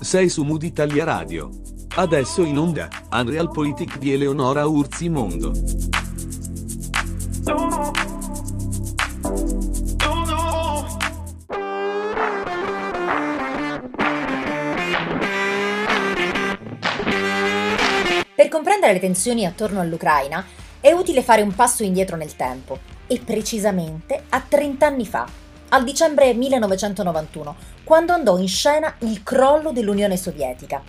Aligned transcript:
Sei 0.00 0.28
su 0.28 0.42
Mood 0.42 0.62
Italia 0.62 1.04
Radio. 1.04 1.48
Adesso 1.94 2.42
in 2.42 2.58
onda, 2.58 2.90
Unreal 3.10 3.50
Politic 3.50 3.96
di 3.96 4.12
Eleonora 4.12 4.66
Urzi 4.66 5.08
Mondo. 5.08 5.52
Per 18.34 18.48
comprendere 18.50 18.92
le 18.92 19.00
tensioni 19.00 19.46
attorno 19.46 19.80
all'Ucraina 19.80 20.44
è 20.82 20.90
utile 20.90 21.22
fare 21.22 21.42
un 21.42 21.54
passo 21.54 21.84
indietro 21.84 22.16
nel 22.16 22.34
tempo, 22.34 22.76
e 23.06 23.20
precisamente 23.24 24.24
a 24.30 24.42
30 24.46 24.84
anni 24.84 25.06
fa, 25.06 25.28
al 25.68 25.84
dicembre 25.84 26.34
1991, 26.34 27.54
quando 27.84 28.12
andò 28.12 28.36
in 28.36 28.48
scena 28.48 28.92
il 28.98 29.22
crollo 29.22 29.70
dell'Unione 29.70 30.16
Sovietica. 30.16 30.82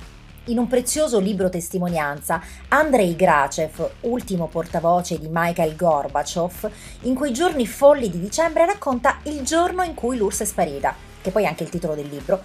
In 0.46 0.58
un 0.58 0.68
prezioso 0.68 1.20
libro 1.20 1.48
testimonianza, 1.48 2.42
Andrei 2.70 3.16
Gracev, 3.16 3.88
ultimo 4.02 4.48
portavoce 4.48 5.20
di 5.20 5.28
Mikhail 5.30 5.76
Gorbachev, 5.76 6.72
in 7.02 7.14
quei 7.14 7.32
giorni 7.32 7.68
folli 7.68 8.10
di 8.10 8.20
dicembre 8.20 8.66
racconta 8.66 9.20
il 9.26 9.44
giorno 9.44 9.84
in 9.84 9.94
cui 9.94 10.18
l'URSS 10.18 10.42
è 10.42 10.46
sparita, 10.46 10.96
che 11.22 11.30
poi 11.30 11.44
è 11.44 11.48
anche 11.48 11.64
il 11.64 11.70
titolo 11.70 11.94
del 11.94 12.10
libro, 12.10 12.42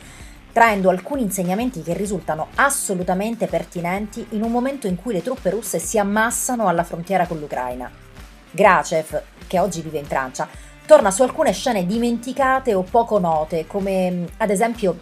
traendo 0.52 0.90
alcuni 0.90 1.22
insegnamenti 1.22 1.82
che 1.82 1.94
risultano 1.94 2.48
assolutamente 2.56 3.46
pertinenti 3.46 4.26
in 4.30 4.42
un 4.42 4.50
momento 4.50 4.86
in 4.86 4.96
cui 4.96 5.12
le 5.12 5.22
truppe 5.22 5.50
russe 5.50 5.78
si 5.78 5.98
ammassano 5.98 6.68
alla 6.68 6.84
frontiera 6.84 7.26
con 7.26 7.38
l'Ucraina. 7.38 7.90
Gracev, 8.50 9.22
che 9.46 9.58
oggi 9.58 9.82
vive 9.82 9.98
in 9.98 10.06
Francia, 10.06 10.48
torna 10.86 11.10
su 11.10 11.22
alcune 11.22 11.52
scene 11.52 11.86
dimenticate 11.86 12.74
o 12.74 12.82
poco 12.82 13.18
note, 13.18 13.66
come 13.66 14.24
ad 14.38 14.50
esempio 14.50 14.96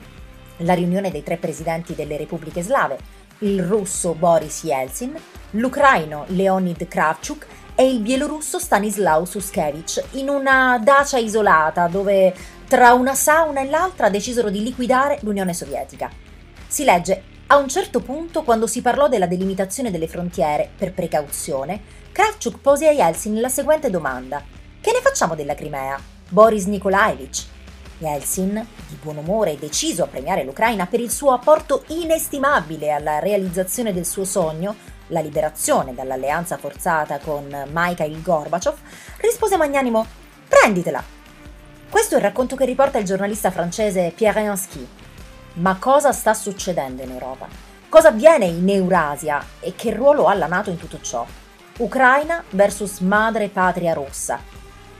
la 0.59 0.75
riunione 0.75 1.11
dei 1.11 1.23
tre 1.23 1.37
presidenti 1.37 1.95
delle 1.95 2.17
repubbliche 2.17 2.63
slave, 2.63 2.99
il 3.39 3.63
russo 3.63 4.15
Boris 4.15 4.63
Yeltsin, 4.65 5.15
l'ucraino 5.53 6.25
Leonid 6.29 6.89
Kravchuk 6.89 7.47
e 7.75 7.89
il 7.89 8.01
bielorusso 8.01 8.59
Stanislav 8.59 9.25
Suskevich 9.25 10.03
in 10.13 10.31
una 10.31 10.81
dacia 10.83 11.19
isolata 11.19 11.87
dove 11.89 12.35
tra 12.67 12.95
una 12.95 13.15
sauna 13.15 13.61
e 13.61 13.69
l'altra 13.69 14.11
decisero 14.11 14.51
di 14.51 14.63
liquidare 14.63 15.19
l'Unione 15.23 15.55
Sovietica. 15.55 16.11
Si 16.67 16.83
legge, 16.83 17.23
a 17.49 17.59
un 17.59 17.69
certo 17.69 18.01
punto, 18.01 18.43
quando 18.43 18.67
si 18.67 18.83
parlò 18.83 19.09
della 19.09 19.29
delimitazione 19.29 19.93
delle 19.93 20.09
frontiere, 20.09 20.69
per 20.77 20.93
precauzione, 20.93 21.81
Kravchuk 22.11 22.59
pose 22.59 22.89
a 22.89 22.91
Yeltsin 22.91 23.41
la 23.41 23.49
seguente 23.49 23.89
domanda. 23.89 24.43
Che 24.81 24.91
ne 24.91 25.01
facciamo 25.01 25.37
della 25.37 25.55
Crimea? 25.55 25.97
Boris 26.29 26.65
Nikolaevich. 26.65 27.45
Yeltsin, 27.99 28.67
di 28.89 28.99
buon 29.01 29.19
umore 29.19 29.53
e 29.53 29.59
deciso 29.59 30.03
a 30.03 30.09
premiare 30.09 30.43
l'Ucraina 30.43 30.87
per 30.87 31.01
il 31.01 31.11
suo 31.11 31.33
apporto 31.33 31.85
inestimabile 31.87 32.91
alla 32.91 33.21
realizzazione 33.21 33.93
del 33.93 34.05
suo 34.05 34.25
sogno, 34.25 34.75
la 35.09 35.21
liberazione 35.21 35.95
dall'alleanza 35.95 36.59
forzata 36.59 37.19
con 37.21 37.47
Mikhail 37.71 38.21
Gorbachev, 38.23 38.75
rispose 39.19 39.57
magnanimo: 39.57 40.05
Prenditela, 40.49 41.16
questo 41.97 42.17
è 42.17 42.19
il 42.19 42.25
racconto 42.25 42.57
che 42.57 42.67
riporta 42.67 42.99
il 42.99 43.07
giornalista 43.07 43.51
francese 43.51 44.13
Pierre 44.15 44.47
Hansky. 44.47 44.87
Ma 45.55 45.79
cosa 45.79 46.13
sta 46.13 46.35
succedendo 46.35 47.01
in 47.01 47.11
Europa? 47.11 47.49
Cosa 47.89 48.09
avviene 48.09 48.45
in 48.45 48.69
Eurasia 48.69 49.43
e 49.61 49.75
che 49.75 49.95
ruolo 49.95 50.27
ha 50.27 50.35
la 50.35 50.47
Nato 50.47 50.69
in 50.69 50.77
tutto 50.77 51.01
ciò? 51.01 51.25
Ucraina 51.79 52.45
versus 52.51 52.99
madre 52.99 53.49
patria 53.49 53.95
rossa. 53.95 54.39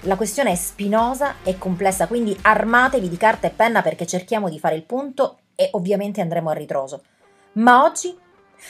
La 0.05 0.17
questione 0.17 0.53
è 0.53 0.55
spinosa 0.55 1.35
e 1.43 1.59
complessa, 1.59 2.07
quindi 2.07 2.35
armatevi 2.41 3.11
di 3.11 3.17
carta 3.19 3.47
e 3.47 3.51
penna 3.51 3.83
perché 3.83 4.07
cerchiamo 4.07 4.49
di 4.49 4.59
fare 4.59 4.77
il 4.77 4.85
punto 4.85 5.41
e 5.55 5.69
ovviamente 5.73 6.23
andremo 6.23 6.49
a 6.49 6.55
ritroso. 6.55 7.03
Ma 7.57 7.85
oggi 7.85 8.17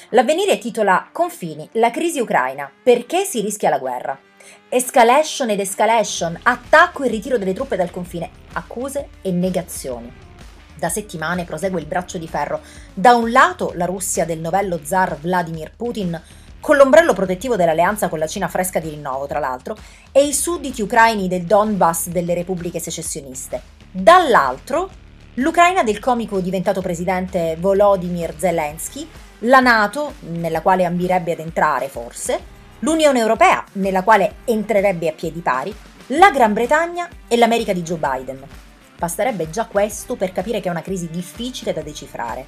l'avvenire 0.08 0.58
titola 0.58 1.10
Confini, 1.12 1.69
la 1.75 1.92
crisi 1.92 2.19
ucraina, 2.19 2.69
perché 2.82 3.22
si 3.22 3.41
rischia 3.41 3.70
la 3.70 3.78
guerra? 3.78 4.25
Escalation 4.69 5.51
ed 5.51 5.61
escalation, 5.61 6.39
attacco 6.43 7.03
e 7.05 7.09
ritiro 7.09 7.39
delle 7.39 7.53
truppe 7.53 7.77
dal 7.77 7.91
confine, 7.91 8.31
accuse 8.53 9.09
e 9.23 9.31
negazioni. 9.31 10.12
Da 10.77 10.89
settimane 10.89 11.45
prosegue 11.45 11.81
il 11.81 11.87
braccio 11.87 12.19
di 12.19 12.29
ferro. 12.29 12.61
Da 12.93 13.15
un 13.15 13.31
lato 13.31 13.73
la 13.75 13.87
Russia 13.87 14.25
del 14.25 14.41
novello 14.41 14.81
zar 14.83 15.17
Vladimir 15.19 15.73
Putin, 15.75 16.21
con 16.61 16.77
l'ombrello 16.77 17.12
protettivo 17.12 17.57
dell'alleanza 17.57 18.09
con 18.09 18.19
la 18.19 18.27
Cina 18.27 18.49
fresca 18.49 18.81
di 18.81 18.91
rinnovo, 18.91 19.27
tra 19.27 19.39
l'altro, 19.39 19.77
e 20.12 20.25
i 20.25 20.33
sudditi 20.33 20.83
ucraini 20.83 21.28
del 21.28 21.45
Donbass 21.45 22.09
delle 22.09 22.34
repubbliche 22.34 22.81
secessioniste. 22.81 23.63
Dall'altro, 23.91 24.91
l'Ucraina 25.34 25.83
del 25.83 26.01
comico 26.01 26.41
diventato 26.41 26.81
presidente 26.81 27.57
Volodymyr 27.59 28.34
Zelensky, 28.37 29.09
la 29.41 29.61
Nato, 29.61 30.15
nella 30.21 30.61
quale 30.61 30.84
ambirebbe 30.84 31.33
ad 31.33 31.39
entrare 31.39 31.89
forse, 31.89 32.55
l'Unione 32.86 33.19
Europea, 33.19 33.64
nella 33.72 34.04
quale 34.04 34.36
entrerebbe 34.44 35.08
a 35.08 35.12
piedi 35.12 35.41
pari, 35.41 35.74
la 36.10 36.30
Gran 36.30 36.52
Bretagna 36.52 37.08
e 37.26 37.36
l'America 37.36 37.72
di 37.72 37.82
Joe 37.82 37.98
Biden. 37.98 38.47
Basterebbe 38.97 39.50
già 39.50 39.66
questo 39.66 40.14
per 40.14 40.30
capire 40.30 40.60
che 40.60 40.69
è 40.69 40.70
una 40.70 40.82
crisi 40.82 41.10
difficile 41.10 41.72
da 41.72 41.82
decifrare. 41.82 42.47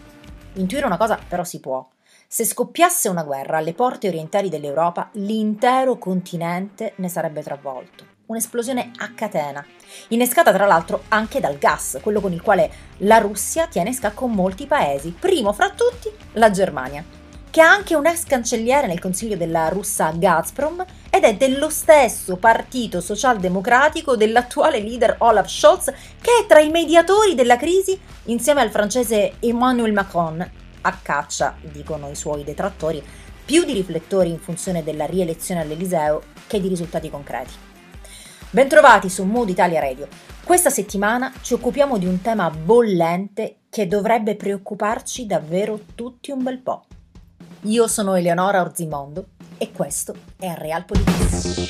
Intuire 0.52 0.86
una 0.86 0.96
cosa 0.96 1.18
però 1.26 1.42
si 1.42 1.58
può. 1.58 1.84
Se 2.28 2.44
scoppiasse 2.44 3.08
una 3.08 3.24
guerra 3.24 3.56
alle 3.58 3.74
porte 3.74 4.06
orientali 4.06 4.48
dell'Europa, 4.48 5.08
l'intero 5.14 5.98
continente 5.98 6.92
ne 6.98 7.08
sarebbe 7.08 7.42
travolto. 7.42 8.04
Un'esplosione 8.26 8.92
a 8.98 9.10
catena, 9.14 9.66
innescata 10.10 10.52
tra 10.52 10.66
l'altro 10.66 11.02
anche 11.08 11.40
dal 11.40 11.58
gas, 11.58 11.98
quello 12.00 12.20
con 12.20 12.32
il 12.32 12.42
quale 12.42 12.70
la 12.98 13.18
Russia 13.18 13.66
tiene 13.66 13.92
scacco 13.92 14.28
molti 14.28 14.66
paesi, 14.66 15.10
primo 15.18 15.52
fra 15.52 15.70
tutti 15.70 16.08
la 16.34 16.50
Germania 16.50 17.17
che 17.50 17.60
ha 17.60 17.70
anche 17.70 17.94
un 17.94 18.06
ex 18.06 18.24
cancelliere 18.24 18.86
nel 18.86 19.00
consiglio 19.00 19.36
della 19.36 19.68
russa 19.68 20.12
Gazprom 20.14 20.84
ed 21.10 21.24
è 21.24 21.36
dello 21.36 21.70
stesso 21.70 22.36
partito 22.36 23.00
socialdemocratico 23.00 24.16
dell'attuale 24.16 24.80
leader 24.80 25.16
Olaf 25.18 25.48
Scholz, 25.48 25.86
che 26.20 26.30
è 26.42 26.46
tra 26.46 26.60
i 26.60 26.70
mediatori 26.70 27.34
della 27.34 27.56
crisi 27.56 27.98
insieme 28.24 28.60
al 28.60 28.70
francese 28.70 29.34
Emmanuel 29.40 29.92
Macron, 29.92 30.50
a 30.80 30.98
caccia, 31.02 31.56
dicono 31.60 32.10
i 32.10 32.14
suoi 32.14 32.44
detrattori, 32.44 33.02
più 33.44 33.64
di 33.64 33.72
riflettori 33.72 34.28
in 34.28 34.38
funzione 34.38 34.84
della 34.84 35.06
rielezione 35.06 35.62
all'Eliseo 35.62 36.22
che 36.46 36.60
di 36.60 36.68
risultati 36.68 37.08
concreti. 37.08 37.52
Bentrovati 38.50 39.08
su 39.08 39.24
Mood 39.24 39.48
Italia 39.48 39.80
Radio. 39.80 40.06
Questa 40.44 40.70
settimana 40.70 41.32
ci 41.42 41.54
occupiamo 41.54 41.98
di 41.98 42.06
un 42.06 42.22
tema 42.22 42.50
bollente 42.50 43.56
che 43.68 43.86
dovrebbe 43.86 44.36
preoccuparci 44.36 45.26
davvero 45.26 45.80
tutti 45.94 46.30
un 46.30 46.42
bel 46.42 46.58
po'. 46.58 46.87
Io 47.62 47.86
sono 47.88 48.14
Eleonora 48.14 48.60
Orzimondo 48.60 49.26
e 49.58 49.72
questo 49.72 50.14
è 50.38 50.54
Real 50.56 50.84
Politics. 50.84 51.66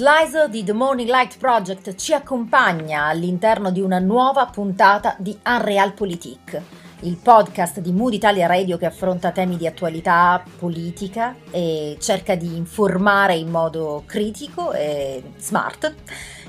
Slicer 0.00 0.48
di 0.48 0.64
The 0.64 0.72
Morning 0.72 1.10
Light 1.10 1.36
Project 1.36 1.94
ci 1.94 2.14
accompagna 2.14 3.04
all'interno 3.04 3.70
di 3.70 3.82
una 3.82 3.98
nuova 3.98 4.46
puntata 4.46 5.14
di 5.18 5.38
Unrealpolitik, 5.44 6.62
il 7.00 7.18
podcast 7.22 7.80
di 7.80 7.92
Mood 7.92 8.14
Italia 8.14 8.46
Radio 8.46 8.78
che 8.78 8.86
affronta 8.86 9.30
temi 9.30 9.58
di 9.58 9.66
attualità 9.66 10.42
politica 10.58 11.36
e 11.50 11.98
cerca 12.00 12.34
di 12.34 12.56
informare 12.56 13.34
in 13.34 13.50
modo 13.50 14.04
critico 14.06 14.72
e 14.72 15.22
smart. 15.36 15.94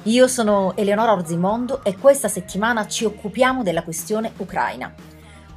Io 0.03 0.29
sono 0.29 0.71
Eleonora 0.77 1.11
Orzimondo 1.11 1.83
e 1.83 1.97
questa 1.97 2.29
settimana 2.29 2.87
ci 2.87 3.03
occupiamo 3.03 3.63
della 3.63 3.83
questione 3.83 4.31
ucraina. 4.37 4.93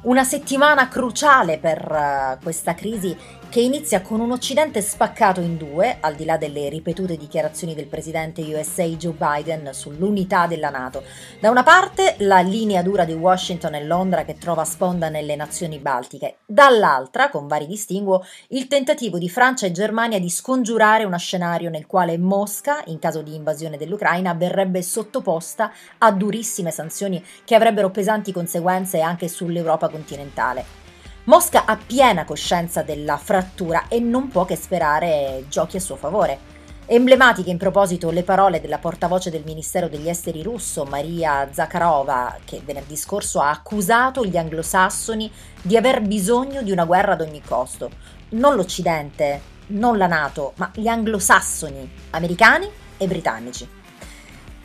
Una 0.01 0.23
settimana 0.23 0.87
cruciale 0.87 1.57
per 1.57 1.89
uh, 1.89 2.43
questa 2.43 2.75
crisi 2.75 3.17
che 3.55 3.61
inizia 3.61 4.01
con 4.01 4.19
un 4.19 4.33
Occidente 4.33 4.81
spaccato 4.81 5.39
in 5.39 5.55
due, 5.55 5.95
al 6.01 6.15
di 6.15 6.25
là 6.25 6.35
delle 6.35 6.67
ripetute 6.67 7.15
dichiarazioni 7.15 7.73
del 7.73 7.87
presidente 7.87 8.41
USA 8.41 8.83
Joe 8.83 9.15
Biden 9.17 9.69
sull'unità 9.71 10.45
della 10.45 10.69
Nato. 10.69 11.03
Da 11.39 11.51
una 11.51 11.63
parte 11.63 12.15
la 12.17 12.41
linea 12.41 12.81
dura 12.81 13.05
di 13.05 13.13
Washington 13.13 13.75
e 13.75 13.85
Londra 13.85 14.25
che 14.25 14.37
trova 14.37 14.65
sponda 14.65 15.07
nelle 15.07 15.37
nazioni 15.37 15.79
baltiche, 15.79 16.39
dall'altra, 16.45 17.29
con 17.29 17.47
vari 17.47 17.65
distinguo, 17.65 18.25
il 18.49 18.67
tentativo 18.67 19.17
di 19.17 19.29
Francia 19.29 19.67
e 19.67 19.71
Germania 19.71 20.19
di 20.19 20.29
scongiurare 20.29 21.05
uno 21.05 21.17
scenario 21.17 21.69
nel 21.69 21.85
quale 21.85 22.17
Mosca, 22.17 22.83
in 22.87 22.99
caso 22.99 23.21
di 23.21 23.35
invasione 23.35 23.77
dell'Ucraina, 23.77 24.33
verrebbe 24.33 24.81
sottoposta 24.81 25.71
a 25.99 26.11
durissime 26.11 26.71
sanzioni 26.71 27.23
che 27.45 27.55
avrebbero 27.55 27.89
pesanti 27.89 28.33
conseguenze 28.33 28.99
anche 28.99 29.29
sull'Europa 29.29 29.87
continentale. 29.87 30.84
Mosca 31.25 31.65
ha 31.65 31.75
piena 31.75 32.23
coscienza 32.23 32.83
della 32.83 33.17
frattura 33.17 33.87
e 33.87 33.99
non 33.99 34.27
può 34.27 34.45
che 34.45 34.55
sperare 34.55 35.45
giochi 35.49 35.77
a 35.77 35.79
suo 35.79 35.95
favore. 35.95 36.53
Emblematiche 36.85 37.49
in 37.49 37.57
proposito 37.57 38.11
le 38.11 38.21
parole 38.21 38.61
della 38.61 38.77
portavoce 38.77 39.31
del 39.31 39.41
Ministero 39.43 39.89
degli 39.89 40.07
Esteri 40.07 40.43
russo, 40.43 40.83
Maria 40.83 41.49
Zakharova, 41.51 42.37
che 42.45 42.61
venerdì 42.63 42.95
scorso 42.95 43.41
ha 43.41 43.49
accusato 43.49 44.23
gli 44.23 44.37
anglosassoni 44.37 45.31
di 45.63 45.75
aver 45.75 46.01
bisogno 46.01 46.61
di 46.61 46.71
una 46.71 46.85
guerra 46.85 47.13
ad 47.13 47.21
ogni 47.21 47.41
costo. 47.41 47.89
Non 48.29 48.53
l'Occidente, 48.53 49.41
non 49.67 49.97
la 49.97 50.05
Nato, 50.05 50.53
ma 50.57 50.69
gli 50.75 50.87
anglosassoni, 50.87 51.91
americani 52.11 52.69
e 52.97 53.07
britannici. 53.07 53.67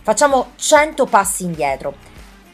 Facciamo 0.02 0.50
100 0.56 1.06
passi 1.06 1.44
indietro. 1.44 2.09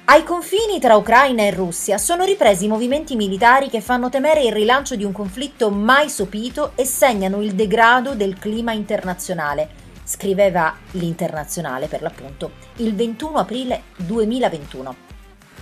Ai 0.08 0.23
confini 0.23 0.79
tra 0.79 0.94
Ucraina 0.94 1.43
e 1.43 1.50
Russia 1.50 1.99
sono 1.99 2.23
ripresi 2.23 2.69
movimenti 2.69 3.17
militari 3.17 3.69
che 3.69 3.81
fanno 3.81 4.08
temere 4.08 4.44
il 4.44 4.53
rilancio 4.53 4.94
di 4.94 5.03
un 5.03 5.11
conflitto 5.11 5.69
mai 5.69 6.08
sopito 6.08 6.70
e 6.76 6.85
segnano 6.85 7.43
il 7.43 7.55
degrado 7.56 8.14
del 8.14 8.38
clima 8.38 8.70
internazionale, 8.70 9.69
scriveva 10.05 10.76
l'Internazionale 10.93 11.88
per 11.88 12.03
l'appunto 12.03 12.53
il 12.76 12.94
21 12.94 13.37
aprile 13.37 13.82
2021. 13.97 14.94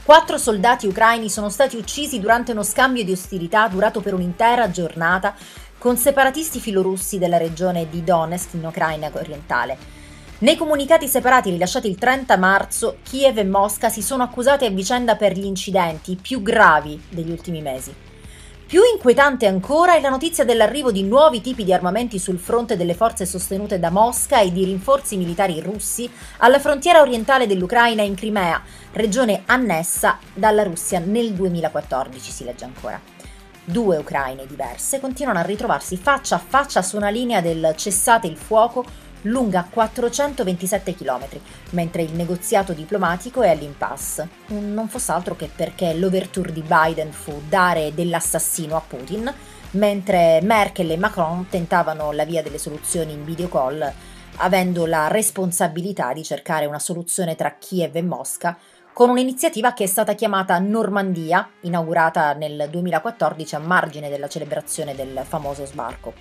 Quattro 0.02 0.37
soldati 0.37 0.87
ucraini 0.87 1.31
sono 1.31 1.49
stati 1.49 1.76
uccisi 1.76 2.20
durante 2.20 2.52
uno 2.52 2.62
scambio 2.62 3.02
di 3.02 3.12
ostilità 3.12 3.67
durato 3.69 4.02
per 4.02 4.12
un'intera 4.12 4.70
giornata 4.70 5.35
con 5.79 5.96
separatisti 5.96 6.61
filorussi 6.61 7.17
della 7.17 7.38
regione 7.38 7.88
di 7.88 8.05
Donetsk 8.05 8.52
in 8.52 8.67
Ucraina 8.67 9.11
orientale. 9.11 10.03
Nei 10.44 10.56
comunicati 10.56 11.08
separati 11.08 11.49
rilasciati 11.49 11.88
il 11.88 11.96
30 11.96 12.37
marzo, 12.37 12.99
Kiev 13.02 13.38
e 13.38 13.44
Mosca 13.44 13.88
si 13.88 14.02
sono 14.02 14.25
accusati 14.25 14.67
a 14.67 14.70
vicenda 14.70 15.17
per 15.17 15.32
gli 15.32 15.46
incidenti 15.46 16.19
più 16.20 16.43
gravi 16.43 17.02
degli 17.08 17.31
ultimi 17.31 17.62
mesi. 17.62 17.94
Più 18.67 18.82
inquietante 18.93 19.46
ancora 19.46 19.96
è 19.96 20.02
la 20.02 20.11
notizia 20.11 20.44
dell'arrivo 20.44 20.93
di 20.93 21.02
nuovi 21.02 21.41
tipi 21.41 21.64
di 21.64 21.73
armamenti 21.73 22.19
sul 22.19 22.38
fronte 22.38 22.76
delle 22.76 22.93
forze 22.93 23.25
sostenute 23.25 23.79
da 23.79 23.88
Mosca 23.88 24.38
e 24.38 24.52
di 24.52 24.67
rinforzi 24.67 25.17
militari 25.17 25.62
russi 25.62 26.11
alla 26.37 26.61
frontiera 26.61 27.00
orientale 27.00 27.46
dell'Ucraina 27.46 28.02
in 28.02 28.14
Crimea, 28.14 28.62
regione 28.93 29.44
annessa 29.46 30.19
dalla 30.35 30.62
Russia 30.62 30.99
nel 30.99 31.32
2014, 31.32 32.31
si 32.31 32.44
legge 32.44 32.67
ancora. 32.67 33.00
Due 33.67 33.96
Ucraine 33.96 34.44
diverse 34.44 35.00
continuano 35.00 35.38
a 35.38 35.43
ritrovarsi 35.43 35.96
faccia 35.96 36.35
a 36.35 36.44
faccia 36.46 36.82
su 36.82 36.99
una 36.99 37.08
linea 37.08 37.41
del 37.41 37.73
cessate 37.76 38.26
il 38.26 38.37
fuoco 38.37 38.85
lunga 39.24 39.66
427 39.68 40.94
km, 40.94 41.26
mentre 41.70 42.02
il 42.02 42.12
negoziato 42.12 42.72
diplomatico 42.72 43.42
è 43.42 43.50
all'impasse. 43.50 44.28
Non 44.48 44.88
fosse 44.88 45.12
altro 45.12 45.36
che 45.36 45.50
perché 45.54 45.94
l'overture 45.94 46.52
di 46.52 46.62
Biden 46.62 47.12
fu 47.12 47.42
dare 47.48 47.94
dell'assassino 47.94 48.76
a 48.76 48.82
Putin, 48.86 49.32
mentre 49.72 50.40
Merkel 50.42 50.90
e 50.90 50.96
Macron 50.96 51.48
tentavano 51.48 52.12
la 52.12 52.24
via 52.24 52.42
delle 52.42 52.58
soluzioni 52.58 53.12
in 53.12 53.24
video 53.24 53.48
call, 53.48 53.92
avendo 54.36 54.86
la 54.86 55.08
responsabilità 55.08 56.12
di 56.12 56.24
cercare 56.24 56.66
una 56.66 56.78
soluzione 56.78 57.36
tra 57.36 57.54
Kiev 57.58 57.94
e 57.96 58.02
Mosca 58.02 58.56
con 58.92 59.10
un'iniziativa 59.10 59.72
che 59.72 59.84
è 59.84 59.86
stata 59.88 60.14
chiamata 60.14 60.56
Normandia, 60.60 61.50
inaugurata 61.62 62.32
nel 62.32 62.68
2014 62.70 63.56
a 63.56 63.58
margine 63.58 64.08
della 64.08 64.28
celebrazione 64.28 64.94
del 64.94 65.22
famoso 65.26 65.66
sbarco. 65.66 66.12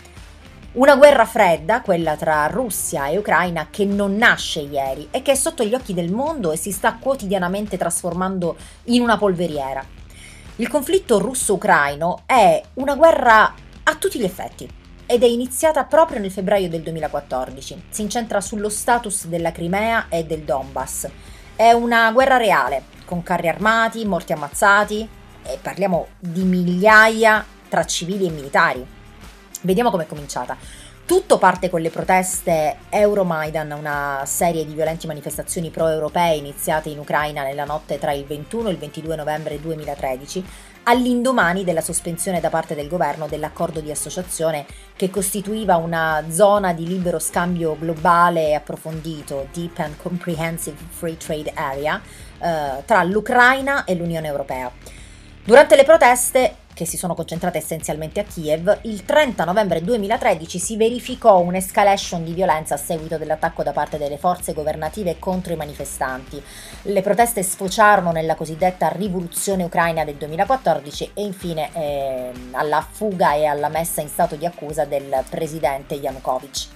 Una 0.73 0.95
guerra 0.95 1.25
fredda, 1.25 1.81
quella 1.81 2.15
tra 2.15 2.47
Russia 2.47 3.05
e 3.05 3.19
Ucraina, 3.19 3.67
che 3.69 3.85
non 3.85 4.15
nasce 4.15 4.61
ieri 4.61 5.07
e 5.11 5.21
che 5.21 5.33
è 5.33 5.35
sotto 5.35 5.63
gli 5.63 5.75
occhi 5.75 5.93
del 5.93 6.11
mondo 6.11 6.51
e 6.51 6.57
si 6.57 6.71
sta 6.71 6.95
quotidianamente 6.95 7.77
trasformando 7.77 8.55
in 8.85 9.03
una 9.03 9.15
polveriera. 9.15 9.85
Il 10.55 10.67
conflitto 10.67 11.19
russo-ucraino 11.19 12.23
è 12.25 12.59
una 12.75 12.95
guerra 12.95 13.53
a 13.83 13.95
tutti 13.97 14.17
gli 14.17 14.23
effetti 14.23 14.67
ed 15.05 15.21
è 15.21 15.27
iniziata 15.27 15.83
proprio 15.83 16.19
nel 16.19 16.31
febbraio 16.31 16.69
del 16.69 16.81
2014. 16.81 17.83
Si 17.89 18.01
incentra 18.01 18.41
sullo 18.41 18.69
status 18.69 19.27
della 19.27 19.51
Crimea 19.51 20.07
e 20.09 20.25
del 20.25 20.41
Donbass. 20.41 21.07
È 21.55 21.71
una 21.71 22.11
guerra 22.11 22.37
reale, 22.37 22.85
con 23.05 23.21
carri 23.21 23.47
armati, 23.47 24.05
morti 24.05 24.33
ammazzati 24.33 25.07
e 25.43 25.59
parliamo 25.61 26.07
di 26.17 26.41
migliaia 26.41 27.45
tra 27.69 27.85
civili 27.85 28.25
e 28.25 28.31
militari. 28.31 29.01
Vediamo 29.63 29.91
come 29.91 30.03
è 30.03 30.07
cominciata. 30.07 30.57
Tutto 31.05 31.37
parte 31.37 31.69
con 31.69 31.81
le 31.81 31.89
proteste 31.89 32.77
Euromaidan, 32.89 33.71
una 33.71 34.23
serie 34.25 34.65
di 34.65 34.73
violenti 34.73 35.07
manifestazioni 35.07 35.69
pro-europee 35.69 36.35
iniziate 36.35 36.89
in 36.89 36.99
Ucraina 36.99 37.43
nella 37.43 37.65
notte 37.65 37.97
tra 37.97 38.11
il 38.11 38.25
21 38.25 38.67
e 38.67 38.71
il 38.71 38.77
22 38.77 39.15
novembre 39.15 39.59
2013, 39.59 40.45
all'indomani 40.83 41.63
della 41.63 41.81
sospensione 41.81 42.41
da 42.41 42.49
parte 42.49 42.75
del 42.75 42.89
governo 42.89 43.27
dell'accordo 43.27 43.79
di 43.79 43.91
associazione 43.91 44.65
che 44.95 45.09
costituiva 45.09 45.77
una 45.77 46.23
zona 46.29 46.73
di 46.73 46.85
libero 46.85 47.19
scambio 47.19 47.77
globale 47.77 48.55
approfondito, 48.55 49.47
Deep 49.53 49.79
and 49.79 49.97
Comprehensive 50.01 50.77
Free 50.89 51.17
Trade 51.17 51.51
Area, 51.53 52.01
eh, 52.39 52.83
tra 52.85 53.03
l'Ucraina 53.03 53.85
e 53.85 53.95
l'Unione 53.95 54.27
Europea. 54.27 54.71
Durante 55.45 55.75
le 55.75 55.83
proteste 55.83 56.55
che 56.73 56.85
si 56.85 56.97
sono 56.97 57.13
concentrate 57.13 57.59
essenzialmente 57.59 58.19
a 58.19 58.23
Kiev, 58.23 58.79
il 58.83 59.05
30 59.05 59.43
novembre 59.45 59.81
2013 59.81 60.59
si 60.59 60.75
verificò 60.75 61.39
un'escalation 61.39 62.23
di 62.23 62.33
violenza 62.33 62.73
a 62.73 62.77
seguito 62.77 63.17
dell'attacco 63.17 63.63
da 63.63 63.71
parte 63.71 63.97
delle 63.97 64.17
forze 64.17 64.53
governative 64.53 65.17
contro 65.19 65.53
i 65.53 65.57
manifestanti. 65.57 66.41
Le 66.83 67.01
proteste 67.01 67.43
sfociarono 67.43 68.11
nella 68.11 68.35
cosiddetta 68.35 68.89
rivoluzione 68.89 69.63
ucraina 69.63 70.03
del 70.03 70.15
2014 70.15 71.11
e 71.13 71.21
infine 71.23 71.69
eh, 71.73 72.31
alla 72.51 72.85
fuga 72.89 73.33
e 73.33 73.45
alla 73.45 73.69
messa 73.69 74.01
in 74.01 74.09
stato 74.09 74.35
di 74.35 74.45
accusa 74.45 74.85
del 74.85 75.23
presidente 75.29 75.95
Yanukovych 75.95 76.67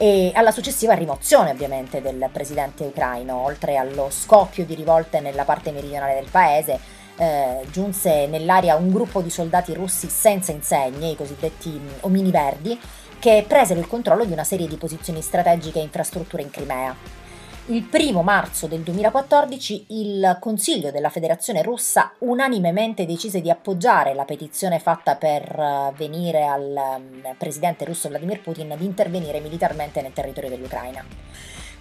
e 0.00 0.32
alla 0.34 0.50
successiva 0.50 0.94
rimozione 0.94 1.50
ovviamente 1.50 2.00
del 2.00 2.30
presidente 2.32 2.84
ucraino, 2.84 3.36
oltre 3.36 3.76
allo 3.76 4.08
scoppio 4.10 4.64
di 4.64 4.74
rivolte 4.74 5.20
nella 5.20 5.44
parte 5.44 5.72
meridionale 5.72 6.14
del 6.14 6.30
paese 6.30 6.99
eh, 7.20 7.66
giunse 7.70 8.26
nell'area 8.26 8.76
un 8.76 8.90
gruppo 8.90 9.20
di 9.20 9.28
soldati 9.28 9.74
russi 9.74 10.08
senza 10.08 10.52
insegne, 10.52 11.10
i 11.10 11.16
cosiddetti 11.16 11.68
mm, 11.68 11.88
omini 12.00 12.30
verdi, 12.30 12.80
che 13.18 13.44
presero 13.46 13.78
il 13.78 13.86
controllo 13.86 14.24
di 14.24 14.32
una 14.32 14.44
serie 14.44 14.66
di 14.66 14.76
posizioni 14.76 15.20
strategiche 15.20 15.78
e 15.78 15.82
infrastrutture 15.82 16.42
in 16.42 16.48
Crimea. 16.48 16.96
Il 17.66 17.82
primo 17.82 18.22
marzo 18.22 18.66
del 18.66 18.80
2014 18.80 19.84
il 19.88 20.38
Consiglio 20.40 20.90
della 20.90 21.10
Federazione 21.10 21.62
russa 21.62 22.14
unanimemente 22.20 23.04
decise 23.04 23.42
di 23.42 23.50
appoggiare 23.50 24.14
la 24.14 24.24
petizione 24.24 24.78
fatta 24.78 25.16
per 25.16 25.42
eh, 25.42 25.92
venire 25.96 26.46
al 26.46 26.96
mm, 26.98 27.32
presidente 27.36 27.84
russo 27.84 28.08
Vladimir 28.08 28.40
Putin 28.40 28.74
di 28.78 28.86
intervenire 28.86 29.40
militarmente 29.40 30.00
nel 30.00 30.14
territorio 30.14 30.48
dell'Ucraina. 30.48 31.04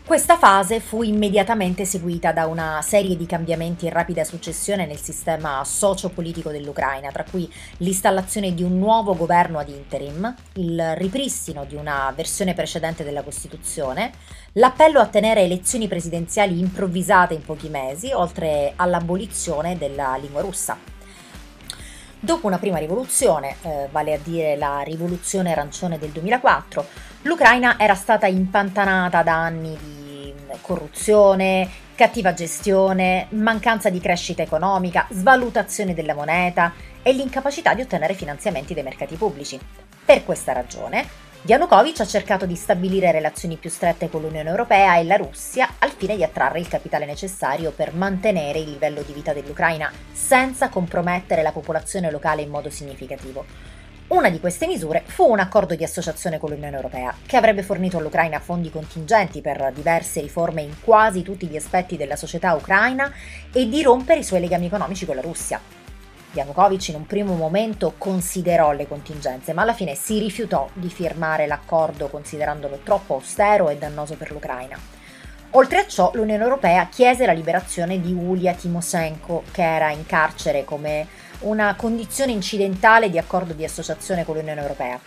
Questa 0.10 0.40
fase 0.40 0.80
fu 0.80 1.04
immediatamente 1.04 1.86
seguita 1.86 2.32
da 2.32 2.48
una 2.48 2.82
serie 2.82 3.16
di 3.16 3.28
cambiamenti 3.28 3.86
in 3.86 3.92
rapida 3.92 4.24
successione 4.24 4.88
nel 4.88 4.98
sistema 4.98 5.64
socio-politico 5.64 6.50
dell'Ucraina, 6.50 7.12
tra 7.12 7.24
cui 7.30 7.48
l'installazione 7.78 8.56
di 8.56 8.64
un 8.64 8.80
nuovo 8.80 9.16
governo 9.16 9.60
ad 9.60 9.70
interim, 9.70 10.34
il 10.54 10.96
ripristino 10.96 11.64
di 11.64 11.76
una 11.76 12.12
versione 12.16 12.56
precedente 12.56 13.04
della 13.04 13.22
Costituzione, 13.22 14.14
l'appello 14.54 15.00
a 15.00 15.06
tenere 15.06 15.42
elezioni 15.42 15.88
presidenziali 15.88 16.58
improvvisate 16.58 17.36
in 17.36 17.44
pochi 17.44 17.70
mesi, 17.70 18.12
oltre 18.12 18.74
all'abolizione 18.78 19.78
della 19.78 20.18
lingua 20.20 20.42
russa. 20.42 20.76
Dopo 22.20 22.48
una 22.48 22.58
prima 22.58 22.80
rivoluzione, 22.80 23.58
eh, 23.62 23.88
vale 23.92 24.16
a 24.16 24.20
dire 24.22 24.58
la 24.58 24.82
rivoluzione 24.82 25.52
arancione 25.52 26.00
del 26.00 26.10
2004, 26.10 27.10
L'Ucraina 27.24 27.78
era 27.78 27.96
stata 27.96 28.28
impantanata 28.28 29.24
da 29.24 29.44
anni 29.44 29.78
di 29.78 29.99
corruzione, 30.62 31.70
cattiva 31.96 32.34
gestione, 32.34 33.28
mancanza 33.32 33.90
di 33.90 34.00
crescita 34.00 34.42
economica, 34.42 35.08
svalutazione 35.12 35.94
della 35.94 36.14
moneta 36.14 36.74
e 37.02 37.12
l'incapacità 37.12 37.74
di 37.74 37.82
ottenere 37.82 38.14
finanziamenti 38.14 38.74
dai 38.74 38.84
mercati 38.84 39.16
pubblici. 39.16 39.60
Per 40.06 40.24
questa 40.24 40.54
ragione, 40.54 41.28
Yanukovych 41.44 42.02
ha 42.02 42.06
cercato 42.06 42.46
di 42.46 42.56
stabilire 42.56 43.12
relazioni 43.12 43.56
più 43.56 43.70
strette 43.70 44.10
con 44.10 44.22
l'Unione 44.22 44.50
Europea 44.50 44.98
e 44.98 45.06
la 45.06 45.16
Russia 45.16 45.76
al 45.80 45.92
fine 45.92 46.18
di 46.18 46.24
attrarre 46.24 46.60
il 46.60 46.68
capitale 46.68 47.06
necessario 47.06 47.72
per 47.72 47.94
mantenere 47.94 48.60
il 48.60 48.72
livello 48.72 49.02
di 49.04 49.14
vita 49.14 49.32
dell'Ucraina 49.32 49.90
senza 50.12 50.68
compromettere 50.68 51.42
la 51.42 51.54
popolazione 51.54 52.12
locale 52.12 52.42
in 52.42 52.50
modo 52.50 52.70
significativo. 52.70 53.78
Una 54.10 54.32
di 54.32 54.40
queste 54.40 54.66
misure 54.66 55.04
fu 55.06 55.30
un 55.30 55.38
accordo 55.38 55.76
di 55.76 55.84
associazione 55.84 56.40
con 56.40 56.50
l'Unione 56.50 56.76
Europea, 56.76 57.14
che 57.28 57.38
avrebbe 57.38 57.62
fornito 57.62 58.00
all'Ucraina 58.00 58.40
fondi 58.40 58.72
contingenti 58.72 59.40
per 59.40 59.72
diverse 59.72 60.20
riforme 60.20 60.64
in 60.64 60.74
quasi 60.82 61.22
tutti 61.22 61.46
gli 61.46 61.56
aspetti 61.56 61.96
della 61.96 62.16
società 62.16 62.56
ucraina 62.56 63.14
e 63.54 63.70
di 63.70 63.84
rompere 63.84 64.22
i 64.22 64.24
suoi 64.24 64.40
legami 64.40 64.66
economici 64.66 65.06
con 65.06 65.14
la 65.14 65.22
Russia. 65.22 65.62
Yanukovych 66.32 66.90
in 66.90 66.96
un 66.96 67.06
primo 67.06 67.36
momento 67.36 67.94
considerò 68.00 68.72
le 68.72 68.88
contingenze, 68.88 69.54
ma 69.54 69.62
alla 69.62 69.76
fine 69.76 69.94
si 69.94 70.18
rifiutò 70.18 70.68
di 70.74 70.90
firmare 70.90 71.46
l'accordo 71.46 72.08
considerandolo 72.08 72.80
troppo 72.84 73.14
austero 73.14 73.70
e 73.70 73.78
dannoso 73.78 74.16
per 74.16 74.32
l'Ucraina. 74.32 74.76
Oltre 75.52 75.80
a 75.80 75.88
ciò, 75.88 76.10
l'Unione 76.16 76.44
Europea 76.44 76.88
chiese 76.88 77.28
la 77.28 77.32
liberazione 77.32 78.02
di 78.02 78.12
Ulia 78.12 78.54
Timoshenko, 78.54 79.44
che 79.52 79.64
era 79.64 79.92
in 79.92 80.08
carcere 80.08 80.64
come 80.64 81.08
una 81.40 81.76
condizione 81.76 82.32
incidentale 82.32 83.10
di 83.10 83.18
accordo 83.18 83.54
di 83.54 83.64
associazione 83.64 84.26
con 84.26 84.36
l'Unione 84.36 84.62
Europea. 84.62 85.00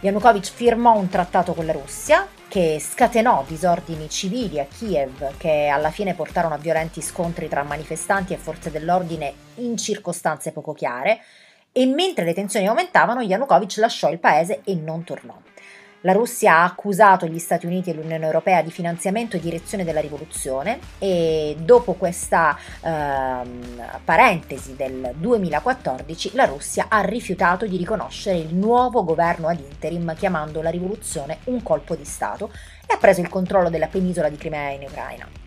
Yanukovych 0.00 0.52
firmò 0.52 0.96
un 0.96 1.08
trattato 1.08 1.54
con 1.54 1.64
la 1.64 1.72
Russia 1.72 2.26
che 2.48 2.78
scatenò 2.78 3.44
disordini 3.46 4.08
civili 4.08 4.60
a 4.60 4.66
Kiev 4.66 5.36
che 5.36 5.68
alla 5.68 5.90
fine 5.90 6.14
portarono 6.14 6.54
a 6.54 6.58
violenti 6.58 7.00
scontri 7.00 7.48
tra 7.48 7.62
manifestanti 7.62 8.32
e 8.32 8.36
forze 8.36 8.70
dell'ordine 8.70 9.32
in 9.56 9.76
circostanze 9.76 10.52
poco 10.52 10.74
chiare 10.74 11.20
e 11.72 11.86
mentre 11.86 12.24
le 12.24 12.34
tensioni 12.34 12.68
aumentavano 12.68 13.22
Yanukovych 13.22 13.78
lasciò 13.78 14.10
il 14.10 14.18
paese 14.18 14.60
e 14.64 14.74
non 14.74 15.04
tornò. 15.04 15.36
La 16.06 16.12
Russia 16.12 16.58
ha 16.58 16.62
accusato 16.62 17.26
gli 17.26 17.40
Stati 17.40 17.66
Uniti 17.66 17.90
e 17.90 17.92
l'Unione 17.92 18.24
Europea 18.24 18.62
di 18.62 18.70
finanziamento 18.70 19.34
e 19.34 19.40
direzione 19.40 19.82
della 19.82 19.98
rivoluzione 19.98 20.78
e 21.00 21.56
dopo 21.58 21.94
questa 21.94 22.56
ehm, 22.80 24.02
parentesi 24.04 24.76
del 24.76 25.14
2014 25.16 26.30
la 26.34 26.44
Russia 26.44 26.86
ha 26.88 27.00
rifiutato 27.00 27.66
di 27.66 27.76
riconoscere 27.76 28.38
il 28.38 28.54
nuovo 28.54 29.02
governo 29.02 29.48
ad 29.48 29.58
interim 29.58 30.14
chiamando 30.14 30.62
la 30.62 30.70
rivoluzione 30.70 31.38
un 31.46 31.60
colpo 31.64 31.96
di 31.96 32.04
Stato 32.04 32.52
e 32.86 32.94
ha 32.94 32.98
preso 32.98 33.20
il 33.20 33.28
controllo 33.28 33.68
della 33.68 33.88
penisola 33.88 34.28
di 34.28 34.36
Crimea 34.36 34.70
in 34.70 34.82
Ucraina. 34.82 35.45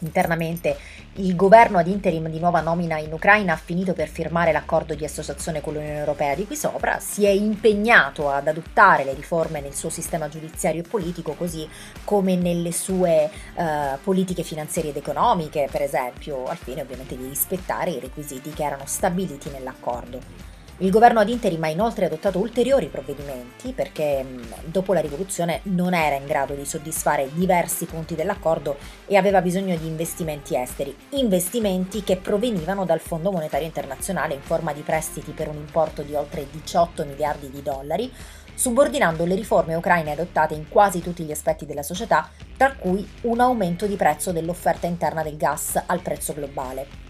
Internamente 0.00 0.76
il 1.14 1.36
governo 1.36 1.78
ad 1.78 1.88
interim 1.88 2.28
di 2.28 2.38
nuova 2.38 2.60
nomina 2.60 2.98
in 2.98 3.12
Ucraina 3.12 3.52
ha 3.52 3.56
finito 3.56 3.92
per 3.92 4.08
firmare 4.08 4.52
l'accordo 4.52 4.94
di 4.94 5.04
associazione 5.04 5.60
con 5.60 5.74
l'Unione 5.74 5.98
Europea 5.98 6.34
di 6.34 6.46
qui 6.46 6.56
sopra, 6.56 6.98
si 7.00 7.24
è 7.24 7.30
impegnato 7.30 8.30
ad 8.30 8.48
adottare 8.48 9.04
le 9.04 9.14
riforme 9.14 9.60
nel 9.60 9.74
suo 9.74 9.90
sistema 9.90 10.28
giudiziario 10.28 10.82
e 10.82 10.88
politico, 10.88 11.34
così 11.34 11.68
come 12.04 12.36
nelle 12.36 12.72
sue 12.72 13.30
uh, 13.54 13.98
politiche 14.02 14.42
finanziarie 14.42 14.90
ed 14.90 14.96
economiche, 14.96 15.68
per 15.70 15.82
esempio, 15.82 16.44
al 16.44 16.56
fine 16.56 16.82
ovviamente 16.82 17.16
di 17.16 17.26
rispettare 17.26 17.90
i 17.90 18.00
requisiti 18.00 18.50
che 18.50 18.64
erano 18.64 18.84
stabiliti 18.86 19.50
nell'accordo. 19.50 20.49
Il 20.82 20.90
governo 20.90 21.20
ad 21.20 21.28
interim 21.28 21.62
ha 21.64 21.68
inoltre 21.68 22.06
adottato 22.06 22.38
ulteriori 22.38 22.86
provvedimenti 22.86 23.72
perché 23.72 24.24
dopo 24.64 24.94
la 24.94 25.00
rivoluzione 25.00 25.60
non 25.64 25.92
era 25.92 26.16
in 26.16 26.24
grado 26.24 26.54
di 26.54 26.64
soddisfare 26.64 27.28
diversi 27.34 27.84
punti 27.84 28.14
dell'accordo 28.14 28.78
e 29.06 29.16
aveva 29.18 29.42
bisogno 29.42 29.76
di 29.76 29.86
investimenti 29.86 30.56
esteri, 30.56 30.96
investimenti 31.10 32.02
che 32.02 32.16
provenivano 32.16 32.86
dal 32.86 33.00
Fondo 33.00 33.30
Monetario 33.30 33.66
Internazionale 33.66 34.32
in 34.32 34.40
forma 34.40 34.72
di 34.72 34.80
prestiti 34.80 35.32
per 35.32 35.48
un 35.48 35.56
importo 35.56 36.00
di 36.00 36.14
oltre 36.14 36.46
18 36.50 37.04
miliardi 37.04 37.50
di 37.50 37.60
dollari, 37.60 38.10
subordinando 38.54 39.26
le 39.26 39.34
riforme 39.34 39.74
ucraine 39.74 40.12
adottate 40.12 40.54
in 40.54 40.66
quasi 40.66 41.02
tutti 41.02 41.24
gli 41.24 41.30
aspetti 41.30 41.66
della 41.66 41.82
società, 41.82 42.30
tra 42.56 42.72
cui 42.74 43.06
un 43.24 43.40
aumento 43.40 43.86
di 43.86 43.96
prezzo 43.96 44.32
dell'offerta 44.32 44.86
interna 44.86 45.22
del 45.22 45.36
gas 45.36 45.78
al 45.84 46.00
prezzo 46.00 46.32
globale 46.32 47.09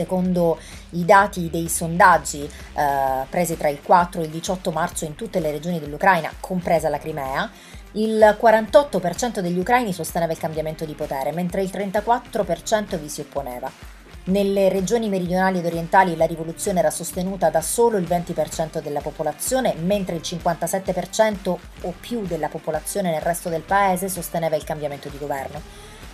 secondo 0.00 0.58
i 0.90 1.04
dati 1.04 1.50
dei 1.50 1.68
sondaggi 1.68 2.42
eh, 2.42 3.26
presi 3.28 3.56
tra 3.56 3.68
il 3.68 3.80
4 3.82 4.22
e 4.22 4.24
il 4.24 4.30
18 4.30 4.70
marzo 4.70 5.04
in 5.04 5.14
tutte 5.14 5.40
le 5.40 5.50
regioni 5.50 5.78
dell'Ucraina, 5.78 6.32
compresa 6.40 6.88
la 6.88 6.98
Crimea, 6.98 7.50
il 7.92 8.36
48% 8.40 9.40
degli 9.40 9.58
ucraini 9.58 9.92
sosteneva 9.92 10.32
il 10.32 10.38
cambiamento 10.38 10.84
di 10.84 10.94
potere, 10.94 11.32
mentre 11.32 11.62
il 11.62 11.70
34% 11.70 12.96
vi 12.98 13.08
si 13.08 13.20
opponeva. 13.20 13.70
Nelle 14.24 14.68
regioni 14.68 15.08
meridionali 15.08 15.58
ed 15.58 15.66
orientali 15.66 16.14
la 16.14 16.26
rivoluzione 16.26 16.78
era 16.78 16.90
sostenuta 16.90 17.50
da 17.50 17.60
solo 17.60 17.96
il 17.96 18.04
20% 18.04 18.80
della 18.80 19.00
popolazione, 19.00 19.74
mentre 19.74 20.14
il 20.14 20.22
57% 20.22 21.56
o 21.82 21.94
più 21.98 22.24
della 22.26 22.48
popolazione 22.48 23.10
nel 23.10 23.22
resto 23.22 23.48
del 23.48 23.62
paese 23.62 24.08
sosteneva 24.08 24.56
il 24.56 24.64
cambiamento 24.64 25.08
di 25.08 25.18
governo. 25.18 25.60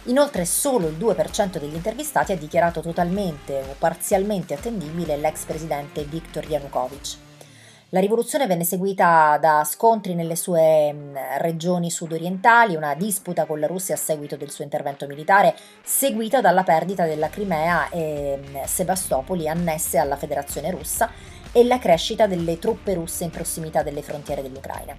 Inoltre 0.08 0.44
solo 0.44 0.86
il 0.86 0.96
2% 0.96 1.58
degli 1.58 1.74
intervistati 1.74 2.30
ha 2.32 2.36
dichiarato 2.36 2.80
totalmente 2.80 3.60
o 3.68 3.74
parzialmente 3.76 4.54
attendibile 4.54 5.16
l'ex 5.16 5.44
presidente 5.44 6.04
Viktor 6.04 6.48
Yanukovych. 6.48 7.18
La 7.90 8.00
rivoluzione 8.00 8.46
venne 8.46 8.64
seguita 8.64 9.36
da 9.40 9.64
scontri 9.64 10.14
nelle 10.14 10.36
sue 10.36 10.94
regioni 11.38 11.90
sudorientali, 11.90 12.76
una 12.76 12.94
disputa 12.94 13.46
con 13.46 13.58
la 13.58 13.66
Russia 13.66 13.94
a 13.94 13.98
seguito 13.98 14.36
del 14.36 14.50
suo 14.50 14.64
intervento 14.64 15.06
militare, 15.06 15.56
seguita 15.82 16.40
dalla 16.40 16.62
perdita 16.62 17.04
della 17.04 17.28
Crimea 17.28 17.88
e 17.90 18.40
Sebastopoli 18.64 19.48
annesse 19.48 19.98
alla 19.98 20.16
Federazione 20.16 20.70
russa 20.70 21.10
e 21.50 21.64
la 21.64 21.78
crescita 21.78 22.26
delle 22.26 22.58
truppe 22.58 22.94
russe 22.94 23.24
in 23.24 23.30
prossimità 23.30 23.82
delle 23.82 24.02
frontiere 24.02 24.42
dell'Ucraina. 24.42 24.96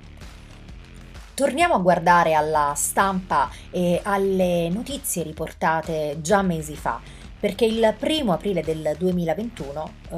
Torniamo 1.38 1.76
a 1.76 1.78
guardare 1.78 2.34
alla 2.34 2.74
stampa 2.76 3.52
e 3.70 4.02
alle 4.02 4.70
notizie 4.70 5.22
riportate 5.22 6.18
già 6.20 6.42
mesi 6.42 6.76
fa, 6.76 7.00
perché 7.40 7.64
il 7.64 7.94
primo 7.96 8.34
aprile 8.34 8.64
del 8.64 8.96
2021 8.98 9.92
uh, 10.10 10.16
eh, 10.16 10.18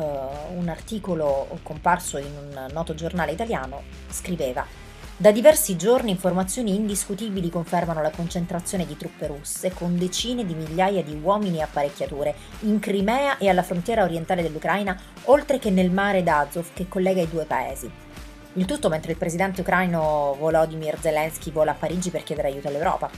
un 0.56 0.70
articolo 0.70 1.60
comparso 1.62 2.20
in 2.20 2.32
un 2.38 2.68
noto 2.72 2.96
giornale 2.96 3.34
italiano 3.34 3.82
scriveva 4.10 4.66
da 5.22 5.34
diversi 5.34 5.76
giorni 5.76 6.12
informazioni 6.12 6.74
indiscutibili 6.74 7.50
confermano 7.50 8.02
la 8.02 8.10
concentrazione 8.10 8.86
di 8.86 8.96
truppe 8.96 9.28
russe 9.28 9.74
con 9.74 9.98
decine 9.98 10.46
di 10.46 10.54
migliaia 10.54 11.04
di 11.04 11.20
uomini 11.22 11.58
e 11.58 11.64
apparecchiature 11.64 12.34
in 12.62 12.80
Crimea 12.80 13.38
e 13.38 13.50
alla 13.50 13.64
frontiera 13.64 14.04
orientale 14.04 14.42
dell'Ucraina, 14.42 14.98
oltre 15.26 15.60
che 15.60 15.72
nel 15.72 15.92
mare 15.92 16.24
d'Azov 16.24 16.68
che 16.74 16.88
collega 16.88 17.22
i 17.22 17.28
due 17.28 17.44
paesi. 17.44 17.92
Il 18.54 18.66
tutto 18.66 18.90
mentre 18.90 19.12
il 19.12 19.18
presidente 19.18 19.62
ucraino 19.62 20.36
Volodymyr 20.40 20.98
Zelensky 21.00 21.52
vola 21.52 21.72
a 21.72 21.76
Parigi 21.76 22.10
per 22.10 22.24
chiedere 22.24 22.48
aiuto 22.48 22.68
all'Europa. 22.68 23.10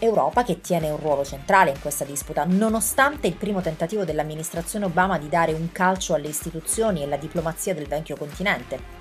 Europa 0.00 0.42
che 0.42 0.60
tiene 0.60 0.90
un 0.90 0.98
ruolo 0.98 1.24
centrale 1.24 1.70
in 1.70 1.80
questa 1.80 2.04
disputa, 2.04 2.44
nonostante 2.44 3.28
il 3.28 3.34
primo 3.34 3.60
tentativo 3.60 4.04
dell'amministrazione 4.04 4.86
Obama 4.86 5.16
di 5.16 5.28
dare 5.28 5.52
un 5.52 5.70
calcio 5.70 6.14
alle 6.14 6.26
istituzioni 6.26 7.00
e 7.00 7.04
alla 7.04 7.16
diplomazia 7.16 7.72
del 7.72 7.86
vecchio 7.86 8.16
continente. 8.16 8.96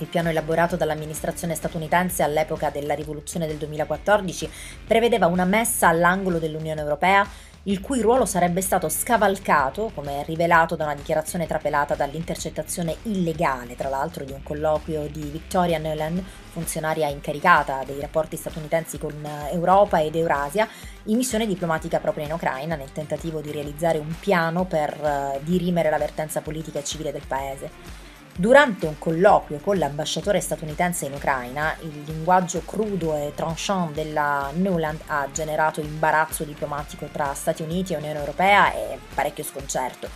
Il 0.00 0.06
piano 0.06 0.28
elaborato 0.28 0.76
dall'amministrazione 0.76 1.54
statunitense 1.54 2.22
all'epoca 2.22 2.70
della 2.70 2.94
rivoluzione 2.94 3.46
del 3.46 3.56
2014 3.56 4.48
prevedeva 4.86 5.26
una 5.26 5.44
messa 5.44 5.88
all'angolo 5.88 6.38
dell'Unione 6.38 6.80
Europea 6.80 7.26
il 7.68 7.82
cui 7.82 8.00
ruolo 8.00 8.24
sarebbe 8.24 8.62
stato 8.62 8.88
scavalcato, 8.88 9.90
come 9.94 10.22
rivelato 10.24 10.74
da 10.74 10.84
una 10.84 10.94
dichiarazione 10.94 11.46
trapelata 11.46 11.94
dall'intercettazione 11.94 12.96
illegale, 13.02 13.76
tra 13.76 13.90
l'altro, 13.90 14.24
di 14.24 14.32
un 14.32 14.42
colloquio 14.42 15.06
di 15.08 15.24
Victoria 15.24 15.78
Nuland, 15.78 16.22
funzionaria 16.50 17.08
incaricata 17.08 17.84
dei 17.84 18.00
rapporti 18.00 18.36
statunitensi 18.36 18.96
con 18.96 19.14
Europa 19.50 20.00
ed 20.00 20.16
Eurasia, 20.16 20.66
in 21.04 21.18
missione 21.18 21.46
diplomatica 21.46 22.00
proprio 22.00 22.24
in 22.24 22.32
Ucraina, 22.32 22.74
nel 22.74 22.92
tentativo 22.92 23.42
di 23.42 23.52
realizzare 23.52 23.98
un 23.98 24.14
piano 24.18 24.64
per 24.64 24.98
uh, 24.98 25.38
dirimere 25.44 25.90
la 25.90 25.98
vertenza 25.98 26.40
politica 26.40 26.78
e 26.78 26.84
civile 26.84 27.12
del 27.12 27.26
paese. 27.26 28.07
Durante 28.40 28.86
un 28.86 28.96
colloquio 29.00 29.58
con 29.58 29.78
l'ambasciatore 29.78 30.38
statunitense 30.38 31.06
in 31.06 31.12
Ucraina, 31.12 31.74
il 31.80 32.04
linguaggio 32.06 32.62
crudo 32.64 33.16
e 33.16 33.32
tranchant 33.34 33.92
della 33.92 34.52
Nuland 34.54 35.00
ha 35.06 35.26
generato 35.32 35.80
imbarazzo 35.80 36.44
diplomatico 36.44 37.08
tra 37.10 37.34
Stati 37.34 37.62
Uniti 37.62 37.94
e 37.94 37.96
Unione 37.96 38.16
Europea 38.16 38.72
e 38.72 38.96
parecchio 39.12 39.42
sconcerto. 39.42 40.08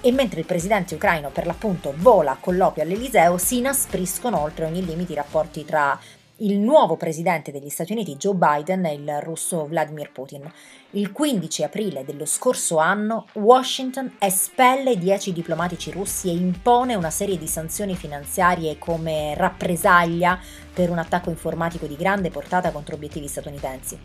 E 0.00 0.10
mentre 0.12 0.40
il 0.40 0.46
presidente 0.46 0.94
ucraino 0.94 1.28
per 1.28 1.44
l'appunto 1.44 1.92
vola 1.94 2.30
a 2.30 2.38
colloquio 2.40 2.84
all'Eliseo, 2.84 3.36
si 3.36 3.58
inaspriscono 3.58 4.40
oltre 4.40 4.64
ogni 4.64 4.82
limite 4.82 5.12
i 5.12 5.16
rapporti 5.16 5.66
tra 5.66 6.00
il 6.36 6.58
nuovo 6.58 6.96
presidente 6.96 7.52
degli 7.52 7.68
Stati 7.68 7.92
Uniti 7.92 8.16
Joe 8.16 8.34
Biden 8.34 8.84
e 8.86 8.94
il 8.94 9.20
russo 9.20 9.66
Vladimir 9.66 10.10
Putin. 10.10 10.50
Il 10.92 11.12
15 11.12 11.62
aprile 11.62 12.04
dello 12.04 12.24
scorso 12.24 12.78
anno 12.78 13.26
Washington 13.34 14.16
espelle 14.18 14.96
10 14.96 15.32
diplomatici 15.32 15.90
russi 15.90 16.28
e 16.28 16.32
impone 16.32 16.94
una 16.94 17.10
serie 17.10 17.38
di 17.38 17.46
sanzioni 17.46 17.94
finanziarie 17.94 18.78
come 18.78 19.34
rappresaglia 19.36 20.38
per 20.72 20.90
un 20.90 20.98
attacco 20.98 21.30
informatico 21.30 21.86
di 21.86 21.96
grande 21.96 22.30
portata 22.30 22.72
contro 22.72 22.94
obiettivi 22.94 23.28
statunitensi. 23.28 23.98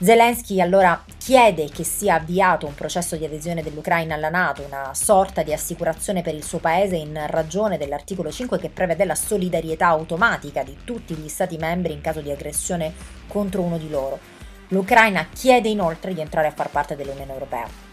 Zelensky 0.00 0.60
allora 0.60 1.02
chiede 1.16 1.68
che 1.70 1.82
sia 1.82 2.14
avviato 2.14 2.66
un 2.66 2.74
processo 2.76 3.16
di 3.16 3.24
adesione 3.24 3.64
dell'Ucraina 3.64 4.14
alla 4.14 4.28
Nato, 4.28 4.62
una 4.62 4.94
sorta 4.94 5.42
di 5.42 5.52
assicurazione 5.52 6.22
per 6.22 6.34
il 6.34 6.44
suo 6.44 6.60
paese 6.60 6.94
in 6.94 7.20
ragione 7.26 7.78
dell'articolo 7.78 8.30
5 8.30 8.60
che 8.60 8.68
prevede 8.68 9.04
la 9.04 9.16
solidarietà 9.16 9.88
automatica 9.88 10.62
di 10.62 10.76
tutti 10.84 11.14
gli 11.14 11.28
Stati 11.28 11.56
membri 11.56 11.94
in 11.94 12.00
caso 12.00 12.20
di 12.20 12.30
aggressione 12.30 12.94
contro 13.26 13.62
uno 13.62 13.76
di 13.76 13.90
loro. 13.90 14.20
L'Ucraina 14.68 15.26
chiede 15.32 15.68
inoltre 15.68 16.14
di 16.14 16.20
entrare 16.20 16.46
a 16.46 16.52
far 16.52 16.70
parte 16.70 16.94
dell'Unione 16.94 17.32
Europea 17.32 17.87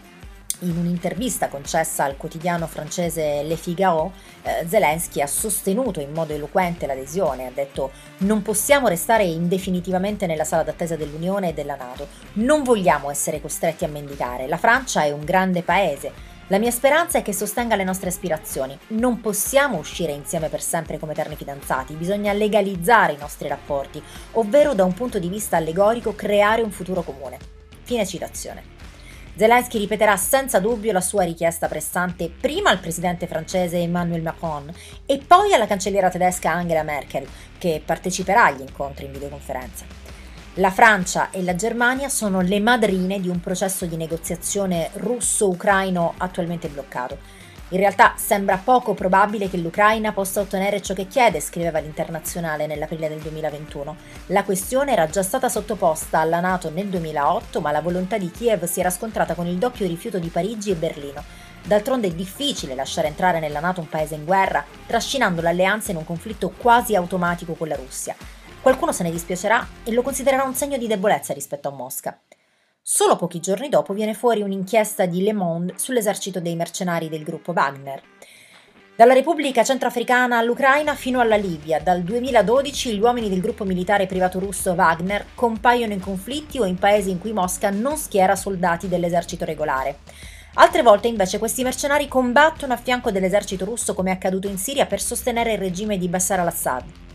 in 0.60 0.76
un'intervista 0.76 1.48
concessa 1.48 2.04
al 2.04 2.16
quotidiano 2.16 2.66
francese 2.66 3.42
Le 3.42 3.56
Figaro, 3.56 4.12
eh, 4.42 4.66
Zelensky 4.66 5.20
ha 5.20 5.26
sostenuto 5.26 6.00
in 6.00 6.12
modo 6.12 6.32
eloquente 6.32 6.86
l'adesione, 6.86 7.46
ha 7.46 7.52
detto 7.52 7.90
non 8.18 8.42
possiamo 8.42 8.88
restare 8.88 9.24
indefinitivamente 9.24 10.26
nella 10.26 10.44
sala 10.44 10.62
d'attesa 10.62 10.96
dell'Unione 10.96 11.50
e 11.50 11.52
della 11.52 11.76
Nato, 11.76 12.08
non 12.34 12.62
vogliamo 12.62 13.10
essere 13.10 13.40
costretti 13.40 13.84
a 13.84 13.88
mendicare, 13.88 14.46
la 14.46 14.56
Francia 14.56 15.02
è 15.02 15.10
un 15.10 15.24
grande 15.24 15.62
paese, 15.62 16.34
la 16.48 16.58
mia 16.58 16.70
speranza 16.70 17.18
è 17.18 17.22
che 17.22 17.32
sostenga 17.32 17.74
le 17.74 17.82
nostre 17.82 18.08
aspirazioni. 18.08 18.78
Non 18.88 19.20
possiamo 19.20 19.78
uscire 19.78 20.12
insieme 20.12 20.48
per 20.48 20.62
sempre 20.62 20.96
come 20.96 21.10
eterni 21.10 21.34
fidanzati, 21.34 21.94
bisogna 21.94 22.32
legalizzare 22.32 23.14
i 23.14 23.18
nostri 23.18 23.48
rapporti, 23.48 24.00
ovvero 24.34 24.72
da 24.72 24.84
un 24.84 24.94
punto 24.94 25.18
di 25.18 25.28
vista 25.28 25.56
allegorico 25.56 26.14
creare 26.14 26.62
un 26.62 26.70
futuro 26.70 27.02
comune. 27.02 27.38
Fine 27.82 28.06
citazione. 28.06 28.75
Zelensky 29.36 29.78
ripeterà 29.78 30.16
senza 30.16 30.60
dubbio 30.60 30.92
la 30.92 31.02
sua 31.02 31.22
richiesta 31.24 31.68
pressante 31.68 32.30
prima 32.30 32.70
al 32.70 32.78
presidente 32.78 33.26
francese 33.26 33.76
Emmanuel 33.76 34.22
Macron 34.22 34.72
e 35.04 35.18
poi 35.18 35.52
alla 35.52 35.66
cancelliera 35.66 36.08
tedesca 36.08 36.52
Angela 36.52 36.82
Merkel, 36.82 37.28
che 37.58 37.82
parteciperà 37.84 38.46
agli 38.46 38.62
incontri 38.62 39.04
in 39.04 39.12
videoconferenza. 39.12 39.84
La 40.54 40.70
Francia 40.70 41.28
e 41.28 41.42
la 41.42 41.54
Germania 41.54 42.08
sono 42.08 42.40
le 42.40 42.60
madrine 42.60 43.20
di 43.20 43.28
un 43.28 43.40
processo 43.40 43.84
di 43.84 43.96
negoziazione 43.96 44.88
russo-ucraino 44.94 46.14
attualmente 46.16 46.68
bloccato 46.68 47.18
in 47.70 47.78
realtà 47.78 48.14
sembra 48.16 48.60
poco 48.62 48.94
probabile 48.94 49.50
che 49.50 49.56
l'Ucraina 49.56 50.12
possa 50.12 50.40
ottenere 50.40 50.80
ciò 50.80 50.94
che 50.94 51.08
chiede, 51.08 51.40
scriveva 51.40 51.80
l'internazionale 51.80 52.68
nell'aprile 52.68 53.08
del 53.08 53.18
2021. 53.18 53.96
La 54.26 54.44
questione 54.44 54.92
era 54.92 55.08
già 55.08 55.24
stata 55.24 55.48
sottoposta 55.48 56.20
alla 56.20 56.38
Nato 56.38 56.70
nel 56.70 56.86
2008, 56.86 57.60
ma 57.60 57.72
la 57.72 57.80
volontà 57.80 58.18
di 58.18 58.30
Kiev 58.30 58.66
si 58.66 58.78
era 58.78 58.90
scontrata 58.90 59.34
con 59.34 59.48
il 59.48 59.56
doppio 59.56 59.84
rifiuto 59.84 60.20
di 60.20 60.28
Parigi 60.28 60.70
e 60.70 60.76
Berlino. 60.76 61.24
D'altronde 61.64 62.06
è 62.06 62.12
difficile 62.12 62.76
lasciare 62.76 63.08
entrare 63.08 63.40
nella 63.40 63.58
Nato 63.58 63.80
un 63.80 63.88
paese 63.88 64.14
in 64.14 64.24
guerra, 64.24 64.64
trascinando 64.86 65.42
l'alleanza 65.42 65.90
in 65.90 65.96
un 65.96 66.04
conflitto 66.04 66.50
quasi 66.56 66.94
automatico 66.94 67.54
con 67.54 67.66
la 67.66 67.74
Russia. 67.74 68.14
Qualcuno 68.60 68.92
se 68.92 69.02
ne 69.02 69.10
dispiacerà 69.10 69.66
e 69.82 69.92
lo 69.92 70.02
considererà 70.02 70.44
un 70.44 70.54
segno 70.54 70.78
di 70.78 70.86
debolezza 70.86 71.32
rispetto 71.32 71.66
a 71.66 71.72
Mosca. 71.72 72.16
Solo 72.88 73.16
pochi 73.16 73.40
giorni 73.40 73.68
dopo 73.68 73.92
viene 73.92 74.14
fuori 74.14 74.42
un'inchiesta 74.42 75.06
di 75.06 75.24
Le 75.24 75.32
Monde 75.32 75.74
sull'esercito 75.76 76.38
dei 76.38 76.54
mercenari 76.54 77.08
del 77.08 77.24
gruppo 77.24 77.50
Wagner. 77.50 78.00
Dalla 78.94 79.12
Repubblica 79.12 79.64
Centrafricana 79.64 80.38
all'Ucraina 80.38 80.94
fino 80.94 81.18
alla 81.18 81.34
Libia, 81.34 81.80
dal 81.80 82.02
2012 82.02 82.94
gli 82.94 83.00
uomini 83.00 83.28
del 83.28 83.40
gruppo 83.40 83.64
militare 83.64 84.06
privato 84.06 84.38
russo 84.38 84.70
Wagner 84.74 85.26
compaiono 85.34 85.94
in 85.94 86.00
conflitti 86.00 86.60
o 86.60 86.64
in 86.64 86.76
paesi 86.76 87.10
in 87.10 87.18
cui 87.18 87.32
Mosca 87.32 87.70
non 87.70 87.96
schiera 87.96 88.36
soldati 88.36 88.86
dell'esercito 88.86 89.44
regolare. 89.44 89.98
Altre 90.54 90.82
volte 90.82 91.08
invece 91.08 91.40
questi 91.40 91.64
mercenari 91.64 92.06
combattono 92.06 92.72
a 92.72 92.76
fianco 92.76 93.10
dell'esercito 93.10 93.64
russo 93.64 93.94
come 93.94 94.10
è 94.10 94.14
accaduto 94.14 94.46
in 94.46 94.58
Siria 94.58 94.86
per 94.86 95.00
sostenere 95.00 95.54
il 95.54 95.58
regime 95.58 95.98
di 95.98 96.06
Bashar 96.06 96.38
al-Assad. 96.38 97.05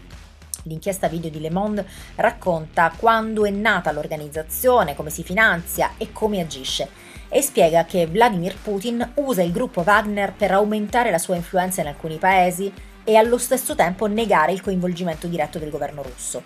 L'inchiesta 0.63 1.07
video 1.07 1.29
di 1.29 1.39
Le 1.39 1.49
Monde 1.49 1.85
racconta 2.15 2.93
quando 2.95 3.45
è 3.45 3.49
nata 3.49 3.91
l'organizzazione, 3.91 4.95
come 4.95 5.09
si 5.09 5.23
finanzia 5.23 5.91
e 5.97 6.11
come 6.11 6.39
agisce 6.39 7.09
e 7.33 7.41
spiega 7.41 7.85
che 7.85 8.07
Vladimir 8.07 8.57
Putin 8.61 9.13
usa 9.15 9.41
il 9.41 9.53
gruppo 9.53 9.83
Wagner 9.85 10.33
per 10.33 10.51
aumentare 10.51 11.11
la 11.11 11.17
sua 11.17 11.35
influenza 11.35 11.79
in 11.81 11.87
alcuni 11.87 12.17
paesi 12.17 12.71
e 13.03 13.15
allo 13.15 13.37
stesso 13.37 13.73
tempo 13.73 14.05
negare 14.05 14.51
il 14.51 14.61
coinvolgimento 14.61 15.27
diretto 15.27 15.57
del 15.57 15.69
governo 15.69 16.03
russo. 16.03 16.43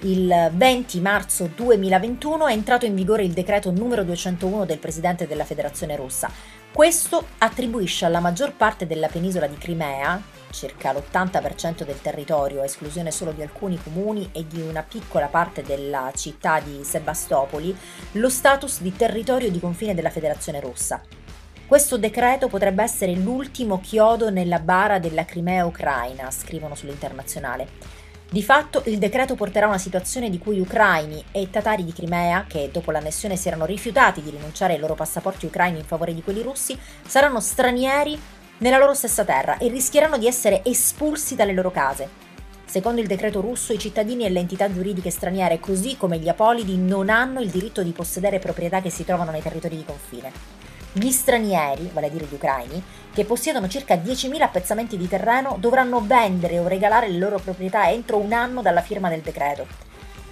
Il 0.00 0.50
20 0.52 1.00
marzo 1.00 1.48
2021 1.54 2.46
è 2.48 2.52
entrato 2.52 2.84
in 2.84 2.94
vigore 2.94 3.24
il 3.24 3.32
decreto 3.32 3.70
numero 3.70 4.04
201 4.04 4.66
del 4.66 4.78
presidente 4.78 5.26
della 5.26 5.44
Federazione 5.44 5.96
russa. 5.96 6.30
Questo 6.70 7.28
attribuisce 7.38 8.04
alla 8.04 8.20
maggior 8.20 8.52
parte 8.52 8.86
della 8.86 9.08
penisola 9.08 9.46
di 9.46 9.56
Crimea, 9.56 10.20
circa 10.54 10.92
l'80% 10.92 11.82
del 11.82 12.00
territorio, 12.00 12.62
a 12.62 12.64
esclusione 12.64 13.10
solo 13.10 13.32
di 13.32 13.42
alcuni 13.42 13.78
comuni 13.82 14.30
e 14.32 14.46
di 14.46 14.60
una 14.60 14.82
piccola 14.82 15.26
parte 15.26 15.62
della 15.62 16.10
città 16.14 16.60
di 16.60 16.82
Sebastopoli, 16.82 17.76
lo 18.12 18.30
status 18.30 18.80
di 18.80 18.94
territorio 18.96 19.50
di 19.50 19.60
confine 19.60 19.94
della 19.94 20.10
Federazione 20.10 20.60
russa. 20.60 21.02
Questo 21.66 21.98
decreto 21.98 22.48
potrebbe 22.48 22.82
essere 22.82 23.14
l'ultimo 23.14 23.80
chiodo 23.80 24.30
nella 24.30 24.60
bara 24.60 24.98
della 24.98 25.24
Crimea 25.24 25.66
ucraina, 25.66 26.30
scrivono 26.30 26.74
sull'internazionale. 26.74 27.68
Di 28.30 28.42
fatto 28.42 28.82
il 28.86 28.98
decreto 28.98 29.34
porterà 29.34 29.66
a 29.66 29.68
una 29.70 29.78
situazione 29.78 30.28
di 30.28 30.38
cui 30.38 30.58
ucraini 30.58 31.24
e 31.30 31.50
tatari 31.50 31.84
di 31.84 31.92
Crimea, 31.92 32.44
che 32.48 32.68
dopo 32.72 32.90
l'annessione 32.90 33.36
si 33.36 33.48
erano 33.48 33.64
rifiutati 33.64 34.22
di 34.22 34.30
rinunciare 34.30 34.74
ai 34.74 34.78
loro 34.78 34.94
passaporti 34.94 35.46
ucraini 35.46 35.78
in 35.78 35.84
favore 35.84 36.14
di 36.14 36.22
quelli 36.22 36.42
russi, 36.42 36.78
saranno 37.06 37.40
stranieri 37.40 38.18
nella 38.58 38.78
loro 38.78 38.94
stessa 38.94 39.24
terra 39.24 39.58
e 39.58 39.68
rischieranno 39.68 40.18
di 40.18 40.26
essere 40.26 40.62
espulsi 40.64 41.34
dalle 41.34 41.52
loro 41.52 41.70
case. 41.70 42.22
Secondo 42.64 43.00
il 43.00 43.06
decreto 43.06 43.40
russo, 43.40 43.72
i 43.72 43.78
cittadini 43.78 44.24
e 44.24 44.30
le 44.30 44.40
entità 44.40 44.72
giuridiche 44.72 45.10
straniere, 45.10 45.60
così 45.60 45.96
come 45.96 46.18
gli 46.18 46.28
apolidi, 46.28 46.76
non 46.76 47.08
hanno 47.08 47.40
il 47.40 47.50
diritto 47.50 47.82
di 47.82 47.92
possedere 47.92 48.38
proprietà 48.38 48.80
che 48.80 48.90
si 48.90 49.04
trovano 49.04 49.30
nei 49.30 49.42
territori 49.42 49.76
di 49.76 49.84
confine. 49.84 50.32
Gli 50.92 51.10
stranieri, 51.10 51.90
vale 51.92 52.06
a 52.06 52.10
dire 52.10 52.26
gli 52.26 52.34
ucraini, 52.34 52.82
che 53.12 53.24
possiedono 53.24 53.68
circa 53.68 53.96
10.000 53.96 54.42
appezzamenti 54.42 54.96
di 54.96 55.08
terreno, 55.08 55.56
dovranno 55.58 56.00
vendere 56.04 56.58
o 56.58 56.68
regalare 56.68 57.08
le 57.08 57.18
loro 57.18 57.38
proprietà 57.38 57.90
entro 57.90 58.18
un 58.18 58.32
anno 58.32 58.62
dalla 58.62 58.80
firma 58.80 59.08
del 59.08 59.20
decreto. 59.20 59.66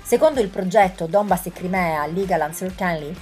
Secondo 0.03 0.41
il 0.41 0.49
progetto 0.49 1.07
Donbass 1.07 1.47
e 1.47 1.53
Crimea 1.53 2.07
Legal 2.07 2.45
Uncertainty, 2.47 3.15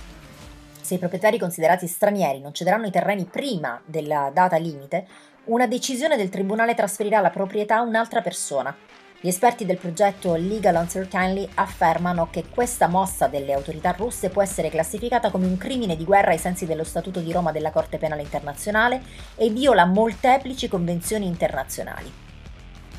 se 0.90 0.96
i 0.96 0.98
proprietari 0.98 1.38
considerati 1.38 1.86
stranieri 1.86 2.40
non 2.40 2.52
cederanno 2.52 2.86
i 2.86 2.90
terreni 2.90 3.24
prima 3.24 3.80
della 3.84 4.32
data 4.34 4.56
limite, 4.56 5.06
una 5.44 5.68
decisione 5.68 6.16
del 6.16 6.30
tribunale 6.30 6.74
trasferirà 6.74 7.20
la 7.20 7.30
proprietà 7.30 7.76
a 7.76 7.82
un'altra 7.82 8.22
persona. 8.22 8.76
Gli 9.20 9.28
esperti 9.28 9.64
del 9.64 9.76
progetto 9.76 10.34
Legal 10.34 10.74
Uncertainty 10.74 11.48
affermano 11.54 12.28
che 12.28 12.46
questa 12.52 12.88
mossa 12.88 13.28
delle 13.28 13.52
autorità 13.52 13.92
russe 13.92 14.30
può 14.30 14.42
essere 14.42 14.68
classificata 14.68 15.30
come 15.30 15.46
un 15.46 15.56
crimine 15.56 15.94
di 15.94 16.04
guerra 16.04 16.32
ai 16.32 16.38
sensi 16.38 16.66
dello 16.66 16.82
Statuto 16.82 17.20
di 17.20 17.30
Roma 17.30 17.52
della 17.52 17.70
Corte 17.70 17.96
Penale 17.96 18.22
Internazionale 18.22 19.00
e 19.36 19.48
viola 19.50 19.84
molteplici 19.84 20.66
convenzioni 20.66 21.26
internazionali. 21.26 22.12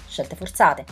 Scelte 0.07 0.37
forzate. 0.37 0.85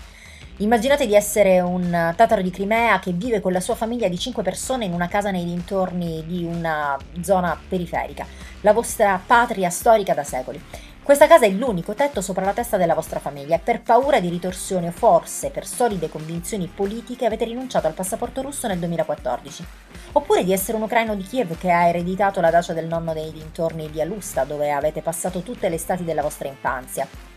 Immaginate 0.62 1.08
di 1.08 1.16
essere 1.16 1.62
un 1.62 2.14
tataro 2.18 2.42
di 2.42 2.52
Crimea 2.52 3.00
che 3.00 3.14
vive 3.14 3.40
con 3.40 3.54
la 3.54 3.62
sua 3.62 3.76
famiglia 3.76 4.10
di 4.10 4.20
5 4.20 4.44
persone 4.44 4.84
in 4.84 4.92
una 4.92 5.08
casa 5.08 5.32
nei 5.32 5.46
dintorni 5.46 6.26
di 6.28 6.44
una 6.44 6.98
zona 7.22 7.58
periferica, 7.70 8.26
la 8.60 8.74
vostra 8.74 9.22
patria 9.26 9.70
storica 9.70 10.14
da 10.14 10.26
secoli. 10.26 10.62
Questa 11.02 11.28
casa 11.28 11.46
è 11.46 11.50
l'unico 11.50 11.94
tetto 11.94 12.20
sopra 12.20 12.44
la 12.44 12.52
testa 12.52 12.76
della 12.76 12.94
vostra 12.94 13.22
famiglia 13.22 13.56
e 13.56 13.60
per 13.60 13.82
paura 13.82 14.20
di 14.20 14.28
ritorsioni 14.28 14.88
o 14.88 14.92
forse 14.92 15.50
per 15.50 15.66
solide 15.66 16.10
convinzioni 16.10 16.68
politiche 16.68 17.26
avete 17.26 17.46
rinunciato 17.46 17.88
al 17.88 17.94
passaporto 17.94 18.42
russo 18.42 18.68
nel 18.68 18.80
2014. 18.80 19.66
Oppure 20.12 20.44
di 20.44 20.52
essere 20.52 20.76
un 20.76 20.84
ucraino 20.84 21.16
di 21.16 21.24
Kiev 21.24 21.58
che 21.58 21.72
ha 21.72 21.88
ereditato 21.88 22.42
la 22.42 22.52
dacia 22.52 22.74
del 22.74 22.86
nonno 22.86 23.14
nei 23.14 23.32
dintorni 23.32 23.90
di 23.90 24.02
Alusta 24.02 24.44
dove 24.44 24.72
avete 24.72 25.02
passato 25.02 25.40
tutte 25.40 25.70
le 25.70 25.76
estati 25.76 26.04
della 26.04 26.22
vostra 26.22 26.50
infanzia. 26.50 27.29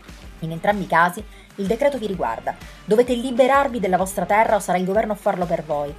In 0.43 0.51
entrambi 0.51 0.83
i 0.83 0.87
casi 0.87 1.23
il 1.55 1.67
decreto 1.67 1.97
vi 1.97 2.07
riguarda. 2.07 2.55
Dovete 2.83 3.13
liberarvi 3.13 3.79
della 3.79 3.97
vostra 3.97 4.25
terra 4.25 4.55
o 4.55 4.59
sarà 4.59 4.77
il 4.77 4.85
governo 4.85 5.13
a 5.13 5.15
farlo 5.15 5.45
per 5.45 5.63
voi. 5.63 5.93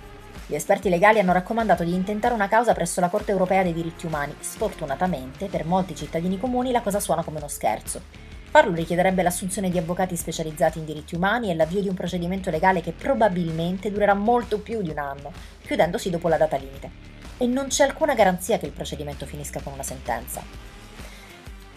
Gli 0.47 0.55
esperti 0.55 0.91
legali 0.91 1.19
hanno 1.19 1.33
raccomandato 1.33 1.85
di 1.85 1.95
intentare 1.95 2.35
una 2.35 2.49
causa 2.49 2.75
presso 2.75 3.01
la 3.01 3.09
Corte 3.09 3.31
europea 3.31 3.63
dei 3.63 3.73
diritti 3.73 4.05
umani. 4.05 4.35
Sfortunatamente, 4.39 5.47
per 5.47 5.65
molti 5.65 5.95
cittadini 5.95 6.39
comuni 6.39 6.71
la 6.71 6.83
cosa 6.83 7.01
suona 7.01 7.25
come 7.25 7.39
uno 7.39 7.49
scherzo. 7.49 8.03
Farlo 8.51 8.75
richiederebbe 8.75 9.23
l'assunzione 9.23 9.71
di 9.71 9.79
avvocati 9.79 10.17
specializzati 10.17 10.79
in 10.79 10.85
diritti 10.85 11.15
umani 11.15 11.51
e 11.51 11.55
l'avvio 11.55 11.81
di 11.81 11.89
un 11.89 11.95
procedimento 11.95 12.51
legale 12.51 12.83
che 12.83 12.93
probabilmente 12.93 13.91
durerà 13.91 14.15
molto 14.15 14.61
più 14.61 14.83
di 14.83 14.91
un 14.91 14.99
anno, 14.99 15.33
chiudendosi 15.63 16.11
dopo 16.11 16.29
la 16.29 16.37
data 16.37 16.57
limite. 16.57 16.91
E 17.39 17.47
non 17.47 17.69
c'è 17.69 17.85
alcuna 17.85 18.15
garanzia 18.15 18.59
che 18.59 18.67
il 18.67 18.73
procedimento 18.73 19.27
finisca 19.27 19.61
con 19.61 19.73
una 19.73 19.83
sentenza. 19.83 20.74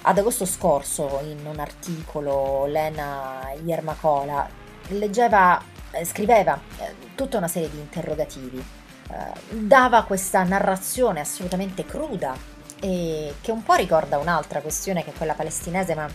Ad 0.07 0.17
agosto 0.17 0.45
scorso, 0.45 1.19
in 1.23 1.45
un 1.45 1.59
articolo, 1.59 2.65
Lena 2.65 3.51
Yermacola 3.61 4.47
leggeva 4.91 5.61
eh, 5.91 6.05
scriveva 6.05 6.57
eh, 6.77 6.95
tutta 7.13 7.35
una 7.35 7.49
serie 7.49 7.69
di 7.69 7.77
interrogativi, 7.77 8.57
eh, 8.57 9.15
dava 9.49 10.05
questa 10.05 10.43
narrazione 10.43 11.19
assolutamente 11.19 11.83
cruda 11.83 12.33
e 12.79 13.33
che 13.41 13.51
un 13.51 13.63
po' 13.63 13.73
ricorda 13.73 14.17
un'altra 14.17 14.61
questione 14.61 15.03
che 15.03 15.09
è 15.09 15.13
quella 15.13 15.33
palestinese, 15.33 15.93
ma 15.93 16.07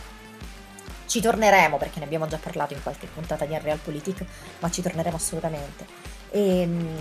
ci 1.05 1.21
torneremo 1.21 1.77
perché 1.77 1.99
ne 1.99 2.05
abbiamo 2.05 2.25
già 2.25 2.39
parlato 2.41 2.73
in 2.73 2.81
qualche 2.81 3.05
puntata 3.05 3.45
di 3.45 3.53
Unrealpolitik, 3.53 4.25
ma 4.57 4.71
ci 4.71 4.81
torneremo 4.81 5.17
assolutamente. 5.17 5.85
E, 6.31 6.61
ehm, 6.61 6.97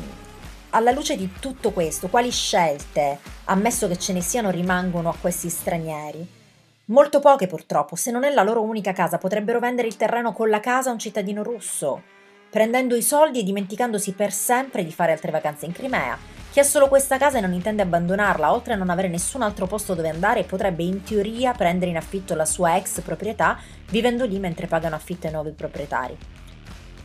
alla 0.70 0.90
luce 0.90 1.16
di 1.16 1.32
tutto 1.40 1.70
questo, 1.70 2.08
quali 2.08 2.30
scelte, 2.30 3.18
ammesso 3.44 3.88
che 3.88 3.96
ce 3.96 4.12
ne 4.12 4.20
siano, 4.20 4.50
rimangono 4.50 5.08
a 5.08 5.16
questi 5.18 5.48
stranieri? 5.48 6.40
Molto 6.86 7.20
poche 7.20 7.46
purtroppo, 7.46 7.94
se 7.94 8.10
non 8.10 8.24
è 8.24 8.30
la 8.34 8.42
loro 8.42 8.60
unica 8.60 8.92
casa, 8.92 9.16
potrebbero 9.16 9.60
vendere 9.60 9.86
il 9.86 9.96
terreno 9.96 10.32
con 10.32 10.48
la 10.48 10.58
casa 10.58 10.90
a 10.90 10.92
un 10.92 10.98
cittadino 10.98 11.44
russo, 11.44 12.02
prendendo 12.50 12.96
i 12.96 13.02
soldi 13.02 13.38
e 13.38 13.44
dimenticandosi 13.44 14.14
per 14.14 14.32
sempre 14.32 14.82
di 14.82 14.90
fare 14.90 15.12
altre 15.12 15.30
vacanze 15.30 15.64
in 15.64 15.72
Crimea. 15.72 16.18
Chi 16.50 16.58
ha 16.58 16.64
solo 16.64 16.88
questa 16.88 17.18
casa 17.18 17.38
e 17.38 17.40
non 17.40 17.52
intende 17.52 17.82
abbandonarla, 17.82 18.52
oltre 18.52 18.72
a 18.72 18.76
non 18.76 18.90
avere 18.90 19.06
nessun 19.06 19.42
altro 19.42 19.68
posto 19.68 19.94
dove 19.94 20.08
andare, 20.08 20.42
potrebbe 20.42 20.82
in 20.82 21.04
teoria 21.04 21.52
prendere 21.52 21.92
in 21.92 21.96
affitto 21.96 22.34
la 22.34 22.44
sua 22.44 22.76
ex 22.76 23.00
proprietà, 23.00 23.58
vivendo 23.88 24.24
lì 24.24 24.40
mentre 24.40 24.66
pagano 24.66 24.96
affitto 24.96 25.28
ai 25.28 25.32
nuovi 25.32 25.52
proprietari. 25.52 26.18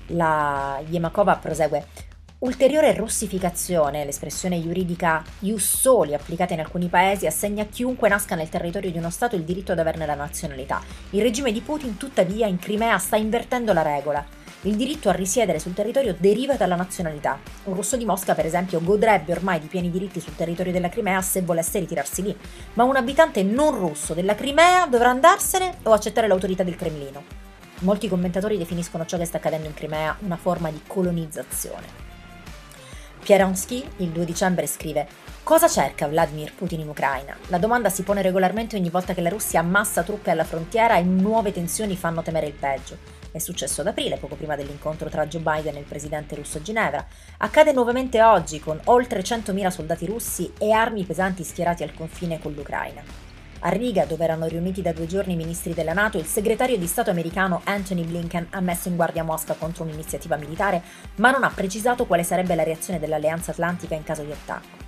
La 0.08 0.82
Yemakova 0.90 1.36
prosegue. 1.36 2.07
Ulteriore 2.40 2.94
russificazione, 2.94 4.06
l'espressione 4.06 4.62
giuridica 4.62 5.24
ius 5.40 5.80
soli 5.80 6.14
applicata 6.14 6.54
in 6.54 6.60
alcuni 6.60 6.88
paesi, 6.88 7.26
assegna 7.26 7.64
a 7.64 7.66
chiunque 7.66 8.10
nasca 8.10 8.36
nel 8.36 8.48
territorio 8.48 8.92
di 8.92 9.00
uno 9.00 9.10
Stato 9.10 9.36
il 9.36 9.42
diritto 9.42 9.72
ad 9.72 9.80
averne 9.80 10.06
la 10.06 10.14
nazionalità. 10.14 10.80
Il 11.10 11.24
regime 11.24 11.52
di 11.52 11.62
Putin, 11.62 11.98
tuttavia, 11.98 12.46
in 12.46 12.60
Crimea 12.60 13.00
sta 13.00 13.16
invertendo 13.16 13.74
la 13.74 13.82
regola. 13.82 14.24
Il 14.62 14.76
diritto 14.76 15.10
a 15.10 15.14
risiedere 15.14 15.58
sul 15.58 15.74
territorio 15.74 16.16
deriva 16.16 16.54
dalla 16.54 16.76
nazionalità. 16.76 17.40
Un 17.64 17.74
russo 17.74 17.98
di 17.98 18.06
Mosca, 18.06 18.36
per 18.36 18.46
esempio, 18.46 18.84
godrebbe 18.84 19.32
ormai 19.32 19.60
di 19.60 19.66
pieni 19.66 19.90
diritti 19.90 20.20
sul 20.20 20.36
territorio 20.36 20.72
della 20.72 20.90
Crimea 20.90 21.20
se 21.24 21.42
volesse 21.42 21.80
ritirarsi 21.80 22.22
lì, 22.22 22.38
ma 22.74 22.84
un 22.84 22.98
abitante 22.98 23.42
non 23.42 23.76
russo 23.76 24.14
della 24.14 24.36
Crimea 24.36 24.86
dovrà 24.86 25.10
andarsene 25.10 25.78
o 25.82 25.92
accettare 25.92 26.28
l'autorità 26.28 26.62
del 26.62 26.76
Cremlino. 26.76 27.24
Molti 27.80 28.08
commentatori 28.08 28.60
definiscono 28.60 29.08
ciò 29.08 29.18
che 29.18 29.26
sta 29.26 29.38
accadendo 29.38 29.66
in 29.66 29.74
Crimea 29.74 30.16
una 30.20 30.38
forma 30.38 30.70
di 30.70 30.82
colonizzazione. 30.86 32.07
Pieronsky 33.28 33.86
il 33.98 34.08
2 34.12 34.24
dicembre 34.24 34.66
scrive 34.68 35.06
Cosa 35.44 35.68
cerca 35.68 36.08
Vladimir 36.08 36.54
Putin 36.54 36.80
in 36.80 36.88
Ucraina? 36.88 37.36
La 37.48 37.58
domanda 37.58 37.90
si 37.90 38.04
pone 38.04 38.22
regolarmente 38.22 38.78
ogni 38.78 38.90
volta 38.90 39.14
che 39.14 39.20
la 39.20 39.28
Russia 39.28 39.60
ammassa 39.60 40.02
truppe 40.02 40.32
alla 40.32 40.46
frontiera 40.46 40.96
e 40.96 41.04
nuove 41.04 41.52
tensioni 41.52 41.98
fanno 41.98 42.22
temere 42.22 42.48
il 42.48 42.54
peggio. 42.54 42.98
È 43.30 43.38
successo 43.38 43.82
ad 43.82 43.88
aprile, 43.88 44.16
poco 44.16 44.36
prima 44.36 44.56
dell'incontro 44.56 45.10
tra 45.10 45.28
Joe 45.28 45.42
Biden 45.42 45.76
e 45.76 45.80
il 45.80 45.86
presidente 45.86 46.36
russo 46.36 46.60
a 46.60 46.62
Ginevra. 46.62 47.06
Accade 47.40 47.74
nuovamente 47.74 48.22
oggi, 48.22 48.62
con 48.62 48.80
oltre 48.86 49.20
100.000 49.20 49.68
soldati 49.68 50.06
russi 50.06 50.54
e 50.58 50.72
armi 50.72 51.04
pesanti 51.04 51.44
schierati 51.44 51.84
al 51.84 51.94
confine 51.94 52.40
con 52.40 52.54
l'Ucraina. 52.54 53.27
A 53.62 53.70
Riga, 53.70 54.06
dove 54.06 54.24
erano 54.24 54.46
riuniti 54.46 54.84
da 54.84 54.94
due 54.94 55.08
giorni 55.08 55.34
i 55.34 55.36
ministri 55.36 55.74
della 55.74 55.94
Nato, 55.94 56.20
il 56.20 56.28
segretario 56.28 56.78
di 56.78 56.86
Stato 56.86 57.10
americano 57.10 57.62
Anthony 57.64 58.04
Blinken 58.04 58.50
ha 58.52 58.62
messo 58.62 58.88
in 58.88 58.96
guardia 58.96 59.24
Mosca 59.24 59.56
contro 59.56 59.84
un'iniziativa 59.84 60.36
militare, 60.36 60.84
ma 61.16 61.32
non 61.32 61.44
ha 61.44 61.50
precisato 61.50 62.06
quale 62.06 62.24
sarebbe 62.24 62.54
la 62.54 62.62
reazione 62.62 63.00
dell'Alleanza 63.00 63.50
Atlantica 63.50 63.96
in 63.96 64.04
caso 64.04 64.22
di 64.22 64.32
attacco. 64.32 64.86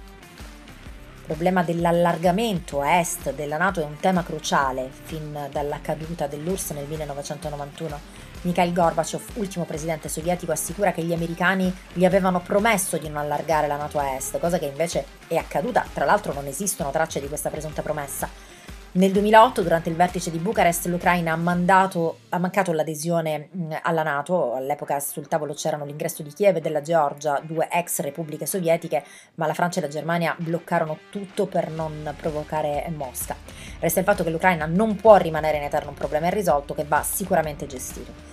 Il 1.29 1.35
problema 1.35 1.63
dell'allargamento 1.63 2.81
a 2.81 2.99
est 2.99 3.33
della 3.33 3.57
Nato 3.57 3.81
è 3.81 3.85
un 3.85 3.97
tema 3.99 4.23
cruciale 4.23 4.89
fin 4.91 5.47
dalla 5.51 5.79
caduta 5.81 6.27
dell'URSS 6.27 6.71
nel 6.71 6.87
1991. 6.87 7.99
Mikhail 8.41 8.71
Gorbachev, 8.71 9.21
ultimo 9.33 9.65
presidente 9.65 10.09
sovietico, 10.09 10.51
assicura 10.51 10.91
che 10.91 11.03
gli 11.03 11.13
americani 11.13 11.75
gli 11.91 12.05
avevano 12.05 12.39
promesso 12.39 12.97
di 12.97 13.09
non 13.09 13.17
allargare 13.17 13.67
la 13.67 13.77
Nato 13.77 13.97
a 13.97 14.15
est, 14.15 14.37
cosa 14.37 14.59
che 14.59 14.65
invece 14.65 15.05
è 15.27 15.35
accaduta. 15.35 15.85
Tra 15.91 16.05
l'altro 16.05 16.33
non 16.33 16.45
esistono 16.45 16.91
tracce 16.91 17.19
di 17.19 17.27
questa 17.27 17.49
presunta 17.49 17.81
promessa. 17.81 18.58
Nel 18.91 19.11
2008, 19.11 19.61
durante 19.61 19.89
il 19.89 19.95
vertice 19.95 20.31
di 20.31 20.39
Bucarest, 20.39 20.87
l'Ucraina 20.87 21.33
ha, 21.33 21.35
mandato, 21.35 22.21
ha 22.29 22.39
mancato 22.39 22.71
l'adesione 22.71 23.49
alla 23.83 24.01
Nato. 24.01 24.55
All'epoca 24.55 24.99
sul 24.99 25.27
tavolo 25.27 25.53
c'erano 25.53 25.85
l'ingresso 25.85 26.23
di 26.23 26.33
Kiev 26.33 26.55
e 26.55 26.59
della 26.61 26.81
Georgia, 26.81 27.39
due 27.43 27.67
ex 27.71 27.99
repubbliche 27.99 28.47
sovietiche, 28.47 29.03
ma 29.35 29.45
la 29.45 29.53
Francia 29.53 29.77
e 29.77 29.83
la 29.83 29.89
Germania 29.89 30.35
bloccarono 30.39 30.97
tutto 31.11 31.45
per 31.45 31.69
non 31.69 32.15
provocare 32.19 32.91
Mosca. 32.95 33.35
Resta 33.79 33.99
il 33.99 34.05
fatto 34.07 34.23
che 34.23 34.31
l'Ucraina 34.31 34.65
non 34.65 34.95
può 34.95 35.17
rimanere 35.17 35.57
in 35.57 35.63
eterno 35.63 35.89
un 35.89 35.95
problema 35.95 36.25
irrisolto 36.25 36.73
che 36.73 36.83
va 36.83 37.03
sicuramente 37.03 37.67
gestito. 37.67 38.28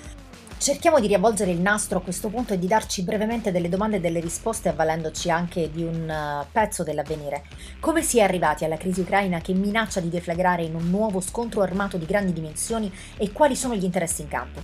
Cerchiamo 0.59 1.01
di 1.01 1.07
riavvolgere 1.07 1.51
il 1.51 1.61
nastro 1.61 1.99
a 1.99 2.01
questo 2.03 2.29
punto 2.29 2.55
e 2.55 2.59
di 2.59 2.66
darci 2.66 3.03
brevemente 3.03 3.53
delle 3.53 3.69
domande 3.69 3.97
e 3.97 4.01
delle 4.01 4.21
risposte 4.21 4.71
avvalendoci 4.71 5.31
anche 5.31 5.71
di 5.71 5.83
un 5.83 6.09
uh, 6.09 6.47
pezzo 6.51 6.83
dell'avvenire. 6.83 7.45
Come 7.79 8.03
si 8.03 8.19
è 8.19 8.23
arrivati 8.23 8.64
alla 8.64 8.79
crisi 8.79 9.01
ucraina 9.01 9.40
che 9.40 9.53
minaccia 9.53 10.01
di 10.01 10.09
deflagrare 10.09 10.64
in 10.64 10.75
un 10.75 10.88
nuovo 10.88 11.21
scontro 11.21 11.61
armato 11.61 11.99
di 11.99 12.07
grandi 12.07 12.33
dimensioni 12.33 12.90
e 13.19 13.33
quali 13.33 13.55
sono 13.55 13.75
gli 13.75 13.85
interessi 13.85 14.23
in 14.23 14.29
campo? 14.29 14.61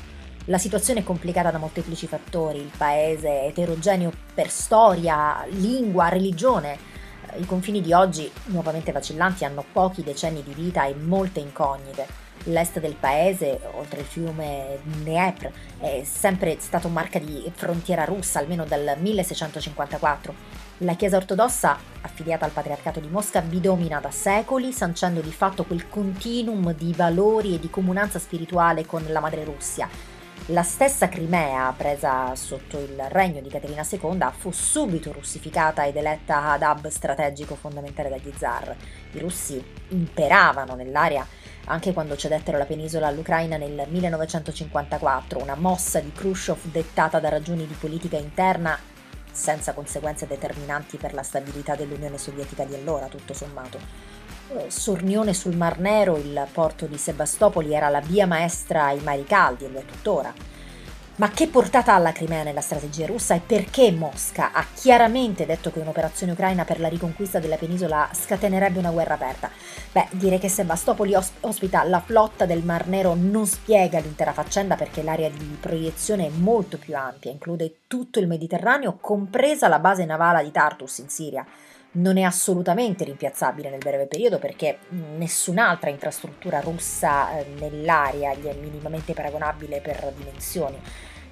La 0.47 0.59
situazione 0.59 1.01
è 1.01 1.05
complicata 1.05 1.51
da 1.51 1.59
molteplici 1.59 2.07
fattori, 2.07 2.59
il 2.59 2.73
paese 2.75 3.43
è 3.43 3.47
eterogeneo 3.49 4.11
per 4.35 4.49
storia, 4.49 5.45
lingua, 5.51 6.09
religione. 6.09 6.79
I 7.37 7.45
confini 7.45 7.83
di 7.83 7.93
oggi, 7.93 8.29
nuovamente 8.47 8.93
vacillanti, 8.93 9.45
hanno 9.45 9.65
pochi 9.71 10.03
decenni 10.03 10.43
di 10.43 10.55
vita 10.55 10.87
e 10.87 10.95
molte 10.95 11.41
incognite. 11.41 12.22
L'est 12.47 12.81
del 12.81 12.97
paese, 12.97 13.61
oltre 13.75 14.01
il 14.01 14.07
fiume 14.07 14.81
Dnepr, 14.83 15.51
è 15.79 16.03
sempre 16.05 16.57
stato 16.59 16.89
marca 16.89 17.21
di 17.21 17.51
frontiera 17.55 18.05
russa, 18.05 18.41
almeno 18.41 18.65
dal 18.65 18.97
1654. 18.99 20.35
La 20.79 20.95
Chiesa 20.95 21.17
ortodossa, 21.19 21.79
affiliata 22.01 22.45
al 22.45 22.51
Patriarcato 22.51 22.99
di 22.99 23.07
Mosca, 23.07 23.41
vi 23.41 23.61
domina 23.61 24.01
da 24.01 24.11
secoli, 24.11 24.73
sancendo 24.73 25.21
di 25.21 25.31
fatto 25.31 25.65
quel 25.65 25.89
continuum 25.89 26.75
di 26.75 26.93
valori 26.93 27.55
e 27.55 27.61
di 27.61 27.71
comunanza 27.71 28.19
spirituale 28.19 28.87
con 28.87 29.05
la 29.09 29.21
madre 29.21 29.45
Russia. 29.45 29.89
La 30.47 30.65
stessa 30.65 31.09
Crimea, 31.09 31.73
presa 31.77 32.35
sotto 32.35 32.81
il 32.81 33.01
regno 33.11 33.41
di 33.41 33.49
Caterina 33.49 33.87
II, 33.89 34.19
fu 34.37 34.51
subito 34.51 35.13
russificata 35.13 35.87
ed 35.87 35.95
eletta 35.95 36.51
ad 36.51 36.63
hub 36.63 36.89
strategico 36.89 37.55
fondamentale 37.55 38.09
dagli 38.09 38.33
zar. 38.37 38.75
I 39.13 39.21
russi 39.21 39.65
imperavano 39.91 40.75
nell'area 40.75 41.25
anche 41.67 41.93
quando 41.93 42.17
cedettero 42.17 42.59
la 42.59 42.65
penisola 42.65 43.07
all'Ucraina 43.07 43.57
nel 43.57 43.87
1954, 43.89 45.41
una 45.41 45.55
mossa 45.55 46.01
di 46.01 46.13
Khrushchev 46.13 46.65
dettata 46.65 47.21
da 47.21 47.29
ragioni 47.29 47.67
di 47.67 47.75
politica 47.75 48.17
interna 48.17 48.79
senza 49.31 49.73
conseguenze 49.73 50.27
determinanti 50.27 50.99
per 50.99 51.15
la 51.15 51.23
stabilità 51.23 51.75
dell'Unione 51.75 52.19
Sovietica 52.19 52.65
di 52.65 52.75
allora, 52.75 53.07
tutto 53.07 53.33
sommato. 53.33 53.79
Eh, 54.55 54.71
Sornione 54.71 55.33
sul 55.33 55.57
Mar 55.57 55.79
Nero, 55.79 56.17
il 56.17 56.47
porto 56.53 56.87
di 56.87 56.99
Sebastopoli, 56.99 57.75
era 57.75 57.89
la 57.89 58.01
via 58.01 58.27
maestra 58.27 58.87
ai 58.87 59.01
mari 59.01 59.25
caldi 59.25 59.65
e 59.65 59.69
lo 59.71 59.79
è 59.79 59.85
tuttora. 59.87 60.52
Ma 61.15 61.29
che 61.29 61.47
portata 61.47 61.95
ha 61.95 61.99
la 61.99 62.11
Crimea 62.11 62.43
nella 62.43 62.63
strategia 62.63 63.05
russa 63.05 63.35
e 63.35 63.41
perché 63.41 63.93
Mosca 63.93 64.53
ha 64.53 64.65
chiaramente 64.75 65.45
detto 65.45 65.71
che 65.71 65.79
un'operazione 65.79 66.33
ucraina 66.33 66.65
per 66.65 66.81
la 66.81 66.89
riconquista 66.89 67.39
della 67.39 67.59
penisola 67.59 68.09
scatenerebbe 68.11 68.79
una 68.79 68.91
guerra 68.91 69.15
aperta? 69.15 69.51
Beh, 69.93 70.09
dire 70.13 70.39
che 70.39 70.49
Sebastopoli 70.49 71.15
ospita 71.41 71.85
la 71.85 72.01
flotta 72.01 72.47
del 72.47 72.65
Mar 72.65 72.87
Nero 72.87 73.13
non 73.15 73.47
spiega 73.47 73.99
l'intera 73.99 74.33
faccenda 74.33 74.75
perché 74.75 75.03
l'area 75.03 75.29
di 75.29 75.59
proiezione 75.61 76.29
è 76.29 76.31
molto 76.31 76.79
più 76.79 76.97
ampia, 76.97 77.31
include 77.31 77.81
tutto 77.87 78.19
il 78.19 78.27
Mediterraneo, 78.27 78.97
compresa 78.99 79.69
la 79.69 79.81
base 79.81 80.07
navale 80.07 80.43
di 80.43 80.51
Tartus 80.51 80.97
in 80.99 81.11
Siria 81.11 81.47
non 81.93 82.17
è 82.17 82.23
assolutamente 82.23 83.05
rimpiazzabile 83.05 83.69
nel 83.69 83.79
breve 83.79 84.07
periodo 84.07 84.39
perché 84.39 84.79
nessun'altra 85.17 85.91
infrastruttura 85.91 86.61
russa 86.61 87.39
eh, 87.39 87.47
nell'area 87.59 88.35
gli 88.35 88.47
è 88.47 88.55
minimamente 88.55 89.13
paragonabile 89.13 89.81
per 89.81 90.13
dimensioni. 90.17 90.79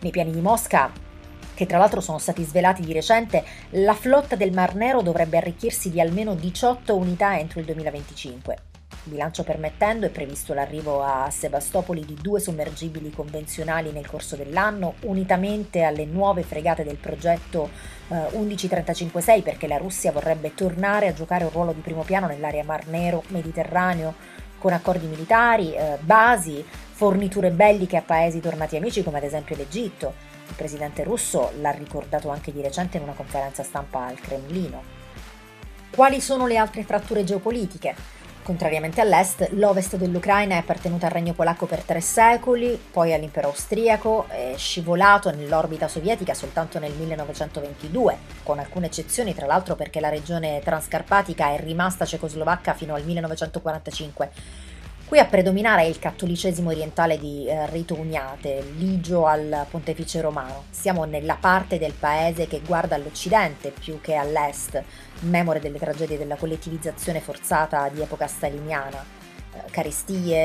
Nei 0.00 0.10
piani 0.10 0.32
di 0.32 0.40
Mosca, 0.40 0.90
che 1.54 1.66
tra 1.66 1.78
l'altro 1.78 2.00
sono 2.00 2.18
stati 2.18 2.42
svelati 2.42 2.82
di 2.82 2.92
recente, 2.92 3.44
la 3.70 3.94
flotta 3.94 4.36
del 4.36 4.52
Mar 4.52 4.74
Nero 4.74 5.02
dovrebbe 5.02 5.36
arricchirsi 5.36 5.90
di 5.90 6.00
almeno 6.00 6.34
18 6.34 6.96
unità 6.96 7.38
entro 7.38 7.60
il 7.60 7.66
2025. 7.66 8.56
Bilancio 9.04 9.44
permettendo, 9.44 10.04
è 10.04 10.10
previsto 10.10 10.52
l'arrivo 10.52 11.02
a 11.02 11.30
Sebastopoli 11.30 12.04
di 12.04 12.18
due 12.20 12.38
sommergibili 12.38 13.10
convenzionali 13.10 13.92
nel 13.92 14.06
corso 14.06 14.36
dell'anno, 14.36 14.94
unitamente 15.02 15.82
alle 15.82 16.04
nuove 16.04 16.42
fregate 16.42 16.84
del 16.84 16.98
progetto 16.98 17.98
eh, 18.10 18.36
11356, 18.36 19.42
perché 19.42 19.66
la 19.66 19.76
Russia 19.76 20.12
vorrebbe 20.12 20.54
tornare 20.54 21.08
a 21.08 21.12
giocare 21.12 21.44
un 21.44 21.50
ruolo 21.50 21.72
di 21.72 21.80
primo 21.80 22.02
piano 22.02 22.26
nell'area 22.26 22.64
Mar 22.64 22.86
Nero, 22.88 23.22
Mediterraneo, 23.28 24.14
con 24.58 24.72
accordi 24.72 25.06
militari, 25.06 25.74
eh, 25.74 25.96
basi, 26.00 26.64
forniture 26.92 27.50
belliche 27.50 27.96
a 27.96 28.02
paesi 28.02 28.40
tornati 28.40 28.76
amici 28.76 29.02
come 29.02 29.18
ad 29.18 29.24
esempio 29.24 29.56
l'Egitto. 29.56 30.12
Il 30.48 30.54
presidente 30.54 31.04
russo 31.04 31.52
l'ha 31.60 31.70
ricordato 31.70 32.28
anche 32.28 32.52
di 32.52 32.60
recente 32.60 32.96
in 32.96 33.04
una 33.04 33.12
conferenza 33.12 33.62
stampa 33.62 34.06
al 34.06 34.20
Cremlino. 34.20 34.98
Quali 35.94 36.20
sono 36.20 36.46
le 36.46 36.56
altre 36.56 36.84
fratture 36.84 37.24
geopolitiche? 37.24 37.94
Contrariamente 38.50 39.00
all'est, 39.00 39.48
l'ovest 39.52 39.94
dell'Ucraina 39.94 40.56
è 40.56 40.58
appartenuta 40.58 41.06
al 41.06 41.12
regno 41.12 41.34
polacco 41.34 41.66
per 41.66 41.84
tre 41.84 42.00
secoli, 42.00 42.76
poi 42.90 43.14
all'impero 43.14 43.46
austriaco, 43.46 44.26
è 44.26 44.54
scivolato 44.56 45.30
nell'orbita 45.30 45.86
sovietica 45.86 46.34
soltanto 46.34 46.80
nel 46.80 46.90
1922, 46.90 48.16
con 48.42 48.58
alcune 48.58 48.86
eccezioni 48.86 49.36
tra 49.36 49.46
l'altro 49.46 49.76
perché 49.76 50.00
la 50.00 50.08
regione 50.08 50.60
transcarpatica 50.64 51.52
è 51.52 51.60
rimasta 51.60 52.04
cecoslovacca 52.04 52.74
fino 52.74 52.94
al 52.96 53.04
1945 53.04 54.30
Qui 55.10 55.18
a 55.18 55.24
predominare 55.24 55.82
è 55.82 55.86
il 55.86 55.98
cattolicesimo 55.98 56.70
orientale 56.70 57.18
di 57.18 57.44
eh, 57.44 57.68
rito 57.70 57.96
uniate, 57.96 58.62
ligio 58.76 59.26
al 59.26 59.66
pontefice 59.68 60.20
romano. 60.20 60.66
Siamo 60.70 61.04
nella 61.04 61.34
parte 61.34 61.78
del 61.80 61.94
paese 61.94 62.46
che 62.46 62.60
guarda 62.64 62.94
all'occidente 62.94 63.72
più 63.72 64.00
che 64.00 64.14
all'est, 64.14 64.80
memore 65.22 65.58
delle 65.58 65.80
tragedie 65.80 66.16
della 66.16 66.36
collettivizzazione 66.36 67.18
forzata 67.18 67.88
di 67.88 68.00
epoca 68.02 68.28
staliniana. 68.28 69.04
Eh, 69.52 69.70
carestie, 69.72 70.36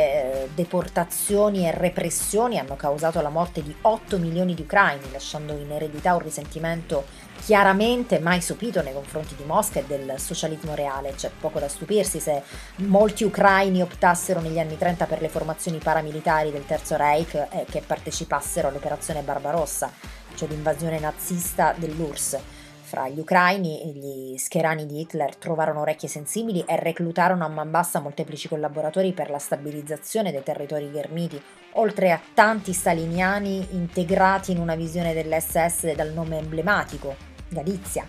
eh, 0.45 0.49
deportazioni 0.55 1.67
e 1.67 1.71
repressioni 1.71 2.57
hanno 2.57 2.75
causato 2.75 3.21
la 3.21 3.29
morte 3.29 3.61
di 3.61 3.75
8 3.79 4.17
milioni 4.17 4.55
di 4.55 4.63
ucraini, 4.63 5.11
lasciando 5.11 5.53
in 5.55 5.71
eredità 5.71 6.15
un 6.15 6.21
risentimento 6.21 7.05
chiaramente 7.45 8.17
mai 8.17 8.41
sopito 8.41 8.81
nei 8.81 8.93
confronti 8.93 9.35
di 9.35 9.43
Mosca 9.43 9.79
e 9.79 9.85
del 9.85 10.15
socialismo 10.17 10.73
reale. 10.73 11.13
C'è 11.13 11.29
poco 11.39 11.59
da 11.59 11.67
stupirsi 11.67 12.19
se 12.19 12.41
molti 12.77 13.23
ucraini 13.23 13.83
optassero 13.83 14.39
negli 14.39 14.57
anni 14.57 14.79
30 14.79 15.05
per 15.05 15.21
le 15.21 15.29
formazioni 15.29 15.77
paramilitari 15.77 16.51
del 16.51 16.65
Terzo 16.65 16.97
Reich 16.97 17.35
e 17.35 17.65
che 17.69 17.83
partecipassero 17.85 18.69
all'operazione 18.69 19.21
Barbarossa, 19.21 19.91
cioè 20.33 20.49
l'invasione 20.49 20.97
nazista 20.97 21.75
dell'URSS. 21.77 22.39
Fra 22.81 23.09
gli 23.09 23.19
ucraini 23.19 23.79
e 23.79 23.87
gli 23.89 24.37
scherani 24.37 24.87
di 24.87 25.01
Hitler 25.01 25.35
trovarono 25.35 25.81
orecchie 25.81 26.09
sensibili 26.09 26.63
e 26.65 26.75
reclutarono 26.77 27.45
a 27.45 27.49
man 27.49 27.69
bassa 27.69 27.99
molteplici 27.99 28.47
collaboratori 28.47 29.13
per 29.13 29.29
la 29.29 29.37
stabilizzazione 29.37 30.31
dei 30.31 30.41
territori 30.41 30.89
ghermiti, 30.89 31.39
oltre 31.73 32.11
a 32.11 32.19
tanti 32.33 32.73
staliniani 32.73 33.67
integrati 33.71 34.51
in 34.51 34.57
una 34.57 34.73
visione 34.73 35.13
dell'SS 35.13 35.93
dal 35.93 36.11
nome 36.11 36.39
emblematico, 36.39 37.33
Galizia. 37.55 38.05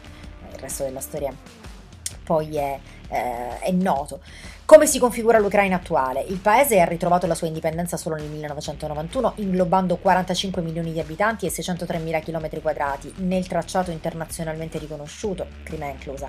Il 0.52 0.58
resto 0.58 0.82
della 0.82 1.00
storia 1.00 1.32
poi 2.26 2.56
è, 2.56 2.78
eh, 3.08 3.58
è 3.60 3.70
noto. 3.70 4.20
Come 4.64 4.86
si 4.86 4.98
configura 4.98 5.38
l'Ucraina 5.38 5.76
attuale? 5.76 6.22
Il 6.22 6.38
paese 6.38 6.80
ha 6.80 6.84
ritrovato 6.84 7.28
la 7.28 7.36
sua 7.36 7.46
indipendenza 7.46 7.96
solo 7.96 8.16
nel 8.16 8.28
1991, 8.28 9.34
inglobando 9.36 9.96
45 9.96 10.60
milioni 10.60 10.92
di 10.92 10.98
abitanti 10.98 11.46
e 11.46 11.50
603 11.50 11.98
mila 11.98 12.18
km 12.18 12.60
quadrati 12.60 13.14
nel 13.18 13.46
tracciato 13.46 13.92
internazionalmente 13.92 14.78
riconosciuto, 14.78 15.46
Crimea 15.62 15.90
inclusa. 15.90 16.28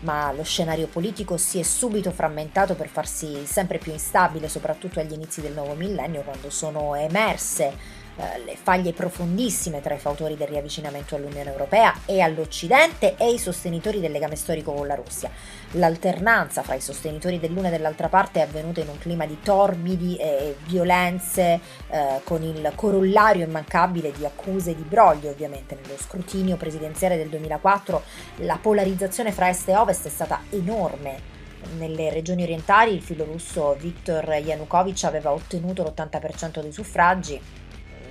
Ma 0.00 0.30
lo 0.32 0.42
scenario 0.42 0.88
politico 0.88 1.38
si 1.38 1.58
è 1.58 1.62
subito 1.62 2.10
frammentato 2.10 2.74
per 2.74 2.88
farsi 2.88 3.46
sempre 3.46 3.78
più 3.78 3.92
instabile, 3.92 4.48
soprattutto 4.48 5.00
agli 5.00 5.12
inizi 5.12 5.40
del 5.40 5.52
nuovo 5.52 5.74
millennio, 5.74 6.22
quando 6.22 6.50
sono 6.50 6.94
emerse 6.94 7.99
eh, 8.20 8.44
le 8.44 8.54
faglie 8.54 8.92
profondissime 8.92 9.80
tra 9.80 9.94
i 9.94 9.98
fautori 9.98 10.36
del 10.36 10.48
riavvicinamento 10.48 11.14
all'Unione 11.14 11.50
Europea 11.50 11.94
e 12.04 12.20
all'Occidente 12.20 13.14
e 13.16 13.32
i 13.32 13.38
sostenitori 13.38 13.98
del 13.98 14.12
legame 14.12 14.36
storico 14.36 14.72
con 14.72 14.86
la 14.86 14.94
Russia. 14.94 15.30
L'alternanza 15.72 16.62
fra 16.62 16.74
i 16.74 16.80
sostenitori 16.82 17.40
dell'una 17.40 17.68
e 17.68 17.70
dell'altra 17.70 18.08
parte 18.08 18.40
è 18.40 18.42
avvenuta 18.42 18.80
in 18.80 18.88
un 18.88 18.98
clima 18.98 19.24
di 19.24 19.38
torbidi 19.42 20.16
e 20.16 20.56
violenze, 20.66 21.60
eh, 21.88 22.20
con 22.24 22.42
il 22.42 22.72
corollario 22.74 23.46
immancabile 23.46 24.12
di 24.12 24.26
accuse 24.26 24.74
di 24.74 24.82
broglio, 24.82 25.30
ovviamente. 25.30 25.78
Nello 25.80 25.96
scrutinio 25.98 26.56
presidenziale 26.56 27.16
del 27.16 27.28
2004 27.28 28.02
la 28.38 28.58
polarizzazione 28.60 29.32
fra 29.32 29.48
est 29.48 29.68
e 29.68 29.76
ovest 29.76 30.06
è 30.06 30.10
stata 30.10 30.42
enorme 30.50 31.38
nelle 31.76 32.10
regioni 32.10 32.42
orientali 32.42 32.94
il 32.94 33.02
filo 33.02 33.24
russo 33.24 33.76
Viktor 33.78 34.24
Yanukovych 34.24 35.04
aveva 35.04 35.32
ottenuto 35.32 35.82
l'80% 35.82 36.60
dei 36.60 36.72
suffragi, 36.72 37.40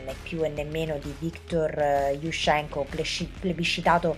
né 0.09 0.15
più 0.21 0.43
e 0.43 0.49
nemmeno 0.49 0.97
di 0.97 1.13
Viktor 1.17 1.77
eh, 1.77 2.17
Yushchenko, 2.19 2.87
plebiscitato 3.39 4.17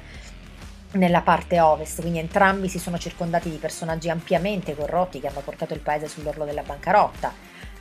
nella 0.93 1.21
parte 1.21 1.59
ovest, 1.59 2.01
quindi 2.01 2.19
entrambi 2.19 2.67
si 2.67 2.79
sono 2.79 2.97
circondati 2.97 3.49
di 3.49 3.57
personaggi 3.57 4.09
ampiamente 4.09 4.75
corrotti 4.75 5.19
che 5.19 5.27
hanno 5.27 5.39
portato 5.41 5.73
il 5.73 5.79
paese 5.79 6.07
sull'orlo 6.07 6.43
della 6.45 6.63
bancarotta. 6.63 7.33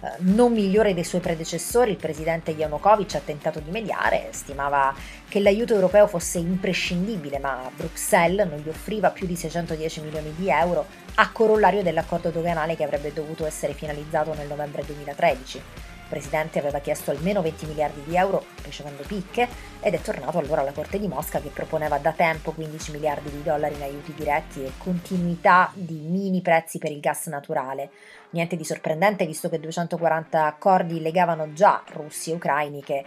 Eh, 0.02 0.08
non 0.18 0.52
migliore 0.52 0.94
dei 0.94 1.04
suoi 1.04 1.20
predecessori, 1.20 1.90
il 1.90 1.96
presidente 1.96 2.52
Yanukovych 2.52 3.16
ha 3.16 3.20
tentato 3.24 3.60
di 3.60 3.70
mediare, 3.70 4.28
stimava 4.30 4.94
che 5.28 5.40
l'aiuto 5.40 5.74
europeo 5.74 6.06
fosse 6.06 6.38
imprescindibile, 6.38 7.38
ma 7.38 7.70
Bruxelles 7.74 8.46
non 8.48 8.58
gli 8.58 8.68
offriva 8.68 9.10
più 9.10 9.26
di 9.26 9.36
610 9.36 10.00
milioni 10.02 10.32
di 10.36 10.48
euro 10.48 10.86
a 11.16 11.30
corollario 11.30 11.82
dell'accordo 11.82 12.30
doganale 12.30 12.76
che 12.76 12.84
avrebbe 12.84 13.12
dovuto 13.12 13.44
essere 13.44 13.74
finalizzato 13.74 14.34
nel 14.34 14.46
novembre 14.46 14.84
2013 14.84 15.89
presidente 16.10 16.58
aveva 16.58 16.80
chiesto 16.80 17.12
almeno 17.12 17.40
20 17.40 17.66
miliardi 17.66 18.02
di 18.04 18.16
euro 18.16 18.44
ricevendo 18.64 19.04
picche 19.06 19.48
ed 19.80 19.94
è 19.94 20.00
tornato 20.02 20.38
allora 20.38 20.60
alla 20.60 20.72
Corte 20.72 20.98
di 20.98 21.06
Mosca 21.06 21.40
che 21.40 21.48
proponeva 21.48 21.96
da 21.98 22.12
tempo 22.12 22.50
15 22.50 22.90
miliardi 22.90 23.30
di 23.30 23.42
dollari 23.42 23.76
in 23.76 23.82
aiuti 23.82 24.12
diretti 24.12 24.64
e 24.64 24.72
continuità 24.76 25.70
di 25.72 25.94
mini 25.94 26.42
prezzi 26.42 26.78
per 26.78 26.90
il 26.90 27.00
gas 27.00 27.28
naturale. 27.28 27.90
Niente 28.30 28.56
di 28.56 28.64
sorprendente 28.64 29.24
visto 29.24 29.48
che 29.48 29.60
240 29.60 30.44
accordi 30.44 31.00
legavano 31.00 31.52
già 31.52 31.82
russi 31.92 32.30
e 32.30 32.34
ucraini 32.34 32.82
che 32.82 33.04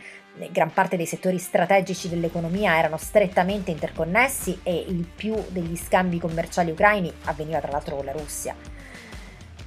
gran 0.49 0.73
parte 0.73 0.97
dei 0.97 1.05
settori 1.05 1.37
strategici 1.37 2.09
dell'economia 2.09 2.77
erano 2.77 2.97
strettamente 2.97 3.71
interconnessi 3.71 4.59
e 4.63 4.73
il 4.87 5.05
più 5.05 5.35
degli 5.49 5.75
scambi 5.75 6.19
commerciali 6.19 6.71
ucraini 6.71 7.13
avveniva 7.25 7.59
tra 7.59 7.71
l'altro 7.71 7.97
con 7.97 8.05
la 8.05 8.13
Russia. 8.13 8.55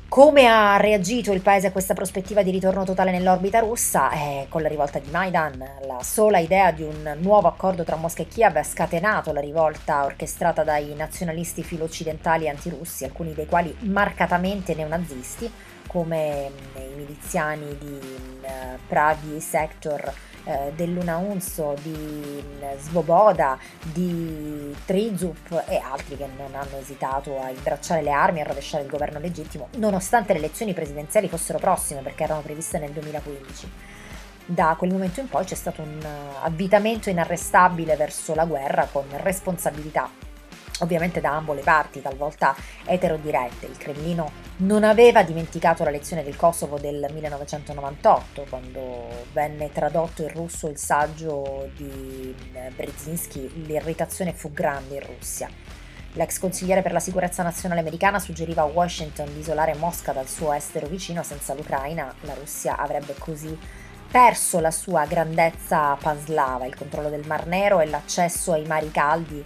Come 0.09 0.47
ha 0.47 0.77
reagito 0.77 1.33
il 1.33 1.41
paese 1.41 1.67
a 1.67 1.73
questa 1.73 1.93
prospettiva 1.93 2.43
di 2.43 2.53
ritorno 2.53 2.85
totale 2.85 3.11
nell'orbita 3.11 3.59
russa? 3.59 4.11
Eh, 4.13 4.47
con 4.49 4.63
la 4.63 4.69
rivolta 4.69 5.01
di 5.01 5.11
Maidan, 5.11 5.59
la 5.85 6.03
sola 6.03 6.39
idea 6.39 6.71
di 6.71 6.85
un 6.85 7.17
nuovo 7.21 7.49
accordo 7.49 7.83
tra 7.83 7.97
Mosca 7.97 8.23
e 8.23 8.29
Kiev 8.29 8.57
ha 8.57 8.63
scatenato 8.63 9.33
la 9.33 9.41
rivolta 9.41 10.05
orchestrata 10.05 10.63
dai 10.63 10.95
nazionalisti 10.95 11.65
filo-occidentali 11.65 12.49
antirussi, 12.49 13.05
alcuni 13.05 13.35
dei 13.35 13.47
quali 13.47 13.77
marcatamente 13.81 14.75
neonazisti, 14.75 15.51
come 15.89 16.51
i 16.77 16.95
miliziani 16.97 17.77
di 17.77 17.99
uh, 18.43 18.79
Pravi 18.87 19.41
Sector 19.41 20.15
eh, 20.47 20.73
dell'Una 20.77 21.17
Unso, 21.17 21.75
di 21.83 22.43
Svoboda, 22.79 23.59
di 23.81 24.75
Trizup 24.85 25.65
e 25.67 25.77
altri 25.77 26.17
che 26.17 26.29
non 26.37 26.55
hanno 26.55 26.79
esitato 26.79 27.41
a 27.41 27.51
imbracciare 27.51 28.03
le 28.03 28.13
armi 28.13 28.39
e 28.39 28.43
a 28.43 28.47
rovesciare 28.47 28.85
il 28.85 28.89
governo 28.89 29.19
legittimo, 29.19 29.69
nonostante 29.77 30.33
le 30.33 30.39
elezioni 30.39 30.73
presidenziali 30.73 31.29
fossero 31.29 31.59
prossime 31.59 32.03
perché 32.03 32.23
erano 32.23 32.43
previste 32.43 32.79
nel 32.79 32.93
2015. 32.93 33.71
Da 34.49 34.77
quel 34.79 34.93
momento 34.93 35.19
in 35.19 35.29
poi 35.29 35.45
c'è 35.45 35.57
stato 35.57 35.83
un 35.83 35.99
avvitamento 36.41 37.11
inarrestabile 37.11 37.97
verso 37.97 38.33
la 38.37 38.45
guerra 38.45 38.87
con 38.91 39.05
responsabilità 39.17 40.09
ovviamente 40.81 41.21
da 41.21 41.31
ambo 41.31 41.53
le 41.53 41.63
parti, 41.63 42.03
talvolta 42.03 42.55
eterodirette. 42.85 43.67
Il 43.67 43.77
Cremlino 43.77 44.31
non 44.59 44.85
aveva 44.85 45.23
dimenticato 45.23 45.85
la 45.85 45.91
lezione 45.91 46.23
del 46.23 46.37
Kosovo 46.37 46.79
del 46.79 47.09
1998, 47.13 48.47
quando 48.49 49.25
venne 49.33 49.71
tradotto 49.73 50.23
in 50.23 50.29
russo 50.29 50.69
il 50.69 50.79
saggio 50.79 51.71
di 51.75 52.35
Brzezinski, 52.75 53.65
l'irritazione 53.67 54.33
fu 54.33 54.53
grande 54.53 54.97
in 54.97 55.07
Russia. 55.07 55.49
L'ex 56.13 56.39
consigliere 56.39 56.81
per 56.81 56.93
la 56.93 57.01
sicurezza 57.01 57.43
nazionale 57.43 57.81
americana 57.81 58.19
suggeriva 58.19 58.63
a 58.63 58.67
Washington 58.67 59.33
di 59.35 59.41
isolare 59.41 59.75
Mosca 59.75 60.13
dal 60.13 60.27
suo 60.27 60.53
estero 60.53 60.87
vicino 60.87 61.23
senza 61.23 61.53
l'Ucraina, 61.53 62.15
la 62.23 62.33
Russia 62.33 62.79
avrebbe 62.79 63.15
così 63.19 63.57
perso 64.11 64.61
la 64.61 64.71
sua 64.71 65.05
grandezza 65.05 65.95
paslava, 66.01 66.65
il 66.65 66.75
controllo 66.75 67.11
del 67.11 67.27
Mar 67.27 67.47
Nero 67.47 67.81
e 67.81 67.87
l'accesso 67.87 68.53
ai 68.53 68.65
mari 68.65 68.91
caldi 68.91 69.45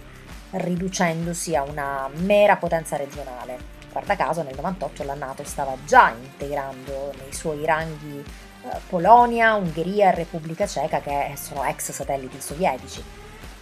riducendosi 0.51 1.55
a 1.55 1.63
una 1.63 2.09
mera 2.13 2.57
potenza 2.57 2.97
regionale. 2.97 3.79
Guarda 3.91 4.15
caso 4.15 4.41
nel 4.41 4.55
98 4.55 5.03
la 5.03 5.15
Nato 5.15 5.43
stava 5.43 5.75
già 5.85 6.11
integrando 6.11 7.13
nei 7.21 7.33
suoi 7.33 7.65
ranghi 7.65 8.23
eh, 8.63 8.79
Polonia, 8.87 9.55
Ungheria 9.55 10.11
e 10.11 10.15
Repubblica 10.15 10.65
Ceca 10.65 10.99
che 11.01 11.33
sono 11.35 11.63
ex 11.65 11.91
satelliti 11.91 12.39
sovietici. 12.39 13.03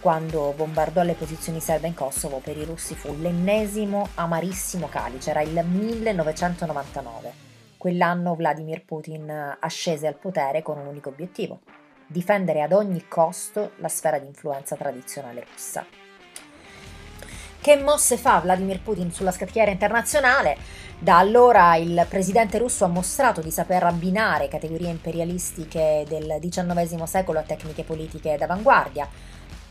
Quando 0.00 0.54
bombardò 0.56 1.02
le 1.02 1.14
posizioni 1.14 1.60
serbe 1.60 1.88
in 1.88 1.94
Kosovo 1.94 2.38
per 2.38 2.56
i 2.56 2.64
russi 2.64 2.94
fu 2.94 3.14
l'ennesimo 3.18 4.08
amarissimo 4.14 4.88
calice, 4.88 5.30
era 5.30 5.42
il 5.42 5.62
1999. 5.62 7.48
Quell'anno 7.76 8.34
Vladimir 8.34 8.84
Putin 8.84 9.56
ascese 9.58 10.06
al 10.06 10.16
potere 10.16 10.62
con 10.62 10.78
un 10.78 10.86
unico 10.86 11.10
obiettivo, 11.10 11.60
difendere 12.06 12.62
ad 12.62 12.72
ogni 12.72 13.08
costo 13.08 13.72
la 13.76 13.88
sfera 13.88 14.18
di 14.18 14.26
influenza 14.26 14.74
tradizionale 14.74 15.44
russa. 15.50 15.99
Che 17.62 17.76
mosse 17.76 18.16
fa 18.16 18.40
Vladimir 18.40 18.80
Putin 18.80 19.12
sulla 19.12 19.32
scacchiera 19.32 19.70
internazionale? 19.70 20.56
Da 20.98 21.18
allora 21.18 21.76
il 21.76 22.06
presidente 22.08 22.56
russo 22.56 22.86
ha 22.86 22.88
mostrato 22.88 23.42
di 23.42 23.50
saper 23.50 23.82
abbinare 23.82 24.48
categorie 24.48 24.88
imperialistiche 24.88 26.06
del 26.08 26.38
XIX 26.40 27.02
secolo 27.02 27.38
a 27.38 27.42
tecniche 27.42 27.84
politiche 27.84 28.38
d'avanguardia. 28.38 29.06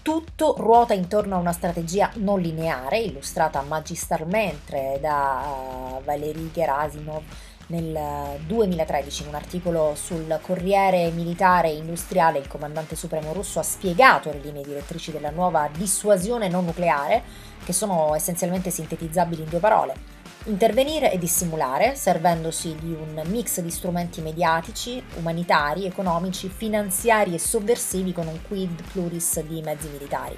tutto 0.04 0.56
ruota 0.58 0.94
intorno 0.94 1.36
a 1.36 1.40
una 1.40 1.52
strategia 1.52 2.12
non 2.16 2.40
lineare, 2.40 3.00
illustrata 3.00 3.62
magistralmente 3.62 4.98
da 5.02 5.42
uh, 5.44 6.04
Valery 6.04 6.52
Gerasimov 6.52 7.24
nel 7.70 8.40
2013 8.46 9.24
in 9.24 9.28
un 9.30 9.36
articolo 9.36 9.94
sul 9.96 10.40
Corriere 10.42 11.12
Militare 11.12 11.70
Industriale 11.70 12.40
il 12.40 12.48
comandante 12.48 12.96
supremo 12.96 13.34
russo 13.34 13.60
ha 13.60 13.64
spiegato 13.64 14.32
le 14.32 14.40
linee 14.40 14.64
direttrici 14.64 15.12
della 15.12 15.30
nuova 15.30 15.70
dissuasione 15.76 16.48
non 16.48 16.66
nucleare, 16.66 17.22
che 17.64 17.74
sono 17.74 18.16
essenzialmente 18.16 18.70
sintetizzabili 18.70 19.44
in 19.44 19.50
due 19.50 19.60
parole 19.60 20.18
intervenire 20.46 21.12
e 21.12 21.18
dissimulare, 21.18 21.96
servendosi 21.96 22.76
di 22.80 22.94
un 22.94 23.22
mix 23.26 23.60
di 23.60 23.70
strumenti 23.70 24.22
mediatici, 24.22 25.04
umanitari, 25.18 25.86
economici, 25.86 26.50
finanziari 26.50 27.34
e 27.34 27.40
sovversivi 27.40 28.14
con 28.14 28.26
un 28.26 28.40
quid 28.48 28.84
pluris 28.92 29.42
di 29.42 29.62
mezzi 29.62 29.90
militari. 29.90 30.38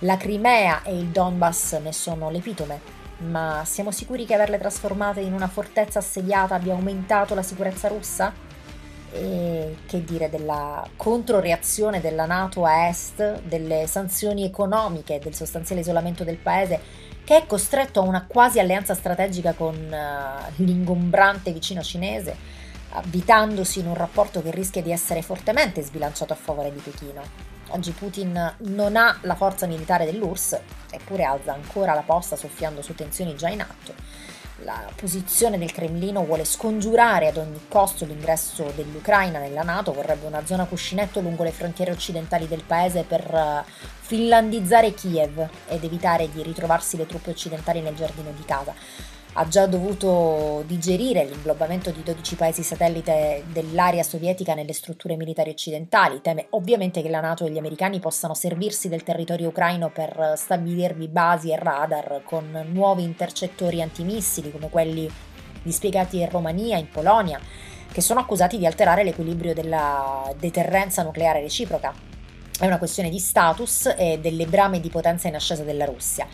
La 0.00 0.16
Crimea 0.16 0.82
e 0.84 0.96
il 0.96 1.08
Donbass 1.08 1.78
ne 1.82 1.92
sono 1.92 2.30
l'epitome, 2.30 3.01
ma 3.22 3.62
siamo 3.64 3.90
sicuri 3.90 4.26
che 4.26 4.34
averle 4.34 4.58
trasformate 4.58 5.20
in 5.20 5.32
una 5.32 5.48
fortezza 5.48 5.98
assediata 5.98 6.54
abbia 6.54 6.74
aumentato 6.74 7.34
la 7.34 7.42
sicurezza 7.42 7.88
russa? 7.88 8.32
E 9.14 9.76
che 9.86 10.04
dire 10.04 10.30
della 10.30 10.86
controreazione 10.96 12.00
della 12.00 12.24
Nato 12.24 12.64
a 12.64 12.88
est, 12.88 13.42
delle 13.42 13.86
sanzioni 13.86 14.44
economiche, 14.44 15.18
del 15.18 15.34
sostanziale 15.34 15.82
isolamento 15.82 16.24
del 16.24 16.38
paese 16.38 17.10
che 17.24 17.36
è 17.36 17.46
costretto 17.46 18.00
a 18.00 18.04
una 18.04 18.24
quasi 18.26 18.58
alleanza 18.58 18.94
strategica 18.94 19.52
con 19.52 19.74
uh, 19.74 20.52
l'ingombrante 20.56 21.52
vicino 21.52 21.82
cinese, 21.82 22.36
avvitandosi 22.90 23.80
in 23.80 23.86
un 23.86 23.94
rapporto 23.94 24.42
che 24.42 24.50
rischia 24.50 24.82
di 24.82 24.90
essere 24.90 25.22
fortemente 25.22 25.82
sbilanciato 25.82 26.32
a 26.32 26.36
favore 26.36 26.72
di 26.72 26.80
Pechino. 26.80 27.22
Oggi 27.74 27.92
Putin 27.92 28.54
non 28.58 28.96
ha 28.96 29.18
la 29.22 29.34
forza 29.34 29.66
militare 29.66 30.04
dell'URSS, 30.04 30.60
eppure 30.90 31.24
alza 31.24 31.54
ancora 31.54 31.94
la 31.94 32.02
posta 32.02 32.36
soffiando 32.36 32.82
su 32.82 32.94
tensioni 32.94 33.34
già 33.34 33.48
in 33.48 33.62
atto. 33.62 33.94
La 34.64 34.90
posizione 34.94 35.56
del 35.56 35.72
Cremlino 35.72 36.22
vuole 36.22 36.44
scongiurare 36.44 37.28
ad 37.28 37.38
ogni 37.38 37.58
costo 37.68 38.04
l'ingresso 38.04 38.70
dell'Ucraina 38.76 39.38
nella 39.38 39.62
Nato, 39.62 39.94
vorrebbe 39.94 40.26
una 40.26 40.44
zona 40.44 40.66
cuscinetto 40.66 41.20
lungo 41.20 41.44
le 41.44 41.50
frontiere 41.50 41.92
occidentali 41.92 42.46
del 42.46 42.62
paese 42.62 43.04
per 43.04 43.26
uh, 43.32 43.70
finlandizzare 44.00 44.92
Kiev 44.92 45.48
ed 45.66 45.82
evitare 45.82 46.30
di 46.30 46.42
ritrovarsi 46.42 46.98
le 46.98 47.06
truppe 47.06 47.30
occidentali 47.30 47.80
nel 47.80 47.96
giardino 47.96 48.30
di 48.36 48.44
casa 48.44 48.74
ha 49.34 49.48
già 49.48 49.66
dovuto 49.66 50.62
digerire 50.66 51.24
l'inglobamento 51.24 51.90
di 51.90 52.02
12 52.02 52.34
paesi 52.34 52.62
satellite 52.62 53.44
dell'area 53.46 54.02
sovietica 54.02 54.54
nelle 54.54 54.74
strutture 54.74 55.16
militari 55.16 55.50
occidentali. 55.50 56.20
Teme 56.20 56.46
ovviamente 56.50 57.00
che 57.00 57.08
la 57.08 57.20
Nato 57.20 57.46
e 57.46 57.50
gli 57.50 57.56
americani 57.56 57.98
possano 57.98 58.34
servirsi 58.34 58.88
del 58.88 59.02
territorio 59.02 59.48
ucraino 59.48 59.90
per 59.90 60.34
stabilirvi 60.36 61.08
basi 61.08 61.50
e 61.50 61.56
radar 61.56 62.20
con 62.24 62.66
nuovi 62.72 63.04
intercettori 63.04 63.80
antimissili 63.80 64.50
come 64.50 64.68
quelli 64.68 65.10
dispiegati 65.62 66.20
in 66.20 66.28
Romania, 66.28 66.76
in 66.76 66.88
Polonia, 66.90 67.40
che 67.90 68.00
sono 68.02 68.20
accusati 68.20 68.58
di 68.58 68.66
alterare 68.66 69.02
l'equilibrio 69.02 69.54
della 69.54 70.30
deterrenza 70.38 71.02
nucleare 71.02 71.40
reciproca. 71.40 71.94
È 72.58 72.66
una 72.66 72.78
questione 72.78 73.08
di 73.08 73.18
status 73.18 73.94
e 73.96 74.18
delle 74.20 74.44
brame 74.46 74.78
di 74.78 74.90
potenza 74.90 75.28
in 75.28 75.36
ascesa 75.36 75.62
della 75.62 75.86
Russia. 75.86 76.26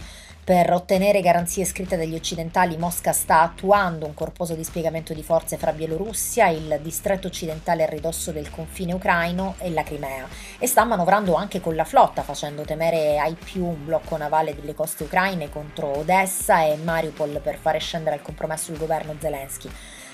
Per 0.48 0.72
ottenere 0.72 1.20
garanzie 1.20 1.66
scritte 1.66 1.98
dagli 1.98 2.14
occidentali, 2.14 2.78
Mosca 2.78 3.12
sta 3.12 3.42
attuando 3.42 4.06
un 4.06 4.14
corposo 4.14 4.54
dispiegamento 4.54 5.12
di 5.12 5.22
forze 5.22 5.58
fra 5.58 5.74
Bielorussia, 5.74 6.48
il 6.48 6.78
distretto 6.80 7.26
occidentale 7.26 7.82
a 7.82 7.86
ridosso 7.86 8.32
del 8.32 8.50
confine 8.50 8.94
ucraino 8.94 9.56
e 9.58 9.68
la 9.68 9.82
Crimea 9.82 10.26
e 10.58 10.66
sta 10.66 10.84
manovrando 10.84 11.34
anche 11.34 11.60
con 11.60 11.74
la 11.74 11.84
flotta, 11.84 12.22
facendo 12.22 12.62
temere 12.62 13.18
ai 13.18 13.34
più 13.34 13.62
un 13.62 13.84
blocco 13.84 14.16
navale 14.16 14.54
delle 14.54 14.72
coste 14.72 15.02
ucraine 15.02 15.50
contro 15.50 15.98
Odessa 15.98 16.62
e 16.62 16.76
Mariupol 16.76 17.40
per 17.42 17.58
fare 17.58 17.78
scendere 17.78 18.16
al 18.16 18.22
compromesso 18.22 18.72
il 18.72 18.78
governo 18.78 19.16
Zelensky. 19.18 19.70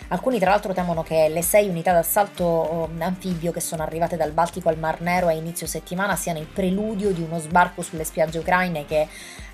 Alcuni 0.08 0.38
tra 0.38 0.50
l'altro 0.50 0.74
temono 0.74 1.02
che 1.02 1.28
le 1.28 1.40
sei 1.42 1.68
unità 1.68 1.92
d'assalto 1.92 2.88
um, 2.90 3.00
anfibio 3.00 3.52
che 3.52 3.60
sono 3.60 3.82
arrivate 3.82 4.16
dal 4.16 4.32
Baltico 4.32 4.68
al 4.68 4.78
Mar 4.78 5.00
Nero 5.00 5.28
a 5.28 5.32
inizio 5.32 5.66
settimana 5.66 6.14
siano 6.14 6.38
il 6.38 6.46
preludio 6.46 7.10
di 7.12 7.22
uno 7.22 7.38
sbarco 7.38 7.80
sulle 7.80 8.04
spiagge 8.04 8.38
ucraine 8.38 8.84
che 8.84 9.08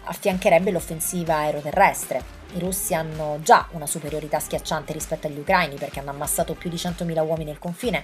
affiancherebbe 0.04 0.72
l'offensiva 0.72 1.36
aeroterrestre. 1.36 2.38
I 2.54 2.58
russi 2.58 2.94
hanno 2.94 3.38
già 3.42 3.68
una 3.70 3.86
superiorità 3.86 4.40
schiacciante 4.40 4.92
rispetto 4.92 5.28
agli 5.28 5.38
ucraini 5.38 5.76
perché 5.76 6.00
hanno 6.00 6.10
ammassato 6.10 6.54
più 6.54 6.68
di 6.68 6.76
100.000 6.76 7.24
uomini 7.24 7.50
al 7.50 7.60
confine. 7.60 8.02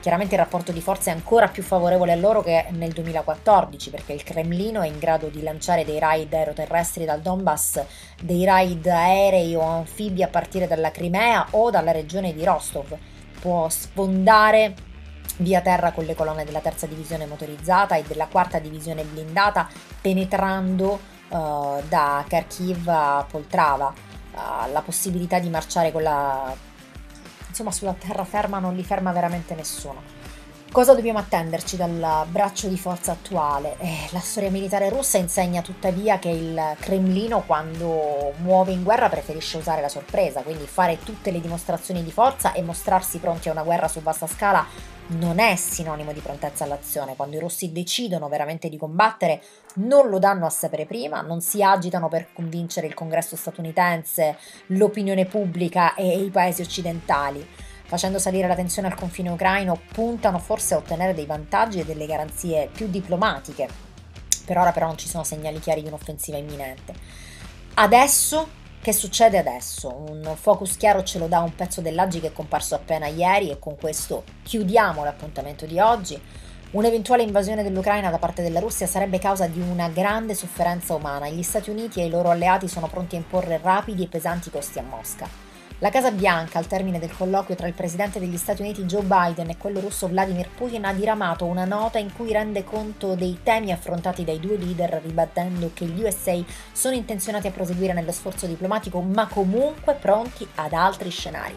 Chiaramente 0.00 0.36
il 0.36 0.40
rapporto 0.40 0.70
di 0.70 0.80
forza 0.80 1.10
è 1.10 1.14
ancora 1.14 1.48
più 1.48 1.62
favorevole 1.64 2.12
a 2.12 2.16
loro 2.16 2.40
che 2.40 2.66
nel 2.70 2.92
2014 2.92 3.90
perché 3.90 4.12
il 4.12 4.22
Cremlino 4.22 4.80
è 4.80 4.86
in 4.86 4.98
grado 4.98 5.26
di 5.26 5.42
lanciare 5.42 5.84
dei 5.84 5.98
raid 5.98 6.32
aeroterrestri 6.32 7.04
dal 7.04 7.20
Donbass, 7.20 7.82
dei 8.22 8.44
raid 8.44 8.86
aerei 8.86 9.56
o 9.56 9.60
anfibi 9.60 10.22
a 10.22 10.28
partire 10.28 10.68
dalla 10.68 10.92
Crimea 10.92 11.48
o 11.50 11.70
dalla 11.70 11.90
regione 11.90 12.32
di 12.32 12.44
Rostov. 12.44 12.96
Può 13.40 13.68
sfondare 13.68 14.74
via 15.38 15.60
terra 15.60 15.90
con 15.90 16.04
le 16.04 16.14
colonne 16.14 16.44
della 16.44 16.60
terza 16.60 16.86
divisione 16.86 17.26
motorizzata 17.26 17.96
e 17.96 18.04
della 18.06 18.26
quarta 18.26 18.60
divisione 18.60 19.02
blindata 19.02 19.68
penetrando 20.00 21.00
uh, 21.28 21.82
da 21.88 22.24
Kharkiv 22.26 22.86
a 22.88 23.26
Poltrava, 23.28 23.92
uh, 24.32 24.72
la 24.72 24.82
possibilità 24.82 25.40
di 25.40 25.48
marciare 25.48 25.90
con 25.90 26.02
la... 26.02 26.66
insomma 27.58 27.72
sulla 27.72 27.94
terraferma 27.94 28.60
non 28.60 28.74
li 28.76 28.84
ferma 28.84 29.10
veramente 29.10 29.54
nessuno. 29.56 30.26
Cosa 30.70 30.94
dobbiamo 30.94 31.18
attenderci 31.18 31.76
dal 31.76 32.26
braccio 32.28 32.68
di 32.68 32.76
forza 32.76 33.12
attuale? 33.12 33.76
Eh, 33.78 34.08
la 34.10 34.20
storia 34.20 34.50
militare 34.50 34.90
russa 34.90 35.16
insegna 35.16 35.62
tuttavia 35.62 36.18
che 36.18 36.28
il 36.28 36.76
Cremlino 36.78 37.42
quando 37.46 38.34
muove 38.42 38.72
in 38.72 38.84
guerra 38.84 39.08
preferisce 39.08 39.56
usare 39.56 39.80
la 39.80 39.88
sorpresa, 39.88 40.42
quindi 40.42 40.66
fare 40.66 40.98
tutte 41.02 41.30
le 41.30 41.40
dimostrazioni 41.40 42.04
di 42.04 42.12
forza 42.12 42.52
e 42.52 42.62
mostrarsi 42.62 43.18
pronti 43.18 43.48
a 43.48 43.52
una 43.52 43.62
guerra 43.62 43.88
su 43.88 44.02
vasta 44.02 44.26
scala 44.26 44.64
non 45.08 45.38
è 45.38 45.56
sinonimo 45.56 46.12
di 46.12 46.20
prontezza 46.20 46.64
all'azione. 46.64 47.16
Quando 47.16 47.36
i 47.36 47.40
russi 47.40 47.72
decidono 47.72 48.28
veramente 48.28 48.68
di 48.68 48.76
combattere, 48.76 49.42
non 49.74 50.08
lo 50.08 50.18
danno 50.18 50.46
a 50.46 50.50
sapere 50.50 50.86
prima, 50.86 51.20
non 51.20 51.40
si 51.40 51.62
agitano 51.62 52.08
per 52.08 52.32
convincere 52.32 52.86
il 52.86 52.94
congresso 52.94 53.36
statunitense, 53.36 54.36
l'opinione 54.68 55.24
pubblica 55.24 55.94
e 55.94 56.18
i 56.18 56.30
paesi 56.30 56.62
occidentali. 56.62 57.46
Facendo 57.84 58.18
salire 58.18 58.48
la 58.48 58.54
tensione 58.54 58.88
al 58.88 58.94
confine 58.94 59.30
ucraino, 59.30 59.80
puntano 59.92 60.38
forse 60.38 60.74
a 60.74 60.76
ottenere 60.76 61.14
dei 61.14 61.24
vantaggi 61.24 61.80
e 61.80 61.84
delle 61.86 62.04
garanzie 62.04 62.68
più 62.70 62.88
diplomatiche. 62.88 63.66
Per 64.44 64.58
ora 64.58 64.72
però 64.72 64.86
non 64.86 64.98
ci 64.98 65.08
sono 65.08 65.24
segnali 65.24 65.58
chiari 65.58 65.80
di 65.80 65.88
un'offensiva 65.88 66.36
imminente. 66.36 66.92
Adesso 67.74 68.48
che 68.80 68.92
succede 68.92 69.38
adesso? 69.38 69.92
Un 70.08 70.34
focus 70.34 70.76
chiaro 70.76 71.02
ce 71.02 71.18
lo 71.18 71.26
dà 71.26 71.40
un 71.40 71.54
pezzo 71.54 71.80
dell'Aggi 71.80 72.20
che 72.20 72.28
è 72.28 72.32
comparso 72.32 72.74
appena 72.74 73.06
ieri 73.06 73.50
e 73.50 73.58
con 73.58 73.76
questo 73.76 74.24
chiudiamo 74.42 75.04
l'appuntamento 75.04 75.66
di 75.66 75.78
oggi. 75.78 76.20
Un'eventuale 76.70 77.22
invasione 77.22 77.62
dell'Ucraina 77.62 78.10
da 78.10 78.18
parte 78.18 78.42
della 78.42 78.60
Russia 78.60 78.86
sarebbe 78.86 79.18
causa 79.18 79.46
di 79.46 79.60
una 79.60 79.88
grande 79.88 80.34
sofferenza 80.34 80.94
umana 80.94 81.26
e 81.26 81.32
gli 81.32 81.42
Stati 81.42 81.70
Uniti 81.70 82.00
e 82.00 82.06
i 82.06 82.10
loro 82.10 82.30
alleati 82.30 82.68
sono 82.68 82.88
pronti 82.88 83.16
a 83.16 83.18
imporre 83.18 83.58
rapidi 83.62 84.04
e 84.04 84.08
pesanti 84.08 84.50
costi 84.50 84.78
a 84.78 84.82
Mosca. 84.82 85.47
La 85.80 85.90
Casa 85.90 86.10
Bianca, 86.10 86.58
al 86.58 86.66
termine 86.66 86.98
del 86.98 87.14
colloquio 87.16 87.54
tra 87.54 87.68
il 87.68 87.72
presidente 87.72 88.18
degli 88.18 88.36
Stati 88.36 88.62
Uniti 88.62 88.82
Joe 88.82 89.04
Biden 89.04 89.48
e 89.48 89.56
quello 89.56 89.78
russo 89.78 90.08
Vladimir 90.08 90.48
Putin, 90.48 90.84
ha 90.84 90.92
diramato 90.92 91.44
una 91.44 91.64
nota 91.64 91.98
in 91.98 92.12
cui 92.12 92.32
rende 92.32 92.64
conto 92.64 93.14
dei 93.14 93.38
temi 93.44 93.70
affrontati 93.70 94.24
dai 94.24 94.40
due 94.40 94.56
leader, 94.56 95.00
ribattendo 95.00 95.70
che 95.72 95.84
gli 95.84 96.02
USA 96.02 96.36
sono 96.72 96.96
intenzionati 96.96 97.46
a 97.46 97.52
proseguire 97.52 97.92
nello 97.92 98.10
sforzo 98.10 98.46
diplomatico, 98.46 99.00
ma 99.02 99.28
comunque 99.28 99.94
pronti 99.94 100.44
ad 100.56 100.72
altri 100.72 101.10
scenari. 101.10 101.56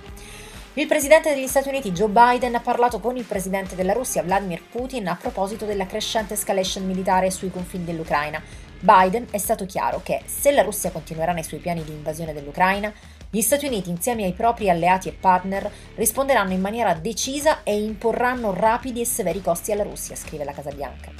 Il 0.75 0.85
presidente 0.85 1.33
degli 1.33 1.47
Stati 1.47 1.69
Uniti 1.69 1.91
Joe 1.91 2.09
Biden 2.09 2.53
ha 2.53 2.61
parlato 2.61 2.99
con 2.99 3.17
il 3.17 3.25
presidente 3.25 3.73
della 3.73 3.93
Russia 3.93 4.21
Vladimir 4.21 4.61
Putin 4.69 5.07
a 5.07 5.17
proposito 5.19 5.65
della 5.65 5.87
crescente 5.87 6.35
escalation 6.35 6.85
militare 6.85 7.31
sui 7.31 7.49
confini 7.49 7.85
dell'Ucraina. 7.85 8.39
Biden 8.81 9.27
è 9.31 9.37
stato 9.39 9.65
chiaro 9.65 10.01
che 10.03 10.21
se 10.25 10.51
la 10.51 10.61
Russia 10.61 10.91
continuerà 10.91 11.33
nei 11.33 11.43
suoi 11.43 11.59
piani 11.59 11.83
di 11.83 11.91
invasione 11.91 12.33
dell'Ucraina, 12.33 12.93
gli 13.33 13.39
Stati 13.39 13.65
Uniti, 13.65 13.89
insieme 13.89 14.25
ai 14.25 14.33
propri 14.33 14.69
alleati 14.69 15.07
e 15.07 15.15
partner, 15.17 15.71
risponderanno 15.95 16.51
in 16.51 16.59
maniera 16.59 16.93
decisa 16.95 17.63
e 17.63 17.81
imporranno 17.81 18.53
rapidi 18.53 18.99
e 18.99 19.05
severi 19.05 19.41
costi 19.41 19.71
alla 19.71 19.83
Russia, 19.83 20.17
scrive 20.17 20.43
la 20.43 20.51
Casa 20.51 20.71
Bianca. 20.71 21.11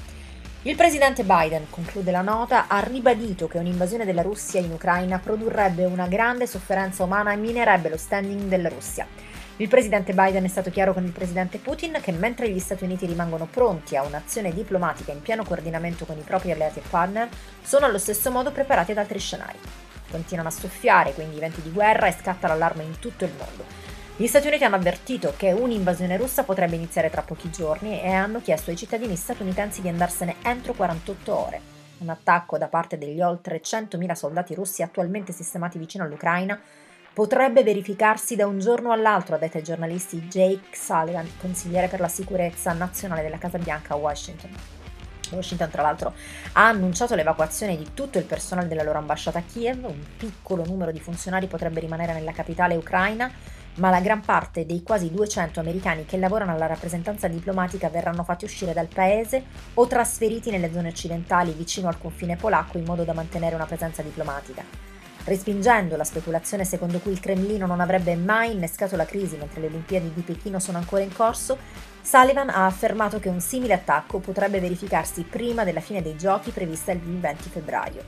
Il 0.64 0.76
presidente 0.76 1.24
Biden, 1.24 1.70
conclude 1.70 2.12
la 2.12 2.20
nota, 2.20 2.68
ha 2.68 2.82
ribadito 2.82 3.48
che 3.48 3.60
un'invasione 3.60 4.04
della 4.04 4.24
Russia 4.24 4.60
in 4.60 4.74
Ucraina 4.74 5.20
produrrebbe 5.20 5.86
una 5.86 6.06
grande 6.08 6.48
sofferenza 6.48 7.06
umana 7.06 7.32
e 7.32 7.38
minerebbe 7.38 7.88
lo 7.88 7.96
standing 7.98 8.50
della 8.50 8.68
Russia. 8.68 9.08
Il 9.56 9.70
presidente 9.70 10.12
Biden 10.12 10.44
è 10.44 10.50
stato 10.50 10.70
chiaro 10.70 10.92
con 10.92 11.06
il 11.06 11.14
presidente 11.14 11.60
Putin 11.60 11.98
che 12.02 12.12
mentre 12.12 12.50
gli 12.50 12.60
Stati 12.60 12.84
Uniti 12.84 13.06
rimangono 13.06 13.48
pronti 13.50 13.96
a 13.96 14.04
un'azione 14.04 14.54
diplomatica 14.54 15.14
in 15.14 15.22
pieno 15.22 15.46
coordinamento 15.46 16.04
con 16.04 16.18
i 16.18 16.24
propri 16.24 16.52
alleati 16.52 16.80
e 16.80 16.84
partner, 16.90 17.30
sono 17.64 17.86
allo 17.86 17.98
stesso 17.98 18.32
modo 18.32 18.52
preparati 18.52 18.92
ad 18.92 18.98
altri 18.98 19.20
scenari 19.20 19.90
continuano 20.12 20.50
a 20.50 20.52
soffiare, 20.52 21.14
quindi 21.14 21.38
i 21.38 21.40
venti 21.40 21.62
di 21.62 21.72
guerra 21.72 22.06
e 22.06 22.12
scatta 22.12 22.48
l'allarme 22.48 22.84
in 22.84 23.00
tutto 23.00 23.26
il 23.26 23.32
mondo. 23.36 23.66
Gli 24.16 24.28
Stati 24.28 24.48
Uniti 24.48 24.64
hanno 24.64 24.76
avvertito 24.76 25.34
che 25.36 25.52
un'invasione 25.52 26.18
russa 26.18 26.44
potrebbe 26.44 26.76
iniziare 26.76 27.10
tra 27.10 27.24
pochi 27.24 27.50
giorni 27.50 28.00
e 28.02 28.12
hanno 28.12 28.42
chiesto 28.42 28.70
ai 28.70 28.78
cittadini 28.78 29.16
statunitensi 29.16 29.82
di 29.82 29.88
andarsene 29.88 30.36
entro 30.44 30.74
48 30.74 31.36
ore. 31.36 31.62
Un 32.00 32.10
attacco 32.10 32.60
da 32.60 32.68
parte 32.68 33.00
degli 33.00 33.22
oltre 33.22 33.62
100.000 33.62 34.12
soldati 34.12 34.54
russi 34.54 34.84
attualmente 34.84 35.32
sistemati 35.32 35.80
vicino 35.80 36.04
all'Ucraina 36.04 36.60
potrebbe 37.14 37.64
verificarsi 37.64 38.36
da 38.36 38.46
un 38.48 38.60
giorno 38.60 38.92
all'altro, 38.92 39.36
ha 39.36 39.38
detto 39.40 39.58
ai 39.58 39.64
giornalisti 39.64 40.22
Jake 40.28 40.76
Sullivan, 40.76 41.28
consigliere 41.40 41.88
per 41.88 42.00
la 42.00 42.08
sicurezza 42.08 42.74
nazionale 42.74 43.22
della 43.22 43.38
Casa 43.38 43.58
Bianca 43.58 43.94
a 43.94 43.98
Washington. 43.98 44.81
Washington, 45.36 45.70
tra 45.70 45.82
l'altro, 45.82 46.14
ha 46.54 46.68
annunciato 46.68 47.16
l'evacuazione 47.16 47.78
di 47.78 47.90
tutto 47.94 48.18
il 48.18 48.26
personale 48.26 48.68
della 48.68 48.84
loro 48.84 48.98
ambasciata 48.98 49.40
a 49.40 49.44
Kiev, 49.44 49.84
un 49.86 50.04
piccolo 50.18 50.66
numero 50.66 50.92
di 50.92 51.00
funzionari 51.00 51.48
potrebbe 51.48 51.80
rimanere 51.80 52.14
nella 52.14 52.32
capitale 52.32 52.76
ucraina, 52.76 53.32
ma 53.76 53.90
la 53.90 54.02
gran 54.02 54.22
parte 54.22 54.66
dei 54.66 54.84
quasi 54.84 55.12
200 55.12 55.60
americani 55.60 56.06
che 56.06 56.18
lavorano 56.18 56.52
alla 56.52 56.68
rappresentanza 56.68 57.28
diplomatica 57.28 57.90
verranno 57.90 58.24
fatti 58.24 58.46
uscire 58.46 58.74
dal 58.74 58.88
paese 58.88 59.44
o 59.76 59.88
trasferiti 59.88 60.50
nelle 60.50 60.72
zone 60.74 60.90
occidentali 60.90 61.54
vicino 61.54 61.88
al 61.88 61.98
confine 61.98 62.36
polacco 62.36 62.78
in 62.78 62.84
modo 62.84 63.04
da 63.04 63.14
mantenere 63.14 63.56
una 63.56 63.66
presenza 63.66 64.02
diplomatica. 64.02 64.64
Respingendo 65.24 65.96
la 65.96 66.04
speculazione 66.04 66.66
secondo 66.66 66.98
cui 67.00 67.12
il 67.12 67.20
Cremlino 67.20 67.68
non 67.68 67.80
avrebbe 67.80 68.16
mai 68.16 68.54
innescato 68.54 68.96
la 68.96 69.06
crisi 69.06 69.38
mentre 69.38 69.62
le 69.62 69.68
Olimpiadi 69.68 70.12
di 70.14 70.22
Pechino 70.22 70.60
sono 70.60 70.80
ancora 70.80 71.04
in 71.04 71.14
corso, 71.14 71.58
Sullivan 72.02 72.50
ha 72.50 72.66
affermato 72.66 73.20
che 73.20 73.30
un 73.30 73.40
simile 73.40 73.74
attacco 73.74 74.20
potrebbe 74.20 74.60
verificarsi 74.60 75.24
prima 75.24 75.64
della 75.64 75.82
fine 75.82 76.02
dei 76.02 76.18
giochi 76.18 76.52
prevista 76.52 76.92
il 76.92 77.00
20 77.00 77.50
febbraio. 77.50 78.04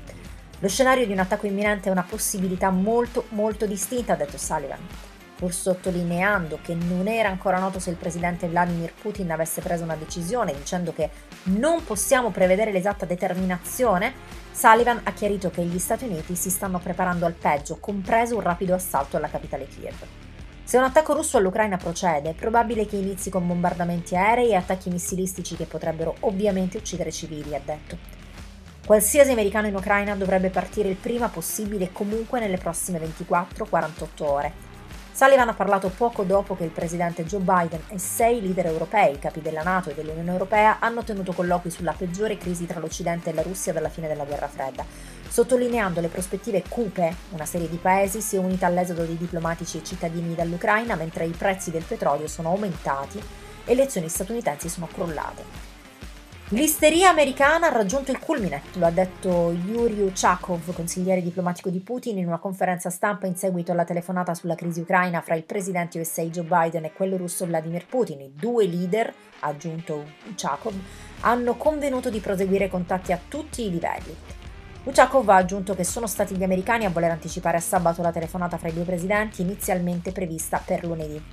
Lo 0.60 0.68
scenario 0.68 1.06
di 1.06 1.12
un 1.12 1.20
attacco 1.20 1.46
imminente 1.46 1.90
è 1.90 1.92
una 1.92 2.06
possibilità 2.08 2.70
molto 2.70 3.26
molto 3.30 3.66
distinta, 3.66 4.14
ha 4.14 4.18
detto 4.18 4.38
Sullivan 4.38 5.12
pur 5.44 5.54
sottolineando 5.54 6.60
che 6.62 6.74
non 6.74 7.08
era 7.08 7.28
ancora 7.28 7.60
noto 7.60 7.78
se 7.78 7.90
il 7.90 7.98
presidente 7.98 8.48
Vladimir 8.48 8.94
Putin 8.94 9.30
avesse 9.30 9.60
preso 9.60 9.84
una 9.84 9.98
decisione, 9.98 10.56
dicendo 10.56 10.94
che 10.94 11.10
non 11.44 11.84
possiamo 11.84 12.30
prevedere 12.30 12.72
l'esatta 12.72 13.06
determinazione, 13.06 14.14
Sullivan 14.54 15.02
ha 15.04 15.12
chiarito 15.12 15.50
che 15.50 15.64
gli 15.64 15.80
Stati 15.80 16.06
Uniti 16.06 16.36
si 16.36 16.50
stanno 16.50 16.80
preparando 16.80 17.26
al 17.26 17.34
peggio, 17.34 17.78
compreso 17.78 18.36
un 18.36 18.42
rapido 18.42 18.74
assalto 18.74 19.18
alla 19.18 19.28
capitale 19.28 19.68
Kiev. 19.68 20.23
Se 20.66 20.78
un 20.78 20.84
attacco 20.86 21.14
russo 21.14 21.38
all'Ucraina 21.38 21.78
procede, 21.78 22.30
è 22.30 22.34
probabile 22.34 22.86
che 22.86 22.96
inizi 22.96 23.30
con 23.30 23.46
bombardamenti 23.46 24.16
aerei 24.16 24.52
e 24.52 24.56
attacchi 24.56 24.90
missilistici 24.90 25.56
che 25.56 25.66
potrebbero 25.66 26.16
ovviamente 26.22 26.78
uccidere 26.78 27.12
civili, 27.12 27.54
ha 27.54 27.62
detto. 27.64 27.98
Qualsiasi 28.86 29.32
americano 29.32 29.68
in 29.68 29.76
Ucraina 29.76 30.16
dovrebbe 30.16 30.50
partire 30.50 30.90
il 30.90 30.96
prima 30.96 31.28
possibile 31.28 31.92
comunque 31.92 32.40
nelle 32.40 32.58
prossime 32.58 33.00
24-48 33.00 34.08
ore. 34.24 34.72
Sullivan 35.12 35.50
ha 35.50 35.54
parlato 35.54 35.90
poco 35.90 36.24
dopo 36.24 36.56
che 36.56 36.64
il 36.64 36.72
presidente 36.72 37.24
Joe 37.24 37.42
Biden 37.42 37.84
e 37.90 38.00
sei 38.00 38.42
leader 38.42 38.66
europei, 38.66 39.20
capi 39.20 39.42
della 39.42 39.62
Nato 39.62 39.92
e 39.92 39.94
dell'Unione 39.94 40.32
Europea, 40.32 40.80
hanno 40.80 41.04
tenuto 41.04 41.34
colloqui 41.34 41.70
sulla 41.70 41.94
peggiore 41.94 42.38
crisi 42.38 42.66
tra 42.66 42.80
l'Occidente 42.80 43.30
e 43.30 43.34
la 43.34 43.44
Russia 43.44 43.74
dalla 43.74 43.90
fine 43.90 44.08
della 44.08 44.24
guerra 44.24 44.48
fredda, 44.48 44.84
sottolineando 45.28 46.02
le 46.02 46.08
prospettive 46.08 46.64
cupe. 46.68 47.16
Una 47.32 47.46
serie 47.46 47.70
di 47.70 47.78
paesi 47.78 48.22
si 48.22 48.36
è 48.36 48.40
unita 48.40 48.66
all'esodo 48.66 49.04
di 49.04 49.18
diplomatici 49.18 49.78
e 49.78 49.84
cittadini 49.84 50.36
dall'Ucraina 50.36 50.96
mentre 50.96 51.26
i 51.26 51.32
prezzi 51.32 51.72
del 51.72 51.84
petrolio 51.84 52.28
sono 52.28 52.50
aumentati 52.50 53.22
e 53.66 53.76
le 53.76 53.84
azioni 53.84 54.10
statunitensi 54.10 54.70
sono 54.70 54.88
crollate. 54.92 55.72
L'isteria 56.50 57.10
americana 57.10 57.68
ha 57.68 57.72
raggiunto 57.72 58.12
il 58.12 58.20
culmine, 58.20 58.62
lo 58.74 58.86
ha 58.86 58.92
detto 58.92 59.52
Yuri 59.66 60.02
Uchakov, 60.02 60.72
consigliere 60.74 61.24
diplomatico 61.24 61.70
di 61.70 61.80
Putin, 61.80 62.20
in 62.20 62.28
una 62.28 62.38
conferenza 62.38 62.92
stampa 62.92 63.26
in 63.26 63.36
seguito 63.36 63.72
alla 63.72 63.86
telefonata 63.86 64.36
sulla 64.36 64.54
crisi 64.54 64.82
ucraina 64.82 65.22
fra 65.22 65.34
il 65.34 65.46
presidente 65.46 65.98
USA 66.00 66.22
Joe 66.24 66.44
Biden 66.44 66.84
e 66.84 66.94
quello 66.94 67.18
russo 67.18 67.48
Vladimir 67.48 67.88
Putin. 67.88 68.22
I 68.22 68.34
due 68.36 68.68
leader, 68.68 69.12
ha 69.40 69.48
aggiunto 69.48 70.06
Uchakov, 70.30 70.74
hanno 71.22 71.56
convenuto 71.56 72.12
di 72.12 72.20
proseguire 72.20 72.70
contatti 72.70 73.12
a 73.12 73.20
tutti 73.28 73.66
i 73.66 73.72
livelli. 73.72 74.16
Uchakov 74.86 75.30
ha 75.30 75.38
aggiunto 75.38 75.76
che 75.76 75.86
sono 75.86 76.08
stati 76.08 76.36
gli 76.36 76.44
americani 76.44 76.84
a 76.84 76.90
voler 76.90 77.12
anticipare 77.12 77.56
a 77.56 77.62
sabato 77.62 78.02
la 78.02 78.12
telefonata 78.12 78.58
fra 78.58 78.68
i 78.68 78.74
due 78.74 78.84
presidenti 78.84 79.42
inizialmente 79.42 80.12
prevista 80.12 80.62
per 80.64 80.84
lunedì. 80.84 81.24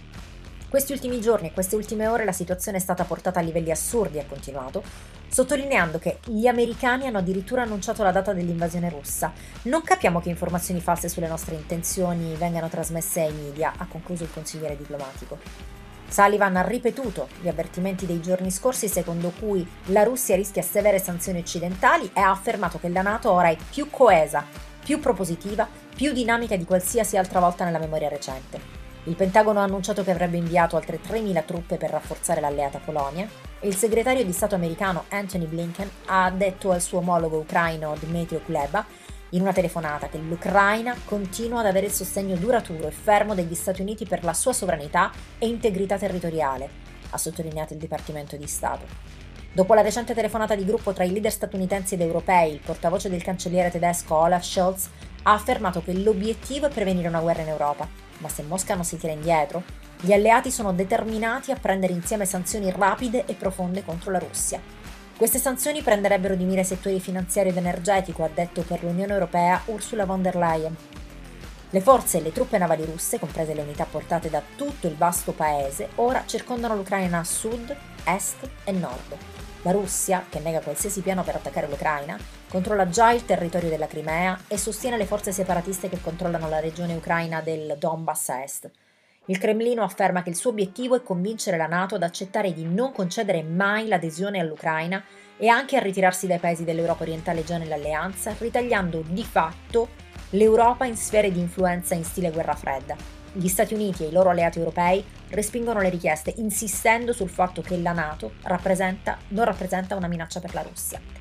Questi 0.68 0.92
ultimi 0.92 1.20
giorni 1.20 1.48
e 1.48 1.52
queste 1.52 1.74
ultime 1.74 2.06
ore 2.06 2.24
la 2.24 2.30
situazione 2.30 2.78
è 2.78 2.80
stata 2.80 3.02
portata 3.02 3.40
a 3.40 3.42
livelli 3.42 3.72
assurdi, 3.72 4.20
ha 4.20 4.24
continuato, 4.24 4.84
sottolineando 5.26 5.98
che 5.98 6.18
gli 6.26 6.46
americani 6.46 7.08
hanno 7.08 7.18
addirittura 7.18 7.62
annunciato 7.62 8.04
la 8.04 8.12
data 8.12 8.32
dell'invasione 8.32 8.88
russa. 8.88 9.32
Non 9.62 9.82
capiamo 9.82 10.20
che 10.20 10.28
informazioni 10.28 10.80
false 10.80 11.08
sulle 11.08 11.26
nostre 11.26 11.56
intenzioni 11.56 12.36
vengano 12.36 12.68
trasmesse 12.68 13.22
ai 13.22 13.32
media, 13.32 13.72
ha 13.76 13.86
concluso 13.88 14.22
il 14.22 14.32
consigliere 14.32 14.76
diplomatico. 14.76 15.79
Sullivan 16.10 16.56
ha 16.56 16.62
ripetuto 16.62 17.28
gli 17.40 17.46
avvertimenti 17.46 18.04
dei 18.04 18.20
giorni 18.20 18.50
scorsi 18.50 18.88
secondo 18.88 19.32
cui 19.38 19.66
la 19.86 20.02
Russia 20.02 20.34
rischia 20.34 20.60
severe 20.60 20.98
sanzioni 20.98 21.38
occidentali 21.38 22.10
e 22.12 22.20
ha 22.20 22.30
affermato 22.30 22.80
che 22.80 22.88
la 22.88 23.02
Nato 23.02 23.30
ora 23.30 23.48
è 23.48 23.56
più 23.70 23.88
coesa, 23.88 24.44
più 24.84 24.98
propositiva, 24.98 25.68
più 25.94 26.12
dinamica 26.12 26.56
di 26.56 26.64
qualsiasi 26.64 27.16
altra 27.16 27.38
volta 27.38 27.64
nella 27.64 27.78
memoria 27.78 28.08
recente. 28.08 28.78
Il 29.04 29.14
Pentagono 29.14 29.60
ha 29.60 29.62
annunciato 29.62 30.02
che 30.02 30.10
avrebbe 30.10 30.36
inviato 30.36 30.76
altre 30.76 31.00
3.000 31.00 31.44
truppe 31.44 31.76
per 31.76 31.90
rafforzare 31.90 32.40
l'alleata 32.40 32.80
Polonia 32.84 33.26
e 33.60 33.68
il 33.68 33.76
segretario 33.76 34.24
di 34.24 34.32
Stato 34.32 34.56
americano 34.56 35.04
Anthony 35.08 35.46
Blinken 35.46 35.90
ha 36.06 36.30
detto 36.30 36.72
al 36.72 36.82
suo 36.82 36.98
omologo 36.98 37.38
ucraino 37.38 37.94
Dmitry 37.98 38.42
Kuleba 38.44 38.84
in 39.30 39.42
una 39.42 39.52
telefonata 39.52 40.08
che 40.08 40.18
l'Ucraina 40.18 40.96
continua 41.04 41.60
ad 41.60 41.66
avere 41.66 41.86
il 41.86 41.92
sostegno 41.92 42.36
duraturo 42.36 42.88
e 42.88 42.92
fermo 42.92 43.34
degli 43.34 43.54
Stati 43.54 43.82
Uniti 43.82 44.06
per 44.06 44.24
la 44.24 44.32
sua 44.32 44.52
sovranità 44.52 45.10
e 45.38 45.46
integrità 45.46 45.96
territoriale, 45.98 46.68
ha 47.10 47.18
sottolineato 47.18 47.72
il 47.72 47.78
Dipartimento 47.78 48.36
di 48.36 48.46
Stato. 48.46 48.86
Dopo 49.52 49.74
la 49.74 49.82
recente 49.82 50.14
telefonata 50.14 50.54
di 50.54 50.64
gruppo 50.64 50.92
tra 50.92 51.04
i 51.04 51.10
leader 51.10 51.32
statunitensi 51.32 51.94
ed 51.94 52.00
europei, 52.02 52.52
il 52.52 52.60
portavoce 52.60 53.08
del 53.08 53.22
cancelliere 53.22 53.70
tedesco 53.70 54.14
Olaf 54.14 54.44
Scholz 54.44 54.88
ha 55.24 55.32
affermato 55.32 55.82
che 55.82 55.92
l'obiettivo 55.92 56.66
è 56.66 56.70
prevenire 56.70 57.08
una 57.08 57.20
guerra 57.20 57.42
in 57.42 57.48
Europa 57.48 58.08
ma 58.20 58.28
se 58.28 58.42
Mosca 58.42 58.74
non 58.74 58.84
si 58.84 58.96
tira 58.96 59.12
indietro, 59.12 59.62
gli 60.00 60.12
alleati 60.12 60.50
sono 60.50 60.72
determinati 60.72 61.50
a 61.50 61.56
prendere 61.56 61.92
insieme 61.92 62.24
sanzioni 62.24 62.70
rapide 62.70 63.24
e 63.26 63.34
profonde 63.34 63.84
contro 63.84 64.10
la 64.10 64.18
Russia. 64.18 64.60
Queste 65.20 65.38
sanzioni 65.38 65.82
prenderebbero 65.82 66.34
di 66.34 66.44
mira 66.44 66.62
i 66.62 66.64
settori 66.64 66.98
finanziario 66.98 67.50
ed 67.50 67.58
energetico, 67.58 68.24
ha 68.24 68.30
detto 68.32 68.62
per 68.62 68.82
l'Unione 68.82 69.12
Europea 69.12 69.60
Ursula 69.66 70.06
von 70.06 70.22
der 70.22 70.34
Leyen. 70.34 70.74
Le 71.68 71.80
forze 71.82 72.16
e 72.16 72.20
le 72.22 72.32
truppe 72.32 72.56
navali 72.56 72.86
russe, 72.86 73.18
comprese 73.18 73.52
le 73.52 73.60
unità 73.60 73.84
portate 73.84 74.30
da 74.30 74.40
tutto 74.56 74.86
il 74.86 74.96
vasto 74.96 75.32
paese, 75.32 75.90
ora 75.96 76.22
circondano 76.24 76.74
l'Ucraina 76.74 77.18
a 77.18 77.24
sud, 77.24 77.76
est 78.04 78.48
e 78.64 78.72
nord. 78.72 79.14
La 79.60 79.72
Russia, 79.72 80.24
che 80.26 80.38
nega 80.38 80.60
qualsiasi 80.60 81.02
piano 81.02 81.22
per 81.22 81.34
attaccare 81.34 81.68
l'Ucraina, 81.68 82.18
controlla 82.48 82.88
già 82.88 83.10
il 83.10 83.26
territorio 83.26 83.68
della 83.68 83.88
Crimea 83.88 84.44
e 84.48 84.56
sostiene 84.56 84.96
le 84.96 85.04
forze 85.04 85.32
separatiste 85.32 85.90
che 85.90 86.00
controllano 86.00 86.48
la 86.48 86.60
regione 86.60 86.94
ucraina 86.94 87.42
del 87.42 87.76
Donbass 87.78 88.30
a 88.30 88.42
est. 88.42 88.70
Il 89.30 89.38
Cremlino 89.38 89.84
afferma 89.84 90.24
che 90.24 90.30
il 90.30 90.34
suo 90.34 90.50
obiettivo 90.50 90.96
è 90.96 91.04
convincere 91.04 91.56
la 91.56 91.68
Nato 91.68 91.94
ad 91.94 92.02
accettare 92.02 92.52
di 92.52 92.64
non 92.64 92.90
concedere 92.90 93.44
mai 93.44 93.86
l'adesione 93.86 94.40
all'Ucraina 94.40 95.04
e 95.36 95.46
anche 95.46 95.76
a 95.76 95.80
ritirarsi 95.80 96.26
dai 96.26 96.40
paesi 96.40 96.64
dell'Europa 96.64 97.04
orientale 97.04 97.44
già 97.44 97.56
nell'alleanza, 97.56 98.34
ritagliando 98.36 99.04
di 99.06 99.22
fatto 99.22 99.90
l'Europa 100.30 100.84
in 100.84 100.96
sfere 100.96 101.30
di 101.30 101.38
influenza 101.38 101.94
in 101.94 102.02
stile 102.02 102.32
guerra 102.32 102.56
fredda. 102.56 102.96
Gli 103.32 103.46
Stati 103.46 103.72
Uniti 103.72 104.02
e 104.02 104.08
i 104.08 104.12
loro 104.12 104.30
alleati 104.30 104.58
europei 104.58 105.04
respingono 105.28 105.78
le 105.78 105.90
richieste, 105.90 106.34
insistendo 106.38 107.12
sul 107.12 107.30
fatto 107.30 107.62
che 107.62 107.78
la 107.78 107.92
Nato 107.92 108.32
rappresenta, 108.42 109.16
non 109.28 109.44
rappresenta 109.44 109.94
una 109.94 110.08
minaccia 110.08 110.40
per 110.40 110.54
la 110.54 110.62
Russia. 110.62 111.19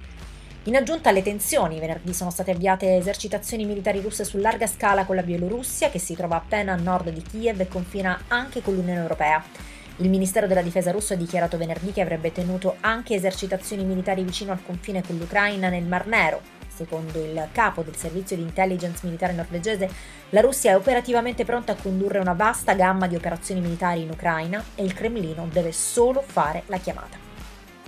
In 0.63 0.75
aggiunta 0.75 1.09
alle 1.09 1.21
tensioni, 1.21 1.79
venerdì 1.79 2.13
sono 2.13 2.29
state 2.29 2.51
avviate 2.51 2.97
esercitazioni 2.97 3.65
militari 3.65 4.01
russe 4.01 4.25
su 4.25 4.37
larga 4.37 4.67
scala 4.67 5.05
con 5.05 5.15
la 5.15 5.23
Bielorussia, 5.23 5.89
che 5.89 5.99
si 5.99 6.15
trova 6.15 6.35
appena 6.35 6.73
a 6.73 6.75
nord 6.75 7.09
di 7.09 7.21
Kiev 7.21 7.61
e 7.61 7.67
confina 7.67 8.23
anche 8.27 8.61
con 8.61 8.75
l'Unione 8.75 8.99
Europea. 8.99 9.43
Il 9.97 10.09
Ministero 10.09 10.47
della 10.47 10.61
Difesa 10.61 10.91
russo 10.91 11.13
ha 11.13 11.17
dichiarato 11.17 11.57
venerdì 11.57 11.91
che 11.91 12.01
avrebbe 12.01 12.31
tenuto 12.31 12.75
anche 12.81 13.15
esercitazioni 13.15 13.83
militari 13.83 14.23
vicino 14.23 14.51
al 14.51 14.63
confine 14.63 15.01
con 15.01 15.17
l'Ucraina 15.17 15.69
nel 15.69 15.85
Mar 15.85 16.07
Nero, 16.07 16.57
Secondo 16.79 17.21
il 17.21 17.49
capo 17.51 17.81
del 17.81 17.97
servizio 17.97 18.37
di 18.37 18.41
intelligence 18.41 19.05
militare 19.05 19.33
norvegese, 19.33 19.89
la 20.29 20.39
Russia 20.39 20.71
è 20.71 20.75
operativamente 20.77 21.43
pronta 21.43 21.73
a 21.73 21.75
condurre 21.75 22.19
una 22.19 22.31
vasta 22.31 22.73
gamma 22.73 23.05
di 23.05 23.17
operazioni 23.17 23.59
militari 23.59 24.03
in 24.03 24.11
Ucraina 24.11 24.63
e 24.75 24.85
il 24.85 24.93
Cremlino 24.93 25.45
deve 25.51 25.73
solo 25.73 26.23
fare 26.25 26.63
la 26.67 26.77
chiamata. 26.77 27.17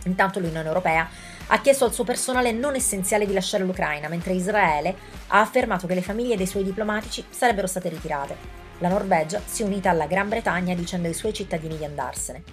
Intanto 0.03 0.41
l'Unione 0.41 0.67
Europea 0.67 1.07
ha 1.53 1.59
chiesto 1.59 1.83
al 1.83 1.93
suo 1.93 2.05
personale 2.05 2.53
non 2.53 2.75
essenziale 2.75 3.25
di 3.25 3.33
lasciare 3.33 3.65
l'Ucraina, 3.65 4.07
mentre 4.07 4.33
Israele 4.33 4.95
ha 5.27 5.41
affermato 5.41 5.85
che 5.85 5.93
le 5.93 6.01
famiglie 6.01 6.37
dei 6.37 6.47
suoi 6.47 6.63
diplomatici 6.63 7.25
sarebbero 7.29 7.67
state 7.67 7.89
ritirate. 7.89 8.59
La 8.77 8.87
Norvegia 8.87 9.41
si 9.43 9.61
è 9.61 9.65
unita 9.65 9.89
alla 9.89 10.07
Gran 10.07 10.29
Bretagna 10.29 10.73
dicendo 10.73 11.09
ai 11.09 11.13
suoi 11.13 11.33
cittadini 11.33 11.77
di 11.77 11.83
andarsene. 11.83 12.43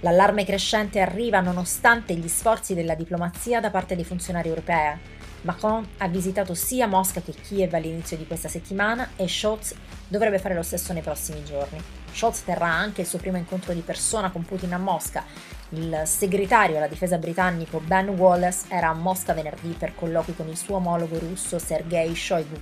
L'allarme 0.00 0.44
crescente 0.44 1.00
arriva 1.00 1.40
nonostante 1.40 2.14
gli 2.14 2.28
sforzi 2.28 2.74
della 2.74 2.94
diplomazia 2.94 3.60
da 3.60 3.70
parte 3.70 3.96
dei 3.96 4.04
funzionari 4.04 4.48
europei 4.48 4.96
Macron 5.46 5.86
ha 5.98 6.08
visitato 6.08 6.54
sia 6.54 6.88
Mosca 6.88 7.20
che 7.20 7.32
Kiev 7.32 7.72
all'inizio 7.72 8.16
di 8.16 8.26
questa 8.26 8.48
settimana 8.48 9.10
e 9.14 9.28
Scholz 9.28 9.74
dovrebbe 10.08 10.40
fare 10.40 10.54
lo 10.54 10.62
stesso 10.62 10.92
nei 10.92 11.02
prossimi 11.02 11.44
giorni. 11.44 11.80
Scholz 12.12 12.42
terrà 12.44 12.66
anche 12.66 13.02
il 13.02 13.06
suo 13.06 13.18
primo 13.18 13.36
incontro 13.36 13.72
di 13.72 13.80
persona 13.80 14.30
con 14.30 14.44
Putin 14.44 14.74
a 14.74 14.78
Mosca. 14.78 15.24
Il 15.70 16.02
segretario 16.04 16.76
alla 16.76 16.86
difesa 16.86 17.18
britannico 17.18 17.80
Ben 17.80 18.08
Wallace 18.10 18.66
era 18.68 18.88
a 18.88 18.94
Mosca 18.94 19.32
venerdì 19.32 19.74
per 19.76 19.94
colloqui 19.96 20.36
con 20.36 20.48
il 20.48 20.56
suo 20.56 20.76
omologo 20.76 21.18
russo 21.18 21.58
Sergei 21.58 22.14
Shoigu 22.14 22.56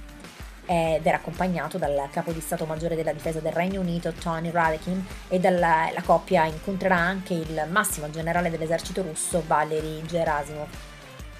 ed 0.66 1.07
era 1.07 1.18
accompagnato 1.18 1.76
dal 1.76 2.09
capo 2.11 2.32
di 2.32 2.40
Stato 2.40 2.64
Maggiore 2.64 2.96
della 2.96 3.12
Difesa 3.12 3.40
del 3.40 3.52
Regno 3.52 3.80
Unito 3.80 4.12
Tony 4.12 4.50
Radakin 4.50 5.05
e 5.28 5.38
dalla, 5.38 5.90
la 5.92 6.02
coppia 6.02 6.46
incontrerà 6.46 6.96
anche 6.96 7.34
il 7.34 7.66
massimo 7.70 8.09
generale 8.09 8.50
dell'esercito 8.50 9.02
russo 9.02 9.42
Valery 9.46 10.02
Gerasimov. 10.07 10.68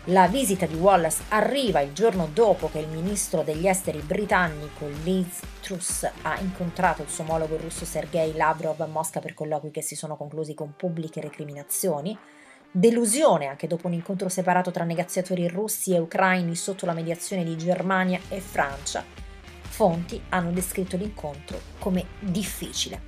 La 0.09 0.29
visita 0.29 0.67
di 0.67 0.75
Wallace 0.75 1.23
arriva 1.29 1.81
il 1.81 1.95
giorno 1.95 2.29
dopo 2.31 2.69
che 2.69 2.79
il 2.79 2.89
ministro 2.89 3.41
degli 3.41 3.67
esteri 3.67 4.01
britannico 4.01 4.87
Liz 5.03 5.41
Truss 5.63 6.07
ha 6.21 6.39
incontrato 6.41 7.01
il 7.01 7.09
suo 7.09 7.25
omologo 7.25 7.57
russo 7.57 7.87
Sergei 7.87 8.35
Lavrov 8.35 8.79
a 8.83 8.87
Mosca 8.87 9.21
per 9.21 9.33
colloqui 9.33 9.71
che 9.71 9.81
si 9.81 9.97
sono 9.97 10.19
conclusi 10.19 10.53
con 10.53 10.75
pubbliche 10.77 11.23
recriminazioni. 11.23 12.15
Delusione 12.71 13.47
anche 13.47 13.67
dopo 13.67 13.87
un 13.87 13.95
incontro 13.95 14.29
separato 14.29 14.71
tra 14.71 14.85
negoziatori 14.85 15.49
russi 15.49 15.95
e 15.95 15.99
ucraini 15.99 16.55
sotto 16.55 16.85
la 16.85 16.93
mediazione 16.93 17.43
di 17.43 17.57
Germania 17.57 18.21
e 18.29 18.41
Francia. 18.41 19.03
Fonti 19.63 20.21
hanno 20.29 20.51
descritto 20.51 20.99
l'incontro 20.99 21.59
come 21.79 22.05
difficile. 22.21 23.01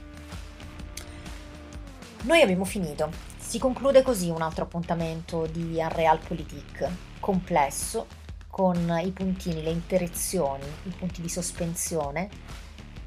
Noi 2.22 2.40
abbiamo 2.40 2.64
finito. 2.64 3.25
Si 3.46 3.60
conclude 3.60 4.02
così 4.02 4.28
un 4.28 4.42
altro 4.42 4.64
appuntamento 4.64 5.46
di 5.46 5.76
Unrealpolitik, 5.78 6.90
complesso, 7.20 8.08
con 8.48 9.00
i 9.00 9.12
puntini, 9.12 9.62
le 9.62 9.70
interazioni, 9.70 10.64
i 10.82 10.90
punti 10.90 11.22
di 11.22 11.28
sospensione 11.28 12.28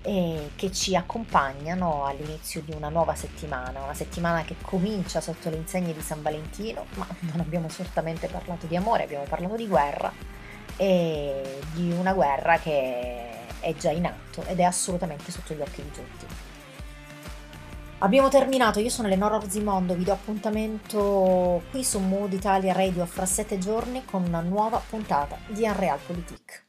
e 0.01 0.51
che 0.55 0.71
ci 0.71 0.95
accompagnano 0.95 2.05
all'inizio 2.05 2.61
di 2.61 2.71
una 2.73 2.87
nuova 2.87 3.15
settimana, 3.15 3.83
una 3.83 3.93
settimana 3.93 4.43
che 4.43 4.55
comincia 4.61 5.19
sotto 5.19 5.49
le 5.49 5.57
insegne 5.57 5.93
di 5.93 6.01
San 6.01 6.21
Valentino, 6.21 6.85
ma 6.95 7.05
non 7.19 7.41
abbiamo 7.41 7.67
certamente 7.67 8.27
parlato 8.27 8.65
di 8.65 8.77
amore, 8.77 9.03
abbiamo 9.03 9.25
parlato 9.25 9.57
di 9.57 9.67
guerra 9.67 10.09
e 10.77 11.59
di 11.73 11.91
una 11.91 12.13
guerra 12.13 12.57
che 12.59 13.59
è 13.59 13.73
già 13.75 13.91
in 13.91 14.05
atto 14.05 14.45
ed 14.45 14.57
è 14.61 14.63
assolutamente 14.63 15.33
sotto 15.33 15.53
gli 15.53 15.61
occhi 15.61 15.83
di 15.83 15.91
tutti. 15.91 16.48
Abbiamo 18.01 18.29
terminato, 18.29 18.79
io 18.79 18.89
sono 18.89 19.07
Eleonora 19.07 19.35
Orzimondo, 19.35 19.93
vi 19.93 20.05
do 20.05 20.13
appuntamento 20.13 21.61
qui 21.69 21.83
su 21.83 21.99
Mood 21.99 22.31
Italia 22.31 22.71
Radio 22.71 23.05
fra 23.05 23.25
sette 23.25 23.57
giorni 23.57 24.03
con 24.05 24.23
una 24.25 24.39
nuova 24.39 24.81
puntata 24.89 25.37
di 25.49 25.63
Unrealpolitik. 25.63 26.65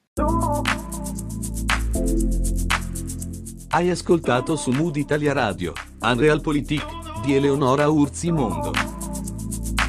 Hai 3.69 3.91
ascoltato 3.91 4.57
su 4.57 4.73
Mood 4.73 4.97
Italia 4.97 5.33
Radio, 5.33 5.73
Unrealpolitik 6.01 7.23
di 7.25 7.37
Eleonora 7.37 7.89
Urzimondo. 7.89 8.73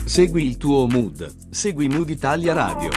Segui 0.06 0.46
il 0.46 0.58
tuo 0.58 0.88
mood, 0.88 1.50
segui 1.50 1.88
Mood 1.88 2.10
Italia 2.10 2.54
Radio. 2.54 2.90